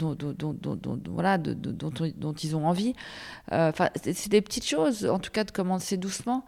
voilà, 1.09 1.37
dont, 1.37 2.33
ils 2.33 2.55
ont 2.55 2.67
envie. 2.67 2.93
Euh, 3.51 3.71
c'est 4.03 4.29
des 4.29 4.41
petites 4.41 4.65
choses, 4.65 5.05
en 5.05 5.19
tout 5.19 5.31
cas, 5.31 5.43
de 5.43 5.51
commencer 5.51 5.97
doucement 5.97 6.45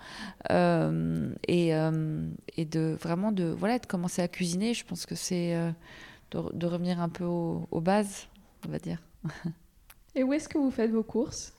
et, 0.49 1.69
et 2.57 2.65
de 2.65 2.97
vraiment 3.01 3.31
de, 3.31 3.45
voilà, 3.45 3.79
de 3.79 3.85
commencer 3.85 4.21
à 4.21 4.27
cuisiner. 4.27 4.73
Je 4.73 4.85
pense 4.85 5.05
que 5.05 5.15
c'est 5.15 5.55
de, 6.31 6.65
revenir 6.65 6.99
un 6.99 7.09
peu 7.09 7.25
aux 7.25 7.81
bases, 7.81 8.27
on 8.67 8.71
va 8.71 8.79
dire. 8.79 8.99
Et 10.15 10.23
où 10.23 10.33
est-ce 10.33 10.47
que 10.47 10.57
vous 10.57 10.71
faites 10.71 10.91
vos 10.91 11.03
courses? 11.03 11.53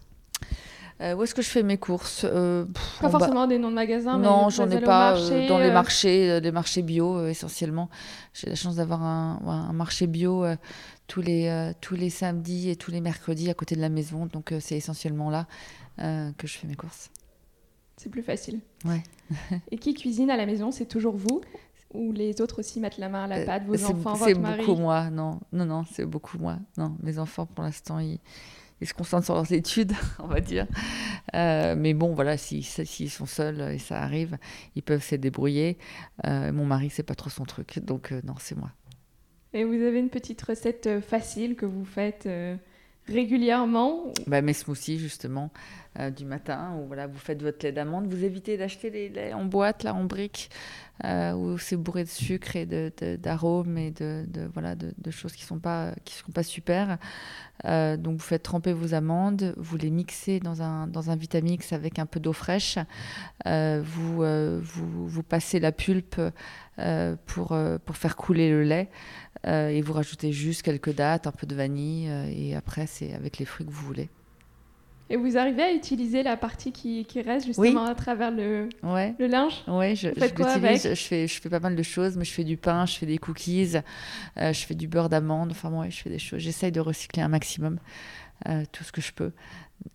Euh, 1.01 1.15
où 1.15 1.25
est-ce 1.25 1.35
que 1.35 1.43
je 1.43 1.49
fais 1.49 1.65
mes 1.65 1.77
courses 1.77 2.25
euh, 2.25 2.67
Pas 3.01 3.09
forcément 3.09 3.47
des 3.47 3.59
noms 3.59 3.71
de 3.71 3.75
magasins, 3.75 4.19
non, 4.19 4.49
j'en 4.49 4.71
ai 4.71 4.81
pas 4.81 5.19
euh, 5.19 5.49
dans 5.49 5.59
les 5.59 5.73
marchés, 5.73 6.41
les 6.41 6.53
marchés 6.53 6.83
bio 6.83 7.27
essentiellement. 7.27 7.91
J'ai 8.33 8.49
la 8.49 8.55
chance 8.55 8.77
d'avoir 8.77 9.03
un, 9.03 9.41
un, 9.45 9.73
marché 9.73 10.07
bio 10.07 10.45
tous 11.09 11.21
les 11.21 11.73
tous 11.81 11.97
les 11.97 12.11
samedis 12.11 12.71
et 12.71 12.77
tous 12.77 12.93
les 12.93 13.01
mercredis 13.01 13.51
à 13.51 13.55
côté 13.55 13.75
de 13.75 13.81
la 13.81 13.89
maison, 13.89 14.27
donc 14.27 14.55
c'est 14.61 14.77
essentiellement 14.77 15.31
là 15.31 15.47
que 15.99 16.47
je 16.47 16.59
fais 16.59 16.67
mes 16.69 16.77
courses. 16.77 17.11
C'est 17.97 18.11
plus 18.11 18.23
facile. 18.23 18.61
Ouais. 18.85 19.03
et 19.71 19.79
qui 19.79 19.95
cuisine 19.95 20.31
à 20.31 20.37
la 20.37 20.47
maison 20.47 20.71
C'est 20.71 20.87
toujours 20.87 21.17
vous 21.17 21.41
ou 21.93 22.13
les 22.13 22.41
autres 22.41 22.59
aussi 22.59 22.81
mettent 22.81 22.99
la 22.99 23.09
main 23.09 23.25
à 23.25 23.27
la 23.29 23.45
pâte, 23.45 23.65
vos 23.67 23.85
enfants, 23.85 24.15
votre 24.15 24.39
mari? 24.41 24.57
C'est 24.59 24.67
beaucoup 24.67 24.81
moi, 24.81 25.11
non, 25.11 25.39
non, 25.53 25.65
non, 25.65 25.85
c'est 25.93 26.05
beaucoup 26.05 26.39
moi. 26.39 26.59
Non, 26.77 26.97
mes 27.03 27.19
enfants 27.19 27.47
pour 27.47 27.65
l'instant 27.65 28.01
ils 28.01 28.19
ils 28.81 28.87
se 28.87 28.95
concentrent 28.95 29.25
sur 29.25 29.35
leurs 29.35 29.53
études, 29.53 29.93
on 30.19 30.27
va 30.27 30.41
dire. 30.41 30.67
Euh, 31.35 31.75
mais 31.77 31.95
bon, 31.95 32.15
voilà, 32.15 32.37
s'ils 32.37 32.65
sont 32.65 33.27
seuls 33.27 33.61
et 33.73 33.79
ça 33.79 34.01
arrive, 34.01 34.37
ils 34.77 34.83
peuvent 34.83 35.03
se 35.03 35.15
débrouiller. 35.15 35.79
Euh, 36.27 36.53
mon 36.53 36.65
mari, 36.65 36.91
c'est 36.91 37.03
pas 37.03 37.15
trop 37.15 37.31
son 37.31 37.45
truc, 37.45 37.79
donc 37.81 38.13
euh, 38.13 38.21
non, 38.25 38.35
c'est 38.39 38.57
moi. 38.57 38.71
Et 39.53 39.65
vous 39.65 39.75
avez 39.75 40.01
une 40.01 40.11
petite 40.11 40.43
recette 40.43 41.01
facile 41.01 41.55
que 41.55 41.67
vous 41.67 41.85
faites 41.85 42.29
régulièrement 43.07 44.13
bah, 44.27 44.43
Mes 44.43 44.53
smoothies, 44.53 44.99
justement, 44.99 45.51
du 46.17 46.25
matin, 46.25 46.75
où 46.77 46.87
voilà, 46.87 47.07
vous 47.07 47.19
faites 47.19 47.43
votre 47.43 47.65
lait 47.65 47.73
d'amande. 47.73 48.07
Vous 48.07 48.25
évitez 48.25 48.57
d'acheter 48.57 48.91
les 48.91 49.09
laits 49.09 49.35
en 49.35 49.45
boîte, 49.45 49.85
là, 49.85 49.95
en 49.95 50.05
briques, 50.05 50.51
où 51.05 51.57
c'est 51.59 51.77
bourré 51.77 52.03
de 52.03 52.09
sucre 52.09 52.57
et 52.57 52.67
d'arômes 53.17 53.79
et 53.79 53.93
de, 53.93 54.25
voilà, 54.53 54.75
de, 54.75 55.11
choses 55.11 55.35
qui 55.35 55.45
ne 55.45 55.49
sont, 55.49 55.59
pas, 55.61 55.93
sont 56.07 56.33
pas 56.33 56.43
super. 56.43 56.99
Euh, 57.65 57.97
donc 57.97 58.15
vous 58.19 58.27
faites 58.27 58.43
tremper 58.43 58.73
vos 58.73 58.95
amandes, 58.95 59.55
vous 59.57 59.77
les 59.77 59.91
mixez 59.91 60.41
dans 60.41 60.61
un, 60.61 60.87
dans 60.87 61.11
un 61.11 61.17
Vitamix 61.17 61.73
avec 61.73 61.99
un 61.99 62.07
peu 62.07 62.21
d'eau 62.21 62.33
fraîche. 62.33 62.79
Euh, 63.47 63.81
vous, 63.85 64.23
euh, 64.23 64.61
vous, 64.63 65.07
vous, 65.07 65.23
passez 65.23 65.61
la 65.61 65.73
pulpe 65.73 66.21
pour, 67.27 67.57
pour 67.85 67.97
faire 67.97 68.17
couler 68.17 68.51
le 68.51 68.65
lait. 68.65 68.91
Et 69.47 69.81
vous 69.83 69.93
rajoutez 69.93 70.33
juste 70.33 70.63
quelques 70.63 70.95
dattes, 70.95 71.27
un 71.27 71.33
peu 71.33 71.47
de 71.47 71.55
vanille. 71.55 72.11
et 72.35 72.55
après, 72.55 72.87
c'est 72.87 73.13
avec 73.15 73.39
les 73.39 73.45
fruits 73.45 73.67
que 73.67 73.71
vous 73.71 73.87
voulez. 73.87 74.09
Et 75.11 75.17
vous 75.17 75.37
arrivez 75.37 75.63
à 75.63 75.73
utiliser 75.73 76.23
la 76.23 76.37
partie 76.37 76.73
qui, 76.73 77.05
qui 77.05 77.21
reste 77.21 77.47
justement 77.47 77.85
à 77.85 77.95
travers 77.95 78.31
le, 78.31 78.71
ouais. 78.83 79.15
le 79.19 79.27
linge 79.27 79.63
Oui, 79.69 79.95
je, 79.97 80.09
je, 80.09 80.35
quoi 80.35 80.49
avec 80.49 80.81
je, 80.81 80.95
fais, 80.95 81.27
je 81.27 81.41
fais 81.41 81.51
pas 81.51 81.61
mal 81.61 81.77
de 81.77 81.83
choses, 81.83 82.17
mais 82.17 82.25
je 82.25 82.33
fais 82.33 82.45
du 82.45 82.57
pain, 82.57 82.87
je 82.87 82.97
fais 82.97 83.05
des 83.05 83.19
cookies, 83.19 83.77
euh, 84.39 84.53
je 84.53 84.65
fais 84.65 84.75
du 84.75 84.89
beurre 84.89 85.11
d'amande, 85.11 85.51
enfin 85.51 85.69
moi, 85.69 85.91
je 85.91 86.01
fais 86.01 86.09
des 86.09 86.19
choses. 86.19 86.41
J'essaye 86.41 86.73
de 86.73 86.81
recycler 86.81 87.23
un 87.23 87.29
maximum 87.29 87.79
euh, 88.49 88.65
tout 88.73 88.83
ce 88.83 88.93
que 88.93 89.03
je 89.03 89.13
peux. 89.13 89.33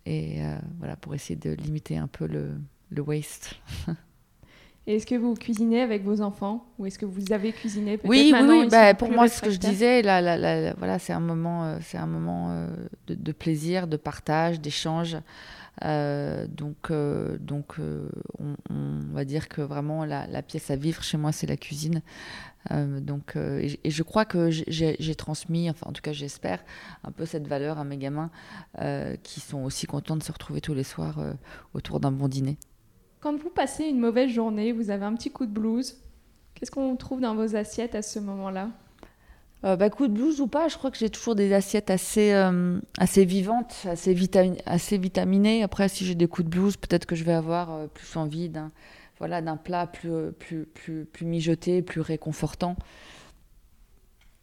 Et 0.06 0.44
euh, 0.44 0.56
voilà, 0.78 0.94
pour 0.94 1.12
essayer 1.14 1.36
de 1.36 1.50
limiter 1.50 1.96
un 1.96 2.06
peu 2.06 2.28
le, 2.28 2.52
le 2.90 3.02
waste. 3.02 3.56
Est-ce 4.96 5.06
que 5.06 5.14
vous 5.14 5.34
cuisinez 5.34 5.82
avec 5.82 6.02
vos 6.04 6.20
enfants 6.20 6.66
ou 6.78 6.86
est-ce 6.86 6.98
que 6.98 7.06
vous 7.06 7.32
avez 7.32 7.52
cuisiné 7.52 7.98
Oui, 8.04 8.32
oui, 8.34 8.38
oui. 8.48 8.68
bah, 8.70 8.94
pour 8.94 9.10
moi, 9.10 9.28
ce 9.28 9.40
que 9.40 9.50
je 9.50 9.58
disais, 9.58 10.02
là, 10.02 10.20
là, 10.20 10.36
là, 10.36 10.60
là, 10.60 10.74
voilà, 10.78 10.98
c'est 10.98 11.12
un 11.12 11.20
moment, 11.20 11.64
euh, 11.64 11.78
c'est 11.80 11.98
un 11.98 12.06
moment 12.06 12.50
euh, 12.50 12.66
de, 13.06 13.14
de 13.14 13.32
plaisir, 13.32 13.86
de 13.86 13.96
partage, 13.96 14.60
d'échange. 14.60 15.16
Euh, 15.84 16.46
donc, 16.48 16.90
donc 17.40 17.76
on, 18.38 18.56
on 18.68 19.14
va 19.14 19.24
dire 19.24 19.48
que 19.48 19.62
vraiment 19.62 20.04
la, 20.04 20.26
la 20.26 20.42
pièce 20.42 20.70
à 20.70 20.76
vivre 20.76 21.02
chez 21.02 21.16
moi, 21.18 21.30
c'est 21.32 21.46
la 21.46 21.56
cuisine. 21.56 22.02
Donc, 22.70 23.36
et, 23.36 23.80
et 23.84 23.90
je 23.90 24.02
crois 24.02 24.26
que 24.26 24.50
j'ai- 24.50 25.14
transmis, 25.14 25.70
enfin 25.70 25.86
en 25.88 25.92
tout 25.92 26.02
cas 26.02 26.12
j'espère, 26.12 26.62
un 27.04 27.10
peu 27.12 27.24
cette 27.24 27.46
valeur 27.48 27.78
à 27.78 27.84
mes 27.84 27.96
gamins 27.96 28.30
qui 29.22 29.40
sont 29.40 29.62
aussi 29.64 29.86
contents 29.86 30.16
de 30.16 30.22
se 30.22 30.32
retrouver 30.32 30.60
tous 30.60 30.74
les 30.74 30.84
soirs 30.84 31.18
autour 31.72 32.00
d'un 32.00 32.12
bon 32.12 32.28
dîner. 32.28 32.58
Quand 33.20 33.36
vous 33.36 33.50
passez 33.50 33.84
une 33.84 33.98
mauvaise 33.98 34.30
journée, 34.30 34.72
vous 34.72 34.90
avez 34.90 35.04
un 35.04 35.14
petit 35.14 35.30
coup 35.30 35.44
de 35.46 35.52
blues, 35.52 35.98
qu'est-ce 36.54 36.70
qu'on 36.70 36.96
trouve 36.96 37.20
dans 37.20 37.34
vos 37.34 37.54
assiettes 37.54 37.94
à 37.94 38.02
ce 38.02 38.18
moment-là? 38.18 38.70
Euh, 39.62 39.76
bah, 39.76 39.90
coup 39.90 40.08
de 40.08 40.14
blues 40.14 40.40
ou 40.40 40.46
pas, 40.46 40.68
je 40.68 40.78
crois 40.78 40.90
que 40.90 40.96
j'ai 40.96 41.10
toujours 41.10 41.34
des 41.34 41.52
assiettes 41.52 41.90
assez, 41.90 42.32
euh, 42.32 42.80
assez 42.96 43.26
vivantes, 43.26 43.74
assez, 43.84 44.16
assez 44.64 44.96
vitaminées. 44.96 45.62
Après, 45.62 45.90
si 45.90 46.06
j'ai 46.06 46.14
des 46.14 46.28
coups 46.28 46.46
de 46.46 46.50
blues, 46.50 46.76
peut-être 46.78 47.04
que 47.04 47.14
je 47.14 47.24
vais 47.24 47.34
avoir 47.34 47.70
euh, 47.70 47.86
plus 47.88 48.16
envie 48.16 48.48
d'un 48.48 48.72
voilà, 49.18 49.42
plat 49.56 49.86
plus, 49.86 50.32
plus, 50.38 50.64
plus, 50.64 51.04
plus 51.04 51.26
mijoté, 51.26 51.82
plus 51.82 52.00
réconfortant. 52.00 52.74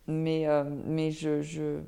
Mais, 0.05 0.45
mais 0.85 1.09
je, 1.09 1.41
je, 1.41 1.79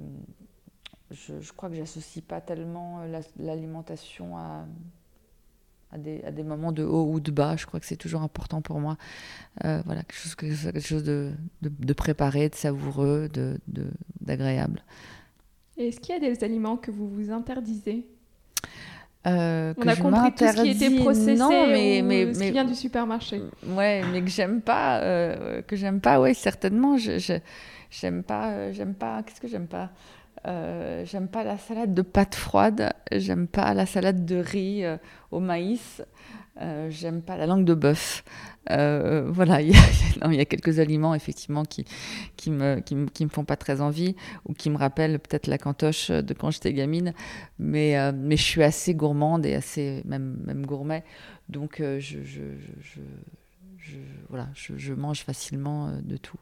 je, 1.11 1.39
je 1.39 1.53
crois 1.53 1.69
que 1.69 1.75
j'associe 1.75 2.25
pas 2.25 2.41
tellement 2.41 3.03
la- 3.03 3.21
l'alimentation 3.37 4.37
à, 4.37 4.65
à, 5.91 5.97
des, 5.97 6.21
à 6.23 6.31
des 6.31 6.43
moments 6.43 6.71
de 6.71 6.83
haut 6.83 7.11
ou 7.11 7.19
de 7.19 7.31
bas. 7.31 7.55
Je 7.57 7.65
crois 7.65 7.79
que 7.79 7.85
c'est 7.85 7.95
toujours 7.97 8.21
important 8.21 8.61
pour 8.61 8.79
moi. 8.79 8.97
Euh, 9.65 9.81
voilà, 9.85 10.03
quelque 10.03 10.19
chose, 10.19 10.35
que- 10.35 10.45
quelque 10.71 10.79
chose 10.87 11.03
de, 11.03 11.31
de, 11.61 11.71
de 11.79 11.93
préparé, 11.93 12.49
de 12.49 12.55
savoureux, 12.55 13.29
de, 13.33 13.57
de- 13.67 13.91
d'agréable. 14.21 14.83
Et 15.77 15.87
est-ce 15.87 15.99
qu'il 15.99 16.13
y 16.13 16.17
a 16.17 16.19
des 16.33 16.43
aliments 16.43 16.77
que 16.77 16.91
vous 16.91 17.07
vous 17.07 17.31
interdisez? 17.31 18.05
Euh, 19.27 19.73
On 19.77 19.87
a 19.87 19.95
je 19.95 20.01
compris 20.01 20.31
tout 20.33 20.45
ce 20.47 20.61
qui 20.61 20.69
était 20.69 20.95
processé 21.01 21.35
non, 21.35 21.49
mais, 21.67 22.01
ou 22.01 22.05
mais, 22.05 22.33
ce 22.33 22.39
mais- 22.39 22.45
qui 22.47 22.51
vient 22.53 22.63
du 22.65 22.75
supermarché. 22.75 23.41
Ouais, 23.67 24.01
mais 24.11 24.21
que 24.21 24.29
j'aime 24.29 24.61
pas, 24.61 24.99
euh, 25.01 25.61
que 25.61 25.75
j'aime 25.75 25.99
pas, 25.99 26.21
ouais, 26.21 26.33
certainement. 26.33 26.97
Je, 26.97 27.19
je- 27.19 27.33
j'aime 27.91 28.23
pas, 28.23 28.51
euh, 28.51 28.71
j'aime 28.73 28.93
pas. 28.93 29.21
Qu'est-ce 29.23 29.41
que 29.41 29.47
j'aime 29.49 29.67
pas? 29.67 29.89
Euh, 30.47 31.05
J'aime 31.05 31.27
pas 31.27 31.43
la 31.43 31.57
salade 31.57 31.93
de 31.93 32.01
pâtes 32.01 32.35
froides. 32.35 32.93
J'aime 33.11 33.47
pas 33.47 33.73
la 33.73 33.85
salade 33.85 34.25
de 34.25 34.37
riz 34.37 34.83
euh, 34.83 34.97
au 35.31 35.39
maïs. 35.39 36.01
Euh, 36.61 36.89
j'aime 36.89 37.21
pas 37.21 37.37
la 37.37 37.45
langue 37.45 37.65
de 37.65 37.73
bœuf. 37.73 38.23
Voilà, 38.67 39.61
il 39.61 39.71
y, 39.71 39.75
a, 40.21 40.31
y 40.33 40.45
quelques 40.45 40.79
aliments 40.79 41.15
effectivement 41.15 41.63
qui 41.63 41.85
qui 42.35 42.51
me, 42.51 42.79
qui 42.81 42.95
me 42.95 43.07
qui 43.07 43.23
me 43.25 43.29
font 43.29 43.45
pas 43.45 43.55
très 43.55 43.81
envie 43.81 44.15
ou 44.45 44.53
qui 44.53 44.69
me 44.69 44.77
rappellent 44.77 45.19
peut-être 45.19 45.47
la 45.47 45.57
cantoche 45.57 46.11
de 46.11 46.33
quand 46.33 46.51
j'étais 46.51 46.73
gamine. 46.73 47.13
Mais 47.57 48.11
mais 48.11 48.35
je 48.37 48.43
suis 48.43 48.63
assez 48.63 48.93
gourmande 48.93 49.45
et 49.45 49.55
assez 49.55 50.03
même 50.05 50.37
même 50.45 50.65
gourmet. 50.65 51.03
Donc 51.47 51.77
je, 51.79 51.97
je, 51.99 52.41
je, 52.81 53.97
voilà, 54.29 54.49
je, 54.53 54.93
mange 54.93 55.21
facilement 55.23 55.91
de 56.03 56.17
tout. 56.17 56.37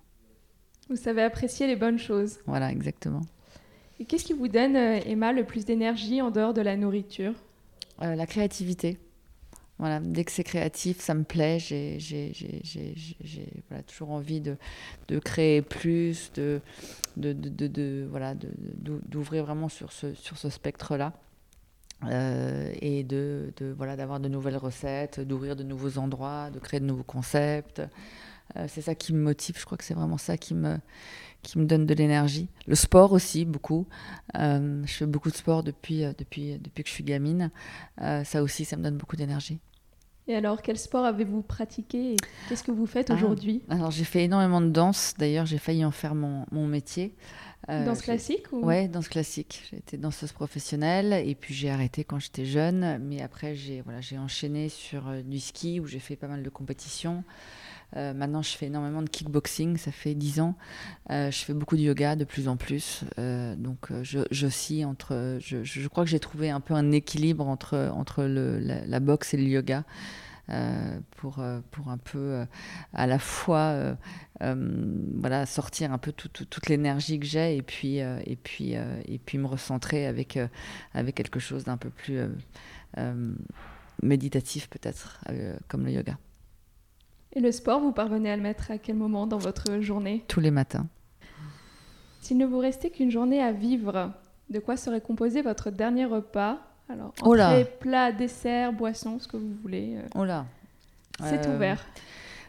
Vous 0.89 0.95
savez 0.97 1.21
apprécier 1.21 1.67
les 1.67 1.75
bonnes 1.75 1.99
choses. 1.99 2.39
Voilà, 2.45 2.71
exactement. 2.71 3.21
Qu'est-ce 4.05 4.25
qui 4.25 4.33
vous 4.33 4.47
donne, 4.47 4.75
euh, 4.75 4.99
Emma, 5.05 5.33
le 5.33 5.43
plus 5.43 5.65
d'énergie 5.65 6.21
en 6.21 6.29
dehors 6.31 6.53
de 6.53 6.61
la 6.61 6.75
nourriture? 6.75 7.33
Euh, 8.01 8.15
la 8.15 8.27
créativité. 8.27 8.97
Voilà, 9.79 9.99
dès 9.99 10.23
que 10.23 10.31
c'est 10.31 10.43
créatif, 10.43 10.99
ça 10.99 11.13
me 11.13 11.23
plaît. 11.23 11.59
J'ai 11.59 11.99
voilà, 13.69 13.83
toujours 13.83 14.11
envie 14.11 14.41
de, 14.41 14.57
de 15.07 15.19
créer 15.19 15.61
plus, 15.61 16.31
de, 16.33 16.61
de, 17.15 17.33
de, 17.33 18.07
voilà, 18.09 18.33
d'ouvrir 18.35 19.45
vraiment 19.45 19.69
sur 19.69 19.91
ce, 19.91 20.13
sur 20.15 20.37
ce 20.37 20.49
spectre-là. 20.49 21.13
Euh, 22.03 22.71
et 22.81 23.03
de 23.03 23.51
voilà 23.75 23.95
d'avoir 23.95 24.19
de 24.19 24.29
nouvelles 24.29 24.57
recettes, 24.57 25.19
d'ouvrir 25.19 25.55
de 25.55 25.63
nouveaux 25.63 25.97
endroits, 25.97 26.51
de 26.51 26.59
créer 26.59 26.79
de 26.79 26.85
nouveaux 26.85 27.03
concepts. 27.03 27.81
Euh, 28.55 28.65
c'est 28.69 28.81
ça 28.81 28.95
qui 28.95 29.13
me 29.13 29.19
motive. 29.21 29.57
Je 29.59 29.65
crois 29.65 29.77
que 29.77 29.83
c'est 29.83 29.93
vraiment 29.93 30.17
ça 30.17 30.37
qui 30.37 30.53
me 30.53 30.77
qui 31.43 31.59
me 31.59 31.65
donne 31.65 31.85
de 31.85 31.93
l'énergie. 31.93 32.49
Le 32.67 32.75
sport 32.75 33.11
aussi 33.13 33.45
beaucoup. 33.45 33.87
Euh, 34.37 34.81
je 34.85 34.93
fais 34.93 35.05
beaucoup 35.05 35.29
de 35.29 35.35
sport 35.35 35.63
depuis 35.63 36.03
euh, 36.03 36.13
depuis 36.17 36.57
depuis 36.59 36.83
que 36.83 36.89
je 36.89 36.93
suis 36.93 37.03
gamine. 37.03 37.51
Euh, 38.01 38.23
ça 38.23 38.43
aussi, 38.43 38.65
ça 38.65 38.75
me 38.77 38.83
donne 38.83 38.97
beaucoup 38.97 39.15
d'énergie. 39.15 39.59
Et 40.29 40.35
alors, 40.35 40.61
quel 40.61 40.77
sport 40.77 41.05
avez-vous 41.05 41.41
pratiqué 41.41 42.13
et 42.13 42.17
qu'est-ce 42.49 42.63
que 42.63 42.71
vous 42.71 42.85
faites 42.85 43.11
Ah. 43.11 43.13
aujourd'hui? 43.13 43.63
Alors 43.69 43.91
j'ai 43.91 44.03
fait 44.03 44.25
énormément 44.25 44.59
de 44.59 44.69
danse. 44.69 45.13
D'ailleurs, 45.17 45.45
j'ai 45.45 45.57
failli 45.57 45.85
en 45.85 45.91
faire 45.91 46.15
mon, 46.15 46.45
mon 46.51 46.67
métier. 46.67 47.15
Euh, 47.69 47.85
Danse 47.85 48.01
classique 48.01 48.51
ou... 48.51 48.63
Ouais, 48.63 48.87
danse 48.87 49.07
classique. 49.09 49.63
J'ai 49.69 49.77
été 49.77 49.97
danseuse 49.97 50.31
professionnelle 50.31 51.11
et 51.13 51.33
puis 51.35 51.53
j'ai 51.53 51.69
arrêté 51.69 52.03
quand 52.03 52.19
j'étais 52.19 52.45
jeune. 52.45 52.97
Mais 52.99 53.21
après, 53.21 53.55
j'ai 53.55 53.81
voilà, 53.81 54.01
j'ai 54.01 54.17
enchaîné 54.17 54.67
sur 54.69 55.03
du 55.23 55.39
ski 55.39 55.79
où 55.79 55.85
j'ai 55.87 55.99
fait 55.99 56.15
pas 56.17 56.27
mal 56.27 56.43
de 56.43 56.49
compétitions. 56.49 57.23
Euh, 57.95 58.13
maintenant, 58.13 58.41
je 58.41 58.49
fais 58.49 58.67
énormément 58.67 59.01
de 59.01 59.09
kickboxing. 59.09 59.77
Ça 59.77 59.91
fait 59.91 60.13
10 60.13 60.39
ans. 60.41 60.55
Euh, 61.09 61.31
je 61.31 61.37
fais 61.37 61.53
beaucoup 61.53 61.77
de 61.77 61.81
yoga 61.81 62.15
de 62.15 62.25
plus 62.25 62.47
en 62.47 62.57
plus. 62.57 63.03
Euh, 63.17 63.55
donc, 63.55 63.91
je, 64.03 64.85
entre. 64.85 65.37
Je, 65.39 65.87
crois 65.87 66.03
que 66.03 66.09
j'ai 66.09 66.19
trouvé 66.19 66.49
un 66.49 66.59
peu 66.59 66.73
un 66.73 66.91
équilibre 66.91 67.47
entre, 67.47 67.91
entre 67.93 68.23
la, 68.23 68.99
boxe 68.99 69.33
et 69.33 69.37
le 69.37 69.43
yoga. 69.43 69.83
pour, 71.17 71.43
pour 71.71 71.89
un 71.89 71.97
peu 71.97 72.45
à 72.93 73.07
la 73.07 73.19
fois 73.19 73.97
voilà, 74.39 75.45
sortir 75.45 75.91
un 75.91 75.97
peu 75.97 76.11
tout- 76.11 76.29
tout- 76.29 76.45
toute 76.45 76.67
l'énergie 76.69 77.19
que 77.19 77.25
j'ai 77.25 77.57
et 77.57 77.61
puis, 77.61 77.97
et, 77.97 78.37
puis, 78.41 78.73
et 78.73 79.19
puis 79.25 79.37
me 79.37 79.47
recentrer 79.47 80.07
avec, 80.07 80.39
avec 80.93 81.15
quelque 81.15 81.39
chose 81.39 81.63
d'un 81.65 81.77
peu 81.77 81.89
plus 81.89 82.19
méditatif 84.01 84.69
peut-être, 84.69 85.19
comme 85.67 85.85
le 85.85 85.91
yoga, 85.91 86.17
Et 87.37 87.39
le 87.39 87.51
sport, 87.51 87.79
vous 87.79 87.91
parvenez 87.91 88.31
à 88.31 88.35
le 88.35 88.41
mettre 88.41 88.71
à 88.71 88.79
quel 88.79 88.95
moment 88.95 89.27
dans 89.27 89.37
votre 89.37 89.79
journée 89.79 90.23
tous 90.27 90.39
les 90.39 90.49
matins. 90.49 90.87
S'il 92.19 92.37
ne 92.39 92.47
vous 92.47 92.57
restait 92.57 92.89
qu'une 92.89 93.11
journée 93.11 93.43
à 93.43 93.51
vivre, 93.51 94.11
de 94.49 94.57
quoi 94.57 94.75
serait 94.75 95.01
composé 95.01 95.43
votre 95.43 95.69
dernier 95.69 96.05
repas 96.05 96.57
Alors, 96.89 97.13
Oh 97.23 97.35
là 97.35 97.49
entrée, 97.49 97.65
plat, 97.79 98.11
dessert, 98.11 98.73
boisson, 98.73 99.19
ce 99.19 99.27
que 99.27 99.37
vous 99.37 99.53
voulez. 99.61 99.97
euh, 99.97 100.07
Oh 100.15 100.25
là 100.25 100.47
C'est 101.23 101.45
Euh, 101.45 101.55
ouvert. 101.55 101.85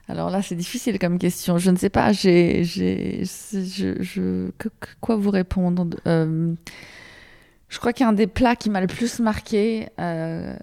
Alors 0.09 0.30
là, 0.30 0.41
c'est 0.41 0.55
difficile 0.55 0.99
comme 0.99 1.18
question. 1.18 1.59
Je 1.59 1.70
ne 1.70 1.76
sais 1.76 1.91
pas. 1.91 2.12
J'ai, 2.12 2.64
j'ai, 2.64 3.24
je, 3.53 4.03
je- 4.03 4.49
que- 4.57 4.68
que- 4.80 4.89
quoi 5.03 5.16
vous 5.16 5.30
répondre 5.30 5.86
Euh, 6.07 6.55
Je 7.68 7.78
crois 7.78 7.93
qu'un 7.93 8.14
des 8.14 8.26
plats 8.26 8.57
qui 8.57 8.70
m'a 8.70 8.80
le 8.80 8.86
plus 8.86 9.20
marqué 9.20 9.91
euh, 10.01 10.57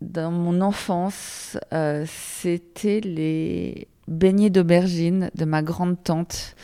dans 0.00 0.30
mon 0.30 0.60
enfance, 0.60 1.58
euh, 1.72 2.04
c'était 2.06 3.00
les 3.00 3.88
beignets 4.08 4.50
d'aubergine 4.50 5.30
de 5.34 5.44
ma 5.44 5.62
grande 5.62 6.02
tante 6.02 6.56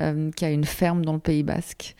euh, 0.00 0.30
qui 0.32 0.44
a 0.44 0.50
une 0.50 0.64
ferme 0.64 1.04
dans 1.04 1.12
le 1.14 1.18
Pays 1.18 1.42
Basque. 1.42 1.96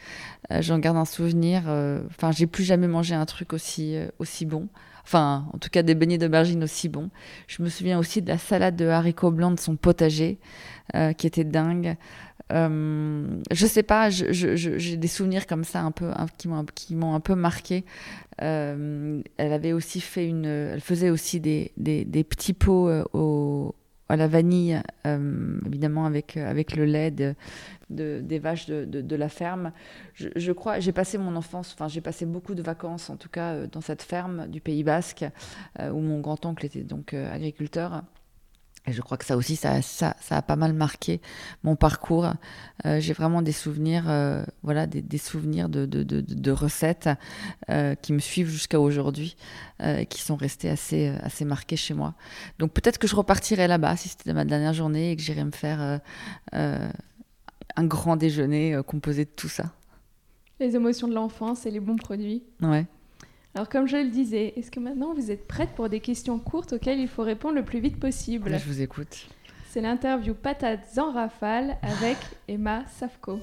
Euh, 0.52 0.60
J'en 0.60 0.78
garde 0.78 0.96
un 0.96 1.04
souvenir. 1.04 1.62
euh, 1.68 2.02
Enfin, 2.10 2.32
j'ai 2.32 2.46
plus 2.46 2.64
jamais 2.64 2.88
mangé 2.88 3.14
un 3.14 3.24
truc 3.26 3.52
aussi 3.52 3.96
euh, 3.96 4.08
aussi 4.18 4.44
bon. 4.46 4.68
Enfin, 5.06 5.46
en 5.52 5.58
tout 5.58 5.68
cas, 5.68 5.82
des 5.82 5.94
beignets 5.94 6.16
d'aubergine 6.16 6.64
aussi 6.64 6.88
bons. 6.88 7.10
Je 7.46 7.62
me 7.62 7.68
souviens 7.68 7.98
aussi 7.98 8.22
de 8.22 8.28
la 8.28 8.38
salade 8.38 8.74
de 8.74 8.86
haricots 8.86 9.30
blancs 9.30 9.56
de 9.56 9.60
son 9.60 9.76
potager, 9.76 10.38
euh, 10.94 11.12
qui 11.12 11.26
était 11.26 11.44
dingue. 11.44 11.96
Euh, 12.52 13.26
je 13.50 13.66
sais 13.66 13.82
pas, 13.82 14.08
j'ai 14.10 14.96
des 14.96 15.08
souvenirs 15.08 15.46
comme 15.46 15.64
ça 15.64 15.80
un 15.80 15.90
peu 15.90 16.10
m'ont 16.46 16.64
qui 16.74 16.94
m'ont 16.94 17.14
un 17.14 17.20
peu 17.20 17.34
marqué. 17.34 17.84
Euh, 18.42 19.22
elle 19.36 19.52
avait 19.52 19.72
aussi 19.72 20.00
fait 20.00 20.26
une, 20.26 20.44
elle 20.46 20.80
faisait 20.80 21.10
aussi 21.10 21.40
des, 21.40 21.72
des, 21.76 22.24
petits 22.24 22.52
pots 22.52 22.88
euh, 22.88 23.72
à 24.08 24.16
la 24.16 24.26
vanille, 24.26 24.80
euh, 25.06 25.58
évidemment 25.66 26.04
avec 26.06 26.36
avec 26.36 26.76
le 26.76 26.84
lait 26.84 27.10
de, 27.10 27.34
de- 27.90 28.20
des 28.22 28.38
vaches 28.38 28.66
de, 28.66 28.84
de, 28.84 29.16
la 29.16 29.28
ferme. 29.28 29.72
Je, 30.14 30.52
crois, 30.52 30.80
j'ai 30.80 30.92
passé 30.92 31.16
mon 31.18 31.36
enfance, 31.36 31.72
enfin 31.74 31.88
j'ai 31.88 32.00
passé 32.00 32.26
beaucoup 32.26 32.54
de 32.54 32.62
vacances 32.62 33.08
en 33.08 33.16
tout 33.16 33.28
cas 33.28 33.66
dans 33.66 33.80
cette 33.80 34.02
ferme 34.02 34.48
du 34.48 34.60
Pays 34.60 34.84
Basque 34.84 35.24
où 35.80 36.00
mon 36.00 36.20
grand-oncle 36.20 36.66
était 36.66 36.82
donc 36.82 37.14
agriculteur. 37.14 38.02
Et 38.86 38.92
je 38.92 39.00
crois 39.00 39.16
que 39.16 39.24
ça 39.24 39.36
aussi, 39.36 39.56
ça, 39.56 39.80
ça, 39.80 40.14
ça 40.20 40.36
a 40.36 40.42
pas 40.42 40.56
mal 40.56 40.74
marqué 40.74 41.22
mon 41.62 41.74
parcours. 41.74 42.30
Euh, 42.84 43.00
j'ai 43.00 43.14
vraiment 43.14 43.40
des 43.40 43.52
souvenirs, 43.52 44.04
euh, 44.08 44.44
voilà, 44.62 44.86
des, 44.86 45.00
des 45.00 45.16
souvenirs 45.16 45.70
de, 45.70 45.86
de, 45.86 46.02
de, 46.02 46.20
de 46.20 46.50
recettes 46.50 47.08
euh, 47.70 47.94
qui 47.94 48.12
me 48.12 48.18
suivent 48.18 48.50
jusqu'à 48.50 48.78
aujourd'hui, 48.78 49.36
et 49.82 50.06
qui 50.06 50.20
sont 50.20 50.36
restés 50.36 50.68
assez, 50.68 51.08
assez 51.22 51.44
marqués 51.44 51.76
chez 51.76 51.94
moi. 51.94 52.14
Donc 52.58 52.72
peut-être 52.72 52.98
que 52.98 53.08
je 53.08 53.16
repartirai 53.16 53.66
là-bas 53.68 53.96
si 53.96 54.08
c'était 54.08 54.32
ma 54.32 54.44
dernière 54.44 54.74
journée 54.74 55.10
et 55.10 55.16
que 55.16 55.22
j'irai 55.22 55.44
me 55.44 55.50
faire 55.50 56.00
un 56.52 57.84
grand 57.84 58.16
déjeuner 58.16 58.80
composé 58.86 59.24
de 59.24 59.30
tout 59.34 59.48
ça. 59.48 59.72
Les 60.60 60.76
émotions 60.76 61.08
de 61.08 61.14
l'enfance 61.14 61.66
et 61.66 61.70
les 61.70 61.80
bons 61.80 61.96
produits. 61.96 62.44
Ouais. 62.62 62.86
Alors 63.54 63.68
comme 63.68 63.86
je 63.86 63.96
le 63.96 64.08
disais, 64.08 64.52
est-ce 64.56 64.70
que 64.70 64.80
maintenant 64.80 65.14
vous 65.14 65.30
êtes 65.30 65.46
prête 65.46 65.70
pour 65.76 65.88
des 65.88 66.00
questions 66.00 66.40
courtes 66.40 66.72
auxquelles 66.72 66.98
il 66.98 67.06
faut 67.06 67.22
répondre 67.22 67.54
le 67.54 67.64
plus 67.64 67.78
vite 67.78 68.00
possible? 68.00 68.58
Je 68.58 68.64
vous 68.66 68.82
écoute. 68.82 69.28
C'est 69.68 69.80
l'interview 69.80 70.34
Patates 70.34 70.98
en 70.98 71.12
rafale 71.12 71.78
avec 71.82 72.16
Emma 72.48 72.84
Safko. 72.88 73.38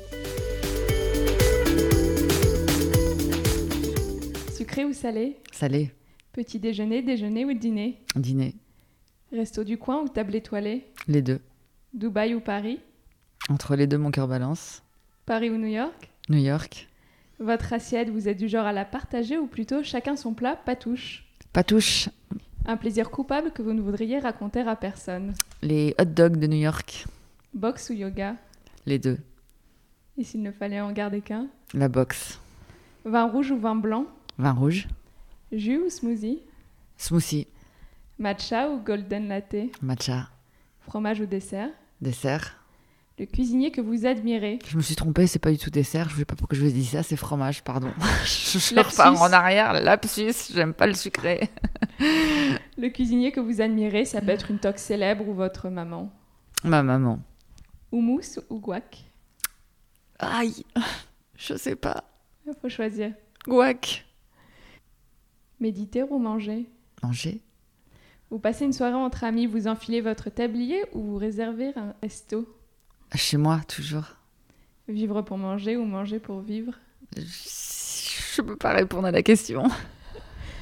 Sucré 4.54 4.84
ou 4.84 4.92
salé? 4.92 5.38
Salé. 5.54 5.92
Petit 6.34 6.60
déjeuner, 6.60 7.02
déjeuner 7.02 7.46
ou 7.46 7.54
dîner? 7.54 8.02
Dîner. 8.16 8.56
Resto 9.32 9.64
du 9.64 9.78
coin 9.78 10.02
ou 10.02 10.10
table 10.10 10.36
étoilée? 10.36 10.88
Les 11.08 11.22
deux. 11.22 11.40
Dubaï 11.94 12.36
ou 12.36 12.42
Paris? 12.42 12.80
Entre 13.50 13.76
les 13.78 13.88
deux, 13.88 13.98
mon 13.98 14.12
cœur 14.12 14.28
balance. 14.28 14.84
Paris 15.26 15.50
ou 15.50 15.58
New 15.58 15.68
York? 15.68 16.12
New 16.30 16.38
York. 16.40 16.90
Votre 17.42 17.74
assiette, 17.74 18.12
vous 18.12 18.28
êtes 18.28 18.38
du 18.38 18.48
genre 18.48 18.68
à 18.68 18.72
la 18.72 18.86
partager 18.86 19.40
ou 19.40 19.48
plutôt 19.48 19.82
chacun 19.82 20.16
son 20.16 20.36
plat, 20.36 20.56
pas 20.56 20.76
touche 20.76 21.26
Pas 21.52 21.64
touche. 21.64 22.08
Un 22.68 22.78
plaisir 22.78 23.10
coupable 23.10 23.52
que 23.52 23.64
vous 23.64 23.74
ne 23.74 23.82
voudriez 23.82 24.20
raconter 24.20 24.60
à 24.62 24.76
personne 24.76 25.34
Les 25.64 25.96
hot 26.00 26.06
dogs 26.06 26.38
de 26.38 26.46
New 26.46 26.60
York. 26.60 27.08
Boxe 27.56 27.90
ou 27.90 27.94
yoga 27.94 28.36
Les 28.86 29.00
deux. 29.00 29.18
Et 30.20 30.24
s'il 30.24 30.44
ne 30.44 30.52
fallait 30.52 30.82
en 30.82 30.92
garder 30.92 31.22
qu'un 31.22 31.48
La 31.74 31.90
boxe. 31.90 32.40
Vin 33.06 33.26
rouge 33.26 33.50
ou 33.50 33.58
vin 33.58 33.74
blanc 33.76 34.06
Vin 34.38 34.52
rouge. 34.52 34.88
Jus 35.52 35.80
ou 35.80 35.90
smoothie 35.90 36.44
Smoothie. 36.98 37.48
Matcha 38.20 38.70
ou 38.70 38.78
golden 38.84 39.30
latte 39.30 39.56
Matcha. 39.82 40.30
Fromage 40.82 41.22
ou 41.22 41.26
dessert 41.26 41.72
Dessert. 42.02 42.61
Le 43.20 43.26
cuisinier 43.26 43.72
que 43.72 43.82
vous 43.82 44.06
admirez 44.06 44.60
Je 44.66 44.78
me 44.78 44.82
suis 44.82 44.96
trompée, 44.96 45.28
c'est 45.28 45.40
pas 45.40 45.52
du 45.52 45.58
tout 45.58 45.70
dessert. 45.70 46.10
Je 46.10 46.16
ne 46.16 46.20
sais 46.20 46.26
pas 46.26 46.36
pourquoi 46.36 46.58
je 46.58 46.64
vous 46.64 46.70
ai 46.70 46.74
dit 46.74 46.86
ça, 46.86 47.04
c'est 47.04 47.16
fromage, 47.16 47.64
pardon. 47.64 47.92
je 48.26 48.76
repars 48.80 49.22
en 49.22 49.32
arrière, 49.32 49.74
lapsus, 49.74 50.52
j'aime 50.54 50.74
pas 50.74 50.88
le 50.88 50.94
sucré. 50.94 51.50
Le 52.78 52.90
cuisinier 52.90 53.32
que 53.32 53.40
vous 53.40 53.62
admirez, 53.62 54.06
ça 54.06 54.22
peut 54.22 54.30
être 54.30 54.50
une 54.50 54.58
toque 54.58 54.80
célèbre 54.80 55.28
ou 55.28 55.36
votre 55.36 55.70
maman. 55.70 56.12
Ma 56.64 56.82
maman. 56.82 57.20
Houmous 57.92 58.40
ou 58.50 58.60
guac? 58.60 59.04
Aïe, 60.18 60.66
je 61.36 61.56
sais 61.56 61.76
pas. 61.76 62.04
Il 62.48 62.54
faut 62.60 62.70
choisir. 62.70 63.14
Guac. 63.46 64.06
Méditer 65.60 66.02
ou 66.04 66.18
manger? 66.18 66.68
Manger. 67.04 67.42
Vous 68.32 68.40
passez 68.40 68.66
une 68.66 68.74
soirée 68.74 68.96
entre 68.96 69.24
amis, 69.24 69.46
vous 69.46 69.68
enfilez 69.68 70.02
votre 70.02 70.30
tablier 70.30 70.84
ou 70.94 71.02
vous 71.02 71.18
réservez 71.18 71.72
un 71.76 71.94
resto? 72.02 72.48
Chez 73.16 73.38
moi, 73.38 73.60
toujours. 73.68 74.16
Vivre 74.88 75.22
pour 75.22 75.38
manger 75.38 75.76
ou 75.78 75.86
manger 75.86 76.20
pour 76.20 76.42
vivre? 76.42 76.74
Je 77.18 78.42
peux 78.42 78.56
pas 78.56 78.72
répondre 78.72 79.08
à 79.08 79.12
la 79.12 79.22
question. 79.22 79.64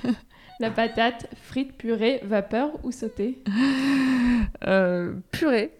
La 0.60 0.72
patate, 0.72 1.28
frite, 1.44 1.78
purée, 1.78 2.20
vapeur 2.24 2.72
ou 2.84 2.92
sautée? 2.92 3.42
Euh, 4.66 5.14
purée. 5.32 5.72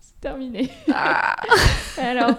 C'est 0.00 0.20
terminé. 0.20 0.68
Ah. 0.92 1.36
Alors, 1.98 2.34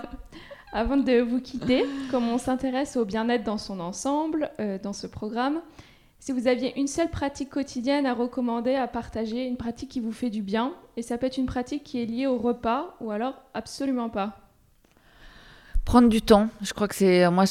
avant 0.74 0.98
de 0.98 1.22
vous 1.22 1.40
quitter, 1.40 1.86
comme 2.10 2.28
on 2.28 2.38
s'intéresse 2.38 2.98
au 2.98 3.06
bien-être 3.06 3.44
dans 3.44 3.58
son 3.58 3.80
ensemble, 3.80 4.50
euh, 4.60 4.80
dans 4.84 4.94
ce 4.94 5.08
programme, 5.08 5.62
si 6.22 6.32
vous 6.34 6.48
aviez 6.48 6.80
une 6.80 6.88
seule 6.88 7.10
pratique 7.10 7.50
quotidienne 7.50 8.06
à 8.06 8.14
recommander, 8.14 8.76
à 8.76 8.88
partager, 8.88 9.48
une 9.48 9.58
pratique 9.58 9.90
qui 9.90 10.00
vous 10.00 10.12
fait 10.12 10.30
du 10.30 10.44
bien, 10.44 10.74
et 10.96 11.02
ça 11.02 11.18
peut 11.18 11.26
être 11.26 11.38
une 11.38 11.48
pratique 11.48 11.84
qui 11.84 12.00
est 12.00 12.06
liée 12.06 12.28
au 12.28 12.38
repas 12.38 12.96
ou 13.02 13.10
alors 13.10 13.42
absolument 13.56 14.08
pas. 14.08 14.38
Prendre 15.84 16.10
du 16.10 16.22
temps, 16.22 16.48
je 16.62 16.74
crois 16.74 16.88
que 16.88 16.94
c'est 16.94 17.28
moi 17.32 17.46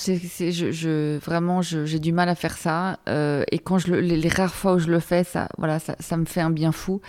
vraiment 1.18 1.62
j'ai 1.62 1.99
du 1.99 2.12
mal 2.12 2.29
à 2.29 2.37
faire 2.37 2.57
ça 2.57 3.01
euh, 3.09 3.43
et 3.51 3.59
quand 3.59 3.85
les, 3.89 4.29
rares 4.29 4.55
fois 4.55 4.75
où 4.75 4.79
je 4.79 4.87
le 4.87 5.01
fais 5.01 5.25
ça 5.25 5.49
voilà 5.59 5.81
ça, 5.81 6.16
me 6.16 6.25
fait 6.25 6.41
un 6.41 6.51
bien 6.51 6.71
fou. 6.71 7.01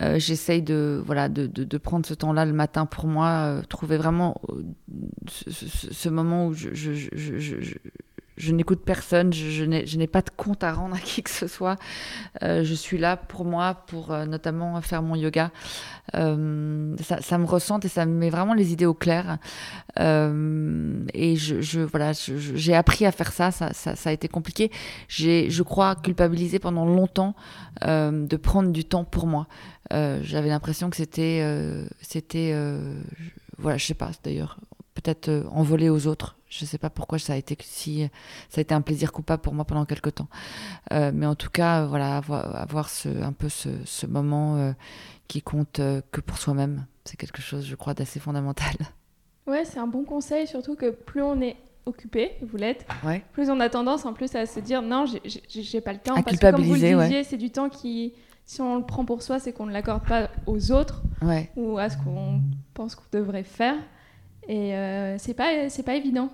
Euh, 0.00 0.20
J'essaye 0.20 0.62
de 0.62 1.02
voilà 1.04 1.28
de, 1.28 1.78
prendre 1.78 2.06
ce 2.06 2.14
temps-là 2.14 2.44
le 2.44 2.52
matin 2.52 2.86
pour 2.86 3.08
moi, 3.08 3.28
euh, 3.28 3.62
trouver 3.68 3.96
vraiment 3.96 4.40
ce, 5.26 6.08
moment 6.08 6.46
où 6.46 6.54
je, 6.54 6.68
je, 8.38 8.52
n'écoute 8.52 8.80
personne, 8.84 9.32
je, 9.32 9.64
n'ai 9.64 10.06
pas 10.06 10.22
de 10.22 10.30
compte 10.30 10.64
à 10.64 10.72
rendre 10.72 10.96
à 10.96 10.98
qui 10.98 11.22
que 11.22 11.30
ce 11.30 11.46
soit. 11.46 11.76
Euh, 12.42 12.64
je 12.64 12.74
suis 12.74 12.98
là 12.98 13.16
pour 13.16 13.44
moi, 13.44 13.74
pour 13.86 14.12
euh, 14.12 14.24
notamment 14.24 14.80
faire 14.80 15.02
mon 15.02 15.14
yoga. 15.14 15.50
Euh, 16.14 16.96
ça, 17.00 17.38
me 17.38 17.44
ressente 17.44 17.84
et 17.84 17.88
ça 17.88 18.06
me 18.06 18.12
met 18.12 18.30
vraiment 18.30 18.54
les 18.54 18.72
idées 18.72 18.86
au 18.86 18.94
clair. 18.94 19.38
Et 19.98 21.36
je, 21.36 21.80
voilà, 21.80 22.12
j'ai 22.12 22.74
appris 22.74 23.04
à 23.04 23.12
faire 23.12 23.32
ça. 23.32 23.50
Ça, 23.50 23.72
ça, 23.72 23.96
ça 23.96 24.10
a 24.10 24.12
été 24.12 24.28
compliqué. 24.28 24.70
J'ai, 25.08 25.50
je 25.50 25.62
crois, 25.62 25.96
culpabilisé 25.96 26.58
pendant 26.58 26.86
longtemps 26.86 27.34
de 27.82 28.36
prendre 28.36 28.70
du 28.70 28.84
temps 28.84 29.04
pour 29.04 29.26
moi. 29.26 29.46
J'avais 29.90 30.48
l'impression 30.48 30.88
que 30.90 30.96
c'était, 30.96 31.44
c'était, 32.00 32.54
voilà, 33.58 33.76
je 33.76 33.86
sais 33.86 33.94
pas 33.94 34.10
d'ailleurs, 34.24 34.58
peut-être 35.00 35.28
euh, 35.28 35.44
envolé 35.50 35.88
aux 35.90 36.06
autres. 36.06 36.36
Je 36.48 36.64
sais 36.64 36.78
pas 36.78 36.90
pourquoi 36.90 37.18
ça 37.18 37.34
a 37.34 37.36
été 37.36 37.56
si 37.60 38.08
ça 38.48 38.60
a 38.60 38.62
été 38.62 38.74
un 38.74 38.80
plaisir 38.80 39.12
coupable 39.12 39.42
pour 39.42 39.54
moi 39.54 39.64
pendant 39.64 39.84
quelque 39.84 40.10
temps. 40.10 40.28
Euh, 40.92 41.10
mais 41.14 41.26
en 41.26 41.34
tout 41.34 41.50
cas, 41.50 41.82
euh, 41.82 41.86
voilà, 41.86 42.16
avoir, 42.16 42.56
avoir 42.56 42.88
ce, 42.88 43.08
un 43.22 43.32
peu 43.32 43.48
ce, 43.48 43.68
ce 43.84 44.06
moment 44.06 44.56
euh, 44.56 44.72
qui 45.28 45.42
compte 45.42 45.78
euh, 45.80 46.00
que 46.10 46.20
pour 46.22 46.38
soi-même, 46.38 46.86
c'est 47.04 47.16
quelque 47.16 47.42
chose, 47.42 47.66
je 47.66 47.74
crois, 47.74 47.94
d'assez 47.94 48.20
fondamental. 48.20 48.72
Ouais, 49.46 49.64
c'est 49.64 49.78
un 49.78 49.86
bon 49.86 50.04
conseil, 50.04 50.46
surtout 50.46 50.74
que 50.76 50.90
plus 50.90 51.22
on 51.22 51.40
est 51.40 51.56
occupé, 51.86 52.32
vous 52.42 52.58
l'êtes, 52.58 52.86
Ouais. 53.02 53.24
plus 53.32 53.48
on 53.48 53.58
a 53.60 53.70
tendance 53.70 54.04
en 54.04 54.12
plus 54.12 54.34
à 54.34 54.44
se 54.44 54.60
dire 54.60 54.82
non, 54.82 55.06
j'ai- 55.06 55.80
pas 55.80 55.94
le 55.94 55.98
temps. 56.00 56.16
À 56.16 56.22
parce 56.22 56.36
que 56.36 56.50
comme 56.50 56.62
vous 56.62 56.74
le 56.74 56.80
ouais. 56.96 57.04
disiez, 57.06 57.24
c'est 57.24 57.38
du 57.38 57.48
temps 57.50 57.70
qui, 57.70 58.12
si 58.44 58.60
on 58.60 58.76
le 58.76 58.84
prend 58.84 59.06
pour 59.06 59.22
soi, 59.22 59.38
c'est 59.38 59.54
qu'on 59.54 59.64
ne 59.64 59.72
l'accorde 59.72 60.06
pas 60.06 60.28
aux 60.46 60.70
autres 60.70 61.00
Ouais. 61.22 61.50
ou 61.56 61.78
à 61.78 61.88
ce 61.88 61.96
qu'on 61.96 62.42
pense 62.74 62.94
qu'on 62.94 63.04
devrait 63.10 63.42
faire. 63.42 63.76
Et 64.48 64.74
euh, 64.74 65.16
c'est 65.18 65.34
pas, 65.34 65.68
c'est 65.68 65.82
pas 65.82 65.94
évident. 65.94 66.30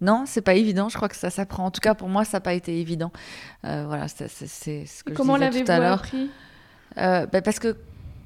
Non, 0.00 0.24
c'est 0.26 0.42
pas 0.42 0.54
évident. 0.54 0.88
Je 0.88 0.96
crois 0.96 1.08
que 1.08 1.16
ça 1.16 1.28
s'apprend. 1.30 1.64
En 1.66 1.70
tout 1.72 1.80
cas, 1.80 1.94
pour 1.94 2.08
moi, 2.08 2.24
ça 2.24 2.36
n'a 2.36 2.40
pas 2.40 2.54
été 2.54 2.80
évident. 2.80 3.10
Euh, 3.64 3.84
voilà, 3.86 4.06
c'est 4.06 4.28
ce 4.28 5.02
que 5.02 5.10
je 5.10 5.16
comment 5.16 5.36
disais 5.36 5.48
tout 5.50 5.54
l'avez-vous 5.66 5.70
à 5.72 5.78
l'heure. 5.80 5.98
appris? 5.98 6.30
Euh, 6.98 7.26
ben, 7.26 7.42
parce 7.42 7.58
que, 7.58 7.76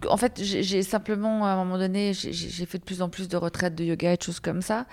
en 0.08 0.16
fait, 0.18 0.38
j'ai 0.42 0.82
simplement, 0.82 1.46
à 1.46 1.50
un 1.50 1.56
moment 1.56 1.78
donné, 1.78 2.12
j'ai- 2.12 2.66
fait 2.66 2.78
de 2.78 2.84
plus 2.84 3.00
en 3.00 3.08
plus 3.08 3.26
de 3.28 3.36
retraites 3.38 3.74
de 3.74 3.84
yoga 3.84 4.12
et 4.12 4.16
de 4.18 4.22
choses 4.22 4.40
comme 4.40 4.60
ça. 4.60 4.84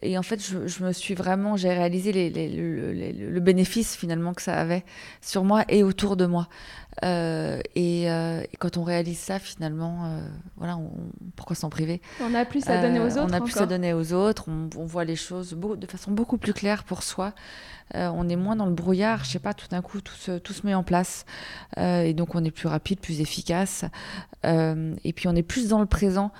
Et 0.00 0.16
en 0.18 0.22
fait, 0.22 0.42
je, 0.42 0.66
je 0.66 0.82
me 0.84 0.92
suis 0.92 1.14
vraiment, 1.14 1.56
j'ai 1.56 1.68
réalisé 1.68 2.12
les- 2.12 2.30
les- 2.30 3.12
le 3.12 3.40
bénéfice 3.40 3.94
finalement 3.94 4.32
que 4.32 4.42
ça 4.42 4.54
avait 4.58 4.84
sur 5.20 5.44
moi 5.44 5.64
et 5.68 5.82
autour 5.84 6.16
de 6.16 6.26
moi. 6.26 6.48
Euh, 7.04 7.60
et, 7.74 8.10
euh, 8.10 8.42
et 8.52 8.56
quand 8.58 8.76
on 8.76 8.84
réalise 8.84 9.18
ça, 9.18 9.38
finalement, 9.38 10.04
euh, 10.04 10.20
voilà, 10.56 10.76
on- 10.76 10.90
pourquoi 11.36 11.56
s'en 11.56 11.70
priver? 11.70 12.02
On 12.20 12.34
a 12.34 12.44
plus 12.44 12.68
à 12.68 12.82
donner 12.82 13.00
aux 13.00 13.06
autres 13.18 13.26
On 13.28 13.32
a 13.32 13.40
plus 13.40 13.56
à 13.56 13.66
donner 13.66 13.94
aux 13.94 14.12
autres, 14.12 14.44
on, 14.48 14.68
on 14.76 14.84
voit 14.84 15.04
les 15.04 15.16
choses 15.16 15.54
beau- 15.54 15.76
de 15.76 15.86
façon 15.86 16.10
beaucoup 16.10 16.36
plus 16.36 16.52
claire 16.52 16.84
pour 16.84 17.02
soi. 17.02 17.32
On 17.94 18.26
est 18.30 18.36
moins 18.36 18.56
dans 18.56 18.64
le 18.64 18.72
brouillard, 18.72 19.22
je 19.24 19.32
sais 19.32 19.38
pas, 19.38 19.52
tout 19.52 19.68
d'un 19.68 19.82
coup, 19.82 20.00
tout 20.00 20.14
se, 20.14 20.38
tout 20.38 20.54
se 20.54 20.66
met 20.66 20.72
en 20.72 20.82
place. 20.82 21.26
Et 21.76 22.14
donc, 22.14 22.34
on 22.34 22.42
est 22.42 22.50
plus 22.50 22.66
rapide, 22.68 22.98
plus 23.00 23.20
efficace. 23.20 23.84
Et 24.44 25.12
puis, 25.14 25.28
on 25.28 25.34
est 25.36 25.42
plus 25.42 25.68
dans 25.68 25.78
le 25.78 25.84
présent. 25.84 26.32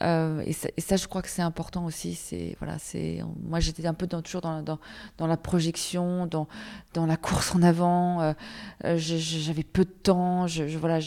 Et, 0.00 0.52
ça, 0.52 0.68
et 0.76 0.80
ça, 0.80 0.96
je 0.96 1.08
crois 1.08 1.22
que 1.22 1.28
c'est 1.28 1.42
important 1.42 1.84
aussi. 1.84 2.14
C'est 2.14 2.54
voilà, 2.60 2.76
c'est 2.78 3.24
moi, 3.42 3.58
j'étais 3.58 3.84
un 3.88 3.94
peu 3.94 4.06
dans, 4.06 4.22
toujours 4.22 4.40
dans, 4.40 4.62
dans, 4.62 4.78
dans 5.18 5.26
la 5.26 5.36
projection, 5.36 6.26
dans, 6.26 6.46
dans 6.94 7.06
la 7.06 7.16
course 7.16 7.56
en 7.56 7.62
avant. 7.62 8.32
J'avais 8.84 9.64
peu 9.64 9.84
de 9.84 9.90
temps. 10.00 10.46
Je, 10.46 10.64
voilà, 10.78 10.98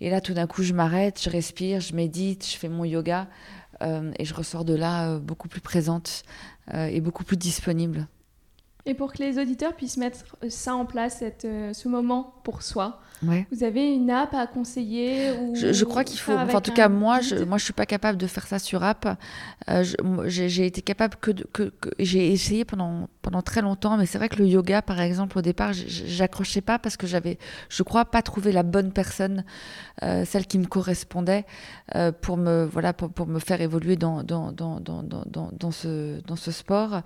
Et 0.00 0.10
là, 0.10 0.20
tout 0.20 0.34
d'un 0.34 0.46
coup, 0.46 0.62
je 0.62 0.72
m'arrête, 0.72 1.20
je 1.22 1.30
respire, 1.30 1.80
je 1.80 1.94
médite, 1.94 2.46
je 2.46 2.56
fais 2.56 2.68
mon 2.68 2.84
yoga. 2.84 3.28
Euh, 3.82 4.12
et 4.18 4.24
je 4.24 4.34
ressors 4.34 4.64
de 4.64 4.74
là 4.74 5.10
euh, 5.10 5.18
beaucoup 5.18 5.48
plus 5.48 5.60
présente 5.60 6.24
euh, 6.74 6.86
et 6.86 7.00
beaucoup 7.00 7.24
plus 7.24 7.36
disponible. 7.36 8.06
Et 8.88 8.94
pour 8.94 9.12
que 9.12 9.18
les 9.22 9.38
auditeurs 9.38 9.74
puissent 9.74 9.98
mettre 9.98 10.20
ça 10.48 10.74
en 10.74 10.86
place, 10.86 11.18
cette, 11.18 11.44
euh, 11.44 11.72
ce 11.74 11.88
moment 11.88 12.34
pour 12.42 12.62
soi, 12.62 13.00
Ouais. 13.22 13.48
vous 13.50 13.64
avez 13.64 13.92
une 13.92 14.10
app 14.10 14.32
à 14.32 14.46
conseiller 14.46 15.32
ou 15.32 15.52
Je, 15.56 15.72
je 15.72 15.84
crois 15.84 16.04
qu'il 16.04 16.20
faut. 16.20 16.32
Enfin, 16.32 16.54
en 16.58 16.60
tout 16.60 16.72
cas, 16.72 16.88
moi, 16.88 17.20
je, 17.20 17.34
moi, 17.44 17.58
je 17.58 17.64
suis 17.64 17.72
pas 17.72 17.84
capable 17.84 18.16
de 18.16 18.28
faire 18.28 18.46
ça 18.46 18.60
sur 18.60 18.84
app. 18.84 19.18
Euh, 19.68 19.82
j'ai 20.26 20.64
été 20.66 20.82
capable 20.82 21.16
que, 21.20 21.32
de- 21.32 21.44
que, 21.52 21.64
que- 21.64 21.90
j'ai 21.98 22.32
essayé 22.32 22.64
pendant 22.64 23.08
pendant 23.22 23.42
très 23.42 23.60
longtemps, 23.60 23.96
mais 23.98 24.06
c'est 24.06 24.18
vrai 24.18 24.28
que 24.28 24.36
le 24.36 24.46
yoga, 24.46 24.82
par 24.82 25.00
exemple, 25.00 25.36
au 25.36 25.42
départ, 25.42 25.72
j'accrochais 25.74 26.60
pas 26.62 26.78
parce 26.78 26.96
que 26.96 27.06
j'avais, 27.08 27.38
je 27.68 27.82
crois, 27.82 28.04
pas 28.04 28.22
trouvé 28.22 28.52
la 28.52 28.62
bonne 28.62 28.92
personne, 28.92 29.44
euh, 30.04 30.24
celle 30.24 30.46
qui 30.46 30.58
me 30.58 30.66
correspondait 30.66 31.44
euh, 31.96 32.12
pour 32.12 32.36
me 32.36 32.64
voilà 32.66 32.92
pour, 32.92 33.10
pour 33.10 33.26
me 33.26 33.40
faire 33.40 33.60
évoluer 33.60 33.96
dans 33.96 34.22
dans 34.22 34.52
dans 34.52 34.78
dans 34.80 35.02
dans, 35.02 35.24
dans, 35.26 35.50
dans 35.52 35.70
ce 35.72 36.20
dans 36.22 36.36
ce 36.36 36.52
sport. 36.52 37.02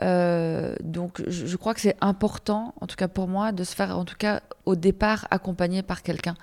Donc 0.00 1.22
je, 1.26 1.46
je, 1.46 1.56
crois 1.56 1.74
que 1.74 1.80
c'est 1.80 1.96
important, 2.00 2.74
en 2.80 2.86
tout 2.86 2.96
cas 2.96 3.08
pour 3.08 3.28
moi, 3.28 3.52
de 3.52 3.64
se 3.64 3.74
faire, 3.74 3.98
en 3.98 4.04
tout 4.04 4.16
cas 4.16 4.42
au 4.64 4.76
départ, 4.76 5.26
accompagner 5.30 5.82
par 5.82 6.02
quelqu'un 6.02 6.36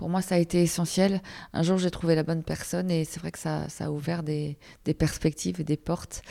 pour 0.00 0.08
moi, 0.08 0.22
ça 0.22 0.36
a 0.36 0.38
été 0.38 0.62
essentiel. 0.62 1.20
Un 1.52 1.62
jour, 1.62 1.76
j'ai 1.76 1.90
trouvé 1.90 2.14
la 2.14 2.22
bonne 2.22 2.42
personne 2.42 2.90
et 2.90 3.04
c'est 3.04 3.20
vrai 3.20 3.30
que 3.32 3.38
ça, 3.38 3.68
ça 3.68 3.84
a 3.84 3.90
ouvert 3.90 4.22
des, 4.22 4.56
des, 4.86 4.94
perspectives 4.94 5.60
et 5.60 5.64
des 5.64 5.76
portes. 5.76 6.22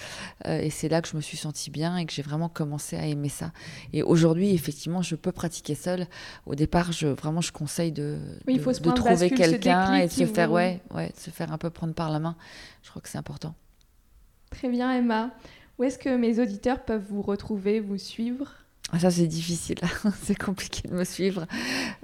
Euh, 0.47 0.59
et 0.59 0.72
c'est 0.72 0.89
là 0.89 1.03
que 1.03 1.07
je 1.07 1.15
me 1.15 1.22
suis 1.22 1.38
sentie 1.38 1.70
bien 1.70 1.95
et 1.95 2.07
que 2.07 2.11
j'ai 2.11 2.24
vraiment 2.24 2.49
commencé 2.49 2.97
à 2.97 3.05
aimer 3.05 3.30
ça. 3.30 3.51
Et 3.93 4.01
aujourd'hui, 4.01 4.55
effectivement, 4.55 5.03
je 5.03 5.13
peux 5.13 5.32
pratiquer 5.32 5.76
seule. 5.76 6.07
Au 6.47 6.55
départ, 6.55 6.91
je, 6.91 7.09
vraiment, 7.09 7.41
je 7.41 7.51
conseille 7.51 7.91
de, 7.91 8.17
oui, 8.47 8.57
de, 8.57 8.63
de 8.63 8.91
trouver 8.91 9.30
quelqu'un 9.30 9.93
et 9.97 10.07
de 10.07 10.11
se 10.13 10.26
faire, 10.26 10.51
ouais, 10.51 10.82
ouais, 10.95 11.11
se 11.15 11.30
faire 11.30 11.53
un 11.53 11.59
peu 11.59 11.70
prendre 11.70 11.93
par 11.93 12.09
la 12.09 12.17
main. 12.17 12.36
Je 12.82 12.89
crois 12.89 13.03
que 13.03 13.09
c'est 13.09 13.20
important. 13.20 13.53
Très 14.49 14.70
bien, 14.70 14.91
Emma. 14.91 15.30
Où 15.80 15.84
est-ce 15.84 15.97
que 15.97 16.13
mes 16.15 16.39
auditeurs 16.41 16.84
peuvent 16.84 17.05
vous 17.09 17.21
retrouver, 17.21 17.80
vous 17.80 17.97
suivre? 17.97 18.53
Ah, 18.91 18.99
ça, 18.99 19.09
c'est 19.09 19.27
difficile. 19.27 19.77
c'est 20.23 20.38
compliqué 20.38 20.89
de 20.89 20.93
me 20.93 21.05
suivre. 21.05 21.47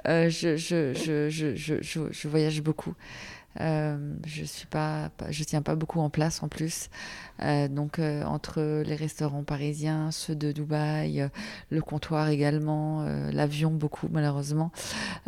Euh, 0.07 0.29
je, 0.29 2.27
voyage 2.27 2.61
beaucoup. 2.61 2.93
Euh, 3.61 3.97
je 4.25 4.43
suis 4.43 4.67
pas, 4.67 5.09
je 5.29 5.43
tiens 5.43 5.61
pas 5.61 5.75
beaucoup 5.75 5.99
en 5.99 6.09
place 6.09 6.43
en 6.43 6.47
plus. 6.47 6.89
Euh, 7.41 7.67
donc 7.67 7.99
entre 7.99 8.83
les 8.83 8.95
restaurants 8.95 9.43
parisiens, 9.43 10.11
ceux 10.11 10.35
de 10.35 10.51
Dubaï, 10.51 11.29
le 11.69 11.81
comptoir 11.81 12.29
également, 12.29 13.05
l'avion 13.31 13.71
beaucoup 13.71 14.07
malheureusement. 14.11 14.71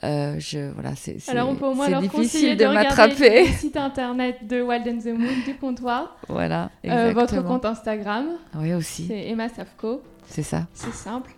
je 0.03 0.71
voilà, 0.73 0.95
c'est 0.95 1.17
alors 1.30 1.49
on 1.49 1.55
peut 1.55 1.65
au 1.65 1.73
moins 1.73 1.89
leur 1.89 2.01
difficile 2.01 2.57
de, 2.57 2.65
de 2.65 2.73
m'attraper. 2.73 3.47
Le 3.47 3.53
site 3.53 3.78
internet 3.78 4.47
de 4.47 4.61
Wild 4.61 4.88
and 4.88 4.99
the 4.99 5.17
Moon 5.17 5.43
du 5.45 5.55
comptoir. 5.55 6.17
Voilà. 6.28 6.69
votre 6.84 7.41
compte 7.43 7.65
Instagram. 7.65 8.25
Oui 8.55 8.73
aussi. 8.73 9.07
C'est 9.07 9.28
Emma 9.28 9.49
Safko. 9.49 10.01
C'est 10.30 10.43
ça. 10.43 10.67
C'est 10.73 10.93
simple. 10.93 11.36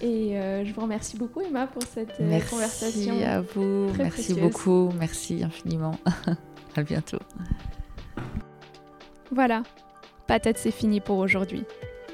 Et 0.00 0.38
euh, 0.38 0.64
je 0.64 0.72
vous 0.72 0.80
remercie 0.80 1.16
beaucoup, 1.16 1.40
Emma, 1.42 1.66
pour 1.66 1.82
cette 1.82 2.18
euh, 2.20 2.28
merci 2.28 2.50
conversation. 2.50 3.14
Merci 3.14 3.24
à 3.24 3.40
vous. 3.42 3.92
merci 3.98 4.34
beaucoup. 4.34 4.90
Merci 4.98 5.42
infiniment. 5.44 5.98
à 6.76 6.82
bientôt. 6.82 7.18
Voilà. 9.30 9.62
Patate, 10.26 10.58
c'est 10.58 10.70
fini 10.70 11.00
pour 11.00 11.18
aujourd'hui. 11.18 11.64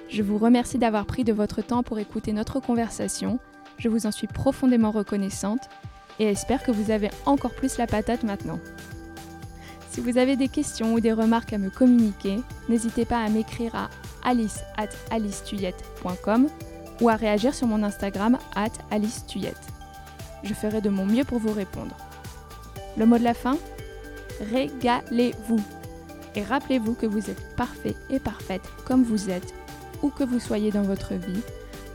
Je 0.09 0.23
vous 0.23 0.39
remercie 0.39 0.79
d'avoir 0.79 1.07
pris 1.07 1.25
de 1.25 1.33
votre 1.33 1.63
temps 1.63 1.83
pour 1.83 1.99
écouter 1.99 2.33
notre 2.33 2.61
conversation. 2.61 3.39
Je 3.79 3.89
vous 3.89 4.07
en 4.07 4.11
suis 4.11 4.27
profondément 4.27 4.91
reconnaissante 4.91 5.69
et 6.19 6.25
espère 6.25 6.63
que 6.63 6.73
vous 6.73 6.91
avez 6.91 7.11
encore 7.25 7.55
plus 7.55 7.79
la 7.79 7.87
patate 7.87 8.23
maintenant. 8.23 8.59
Si 9.91 10.01
vous 10.01 10.19
avez 10.19 10.37
des 10.37 10.49
questions 10.49 10.95
ou 10.95 11.01
des 11.01 11.13
remarques 11.13 11.53
à 11.53 11.59
me 11.59 11.71
communiquer, 11.71 12.41
n'hésitez 12.69 13.05
pas 13.05 13.23
à 13.23 13.29
m'écrire 13.29 13.75
à 13.75 13.89
alice 14.25 14.63
at 14.77 14.89
ou 17.01 17.09
à 17.09 17.17
réagir 17.17 17.55
sur 17.55 17.67
mon 17.67 17.83
Instagram 17.83 18.39
at 18.55 18.71
Alice 18.91 19.25
Je 20.43 20.55
ferai 20.55 20.81
de 20.81 20.89
mon 20.89 21.07
mieux 21.07 21.25
pour 21.25 21.39
vous 21.39 21.53
répondre. 21.53 21.97
Le 22.97 23.07
mot 23.07 23.19
de 23.19 23.25
la 23.25 23.35
fin 23.35 23.57
Régalez-vous. 24.53 25.61
Et 26.35 26.43
rappelez-vous 26.43 26.95
que 26.95 27.07
vous 27.07 27.31
êtes 27.31 27.57
parfait 27.57 27.95
et 28.11 28.19
parfaite 28.19 28.63
comme 28.85 29.03
vous 29.03 29.31
êtes, 29.31 29.55
où 30.03 30.11
que 30.11 30.25
vous 30.25 30.41
soyez 30.41 30.71
dans 30.71 30.83
votre 30.83 31.15
vie. 31.15 31.41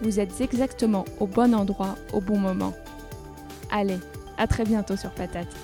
Vous 0.02 0.20
êtes 0.20 0.42
exactement 0.42 1.06
au 1.20 1.28
bon 1.28 1.54
endroit 1.54 1.96
au 2.12 2.22
bon 2.22 2.40
moment. 2.40 2.74
Allez, 3.70 4.00
à 4.38 4.48
très 4.48 4.64
bientôt 4.64 4.98
sur 4.98 5.12
Patate. 5.12 5.56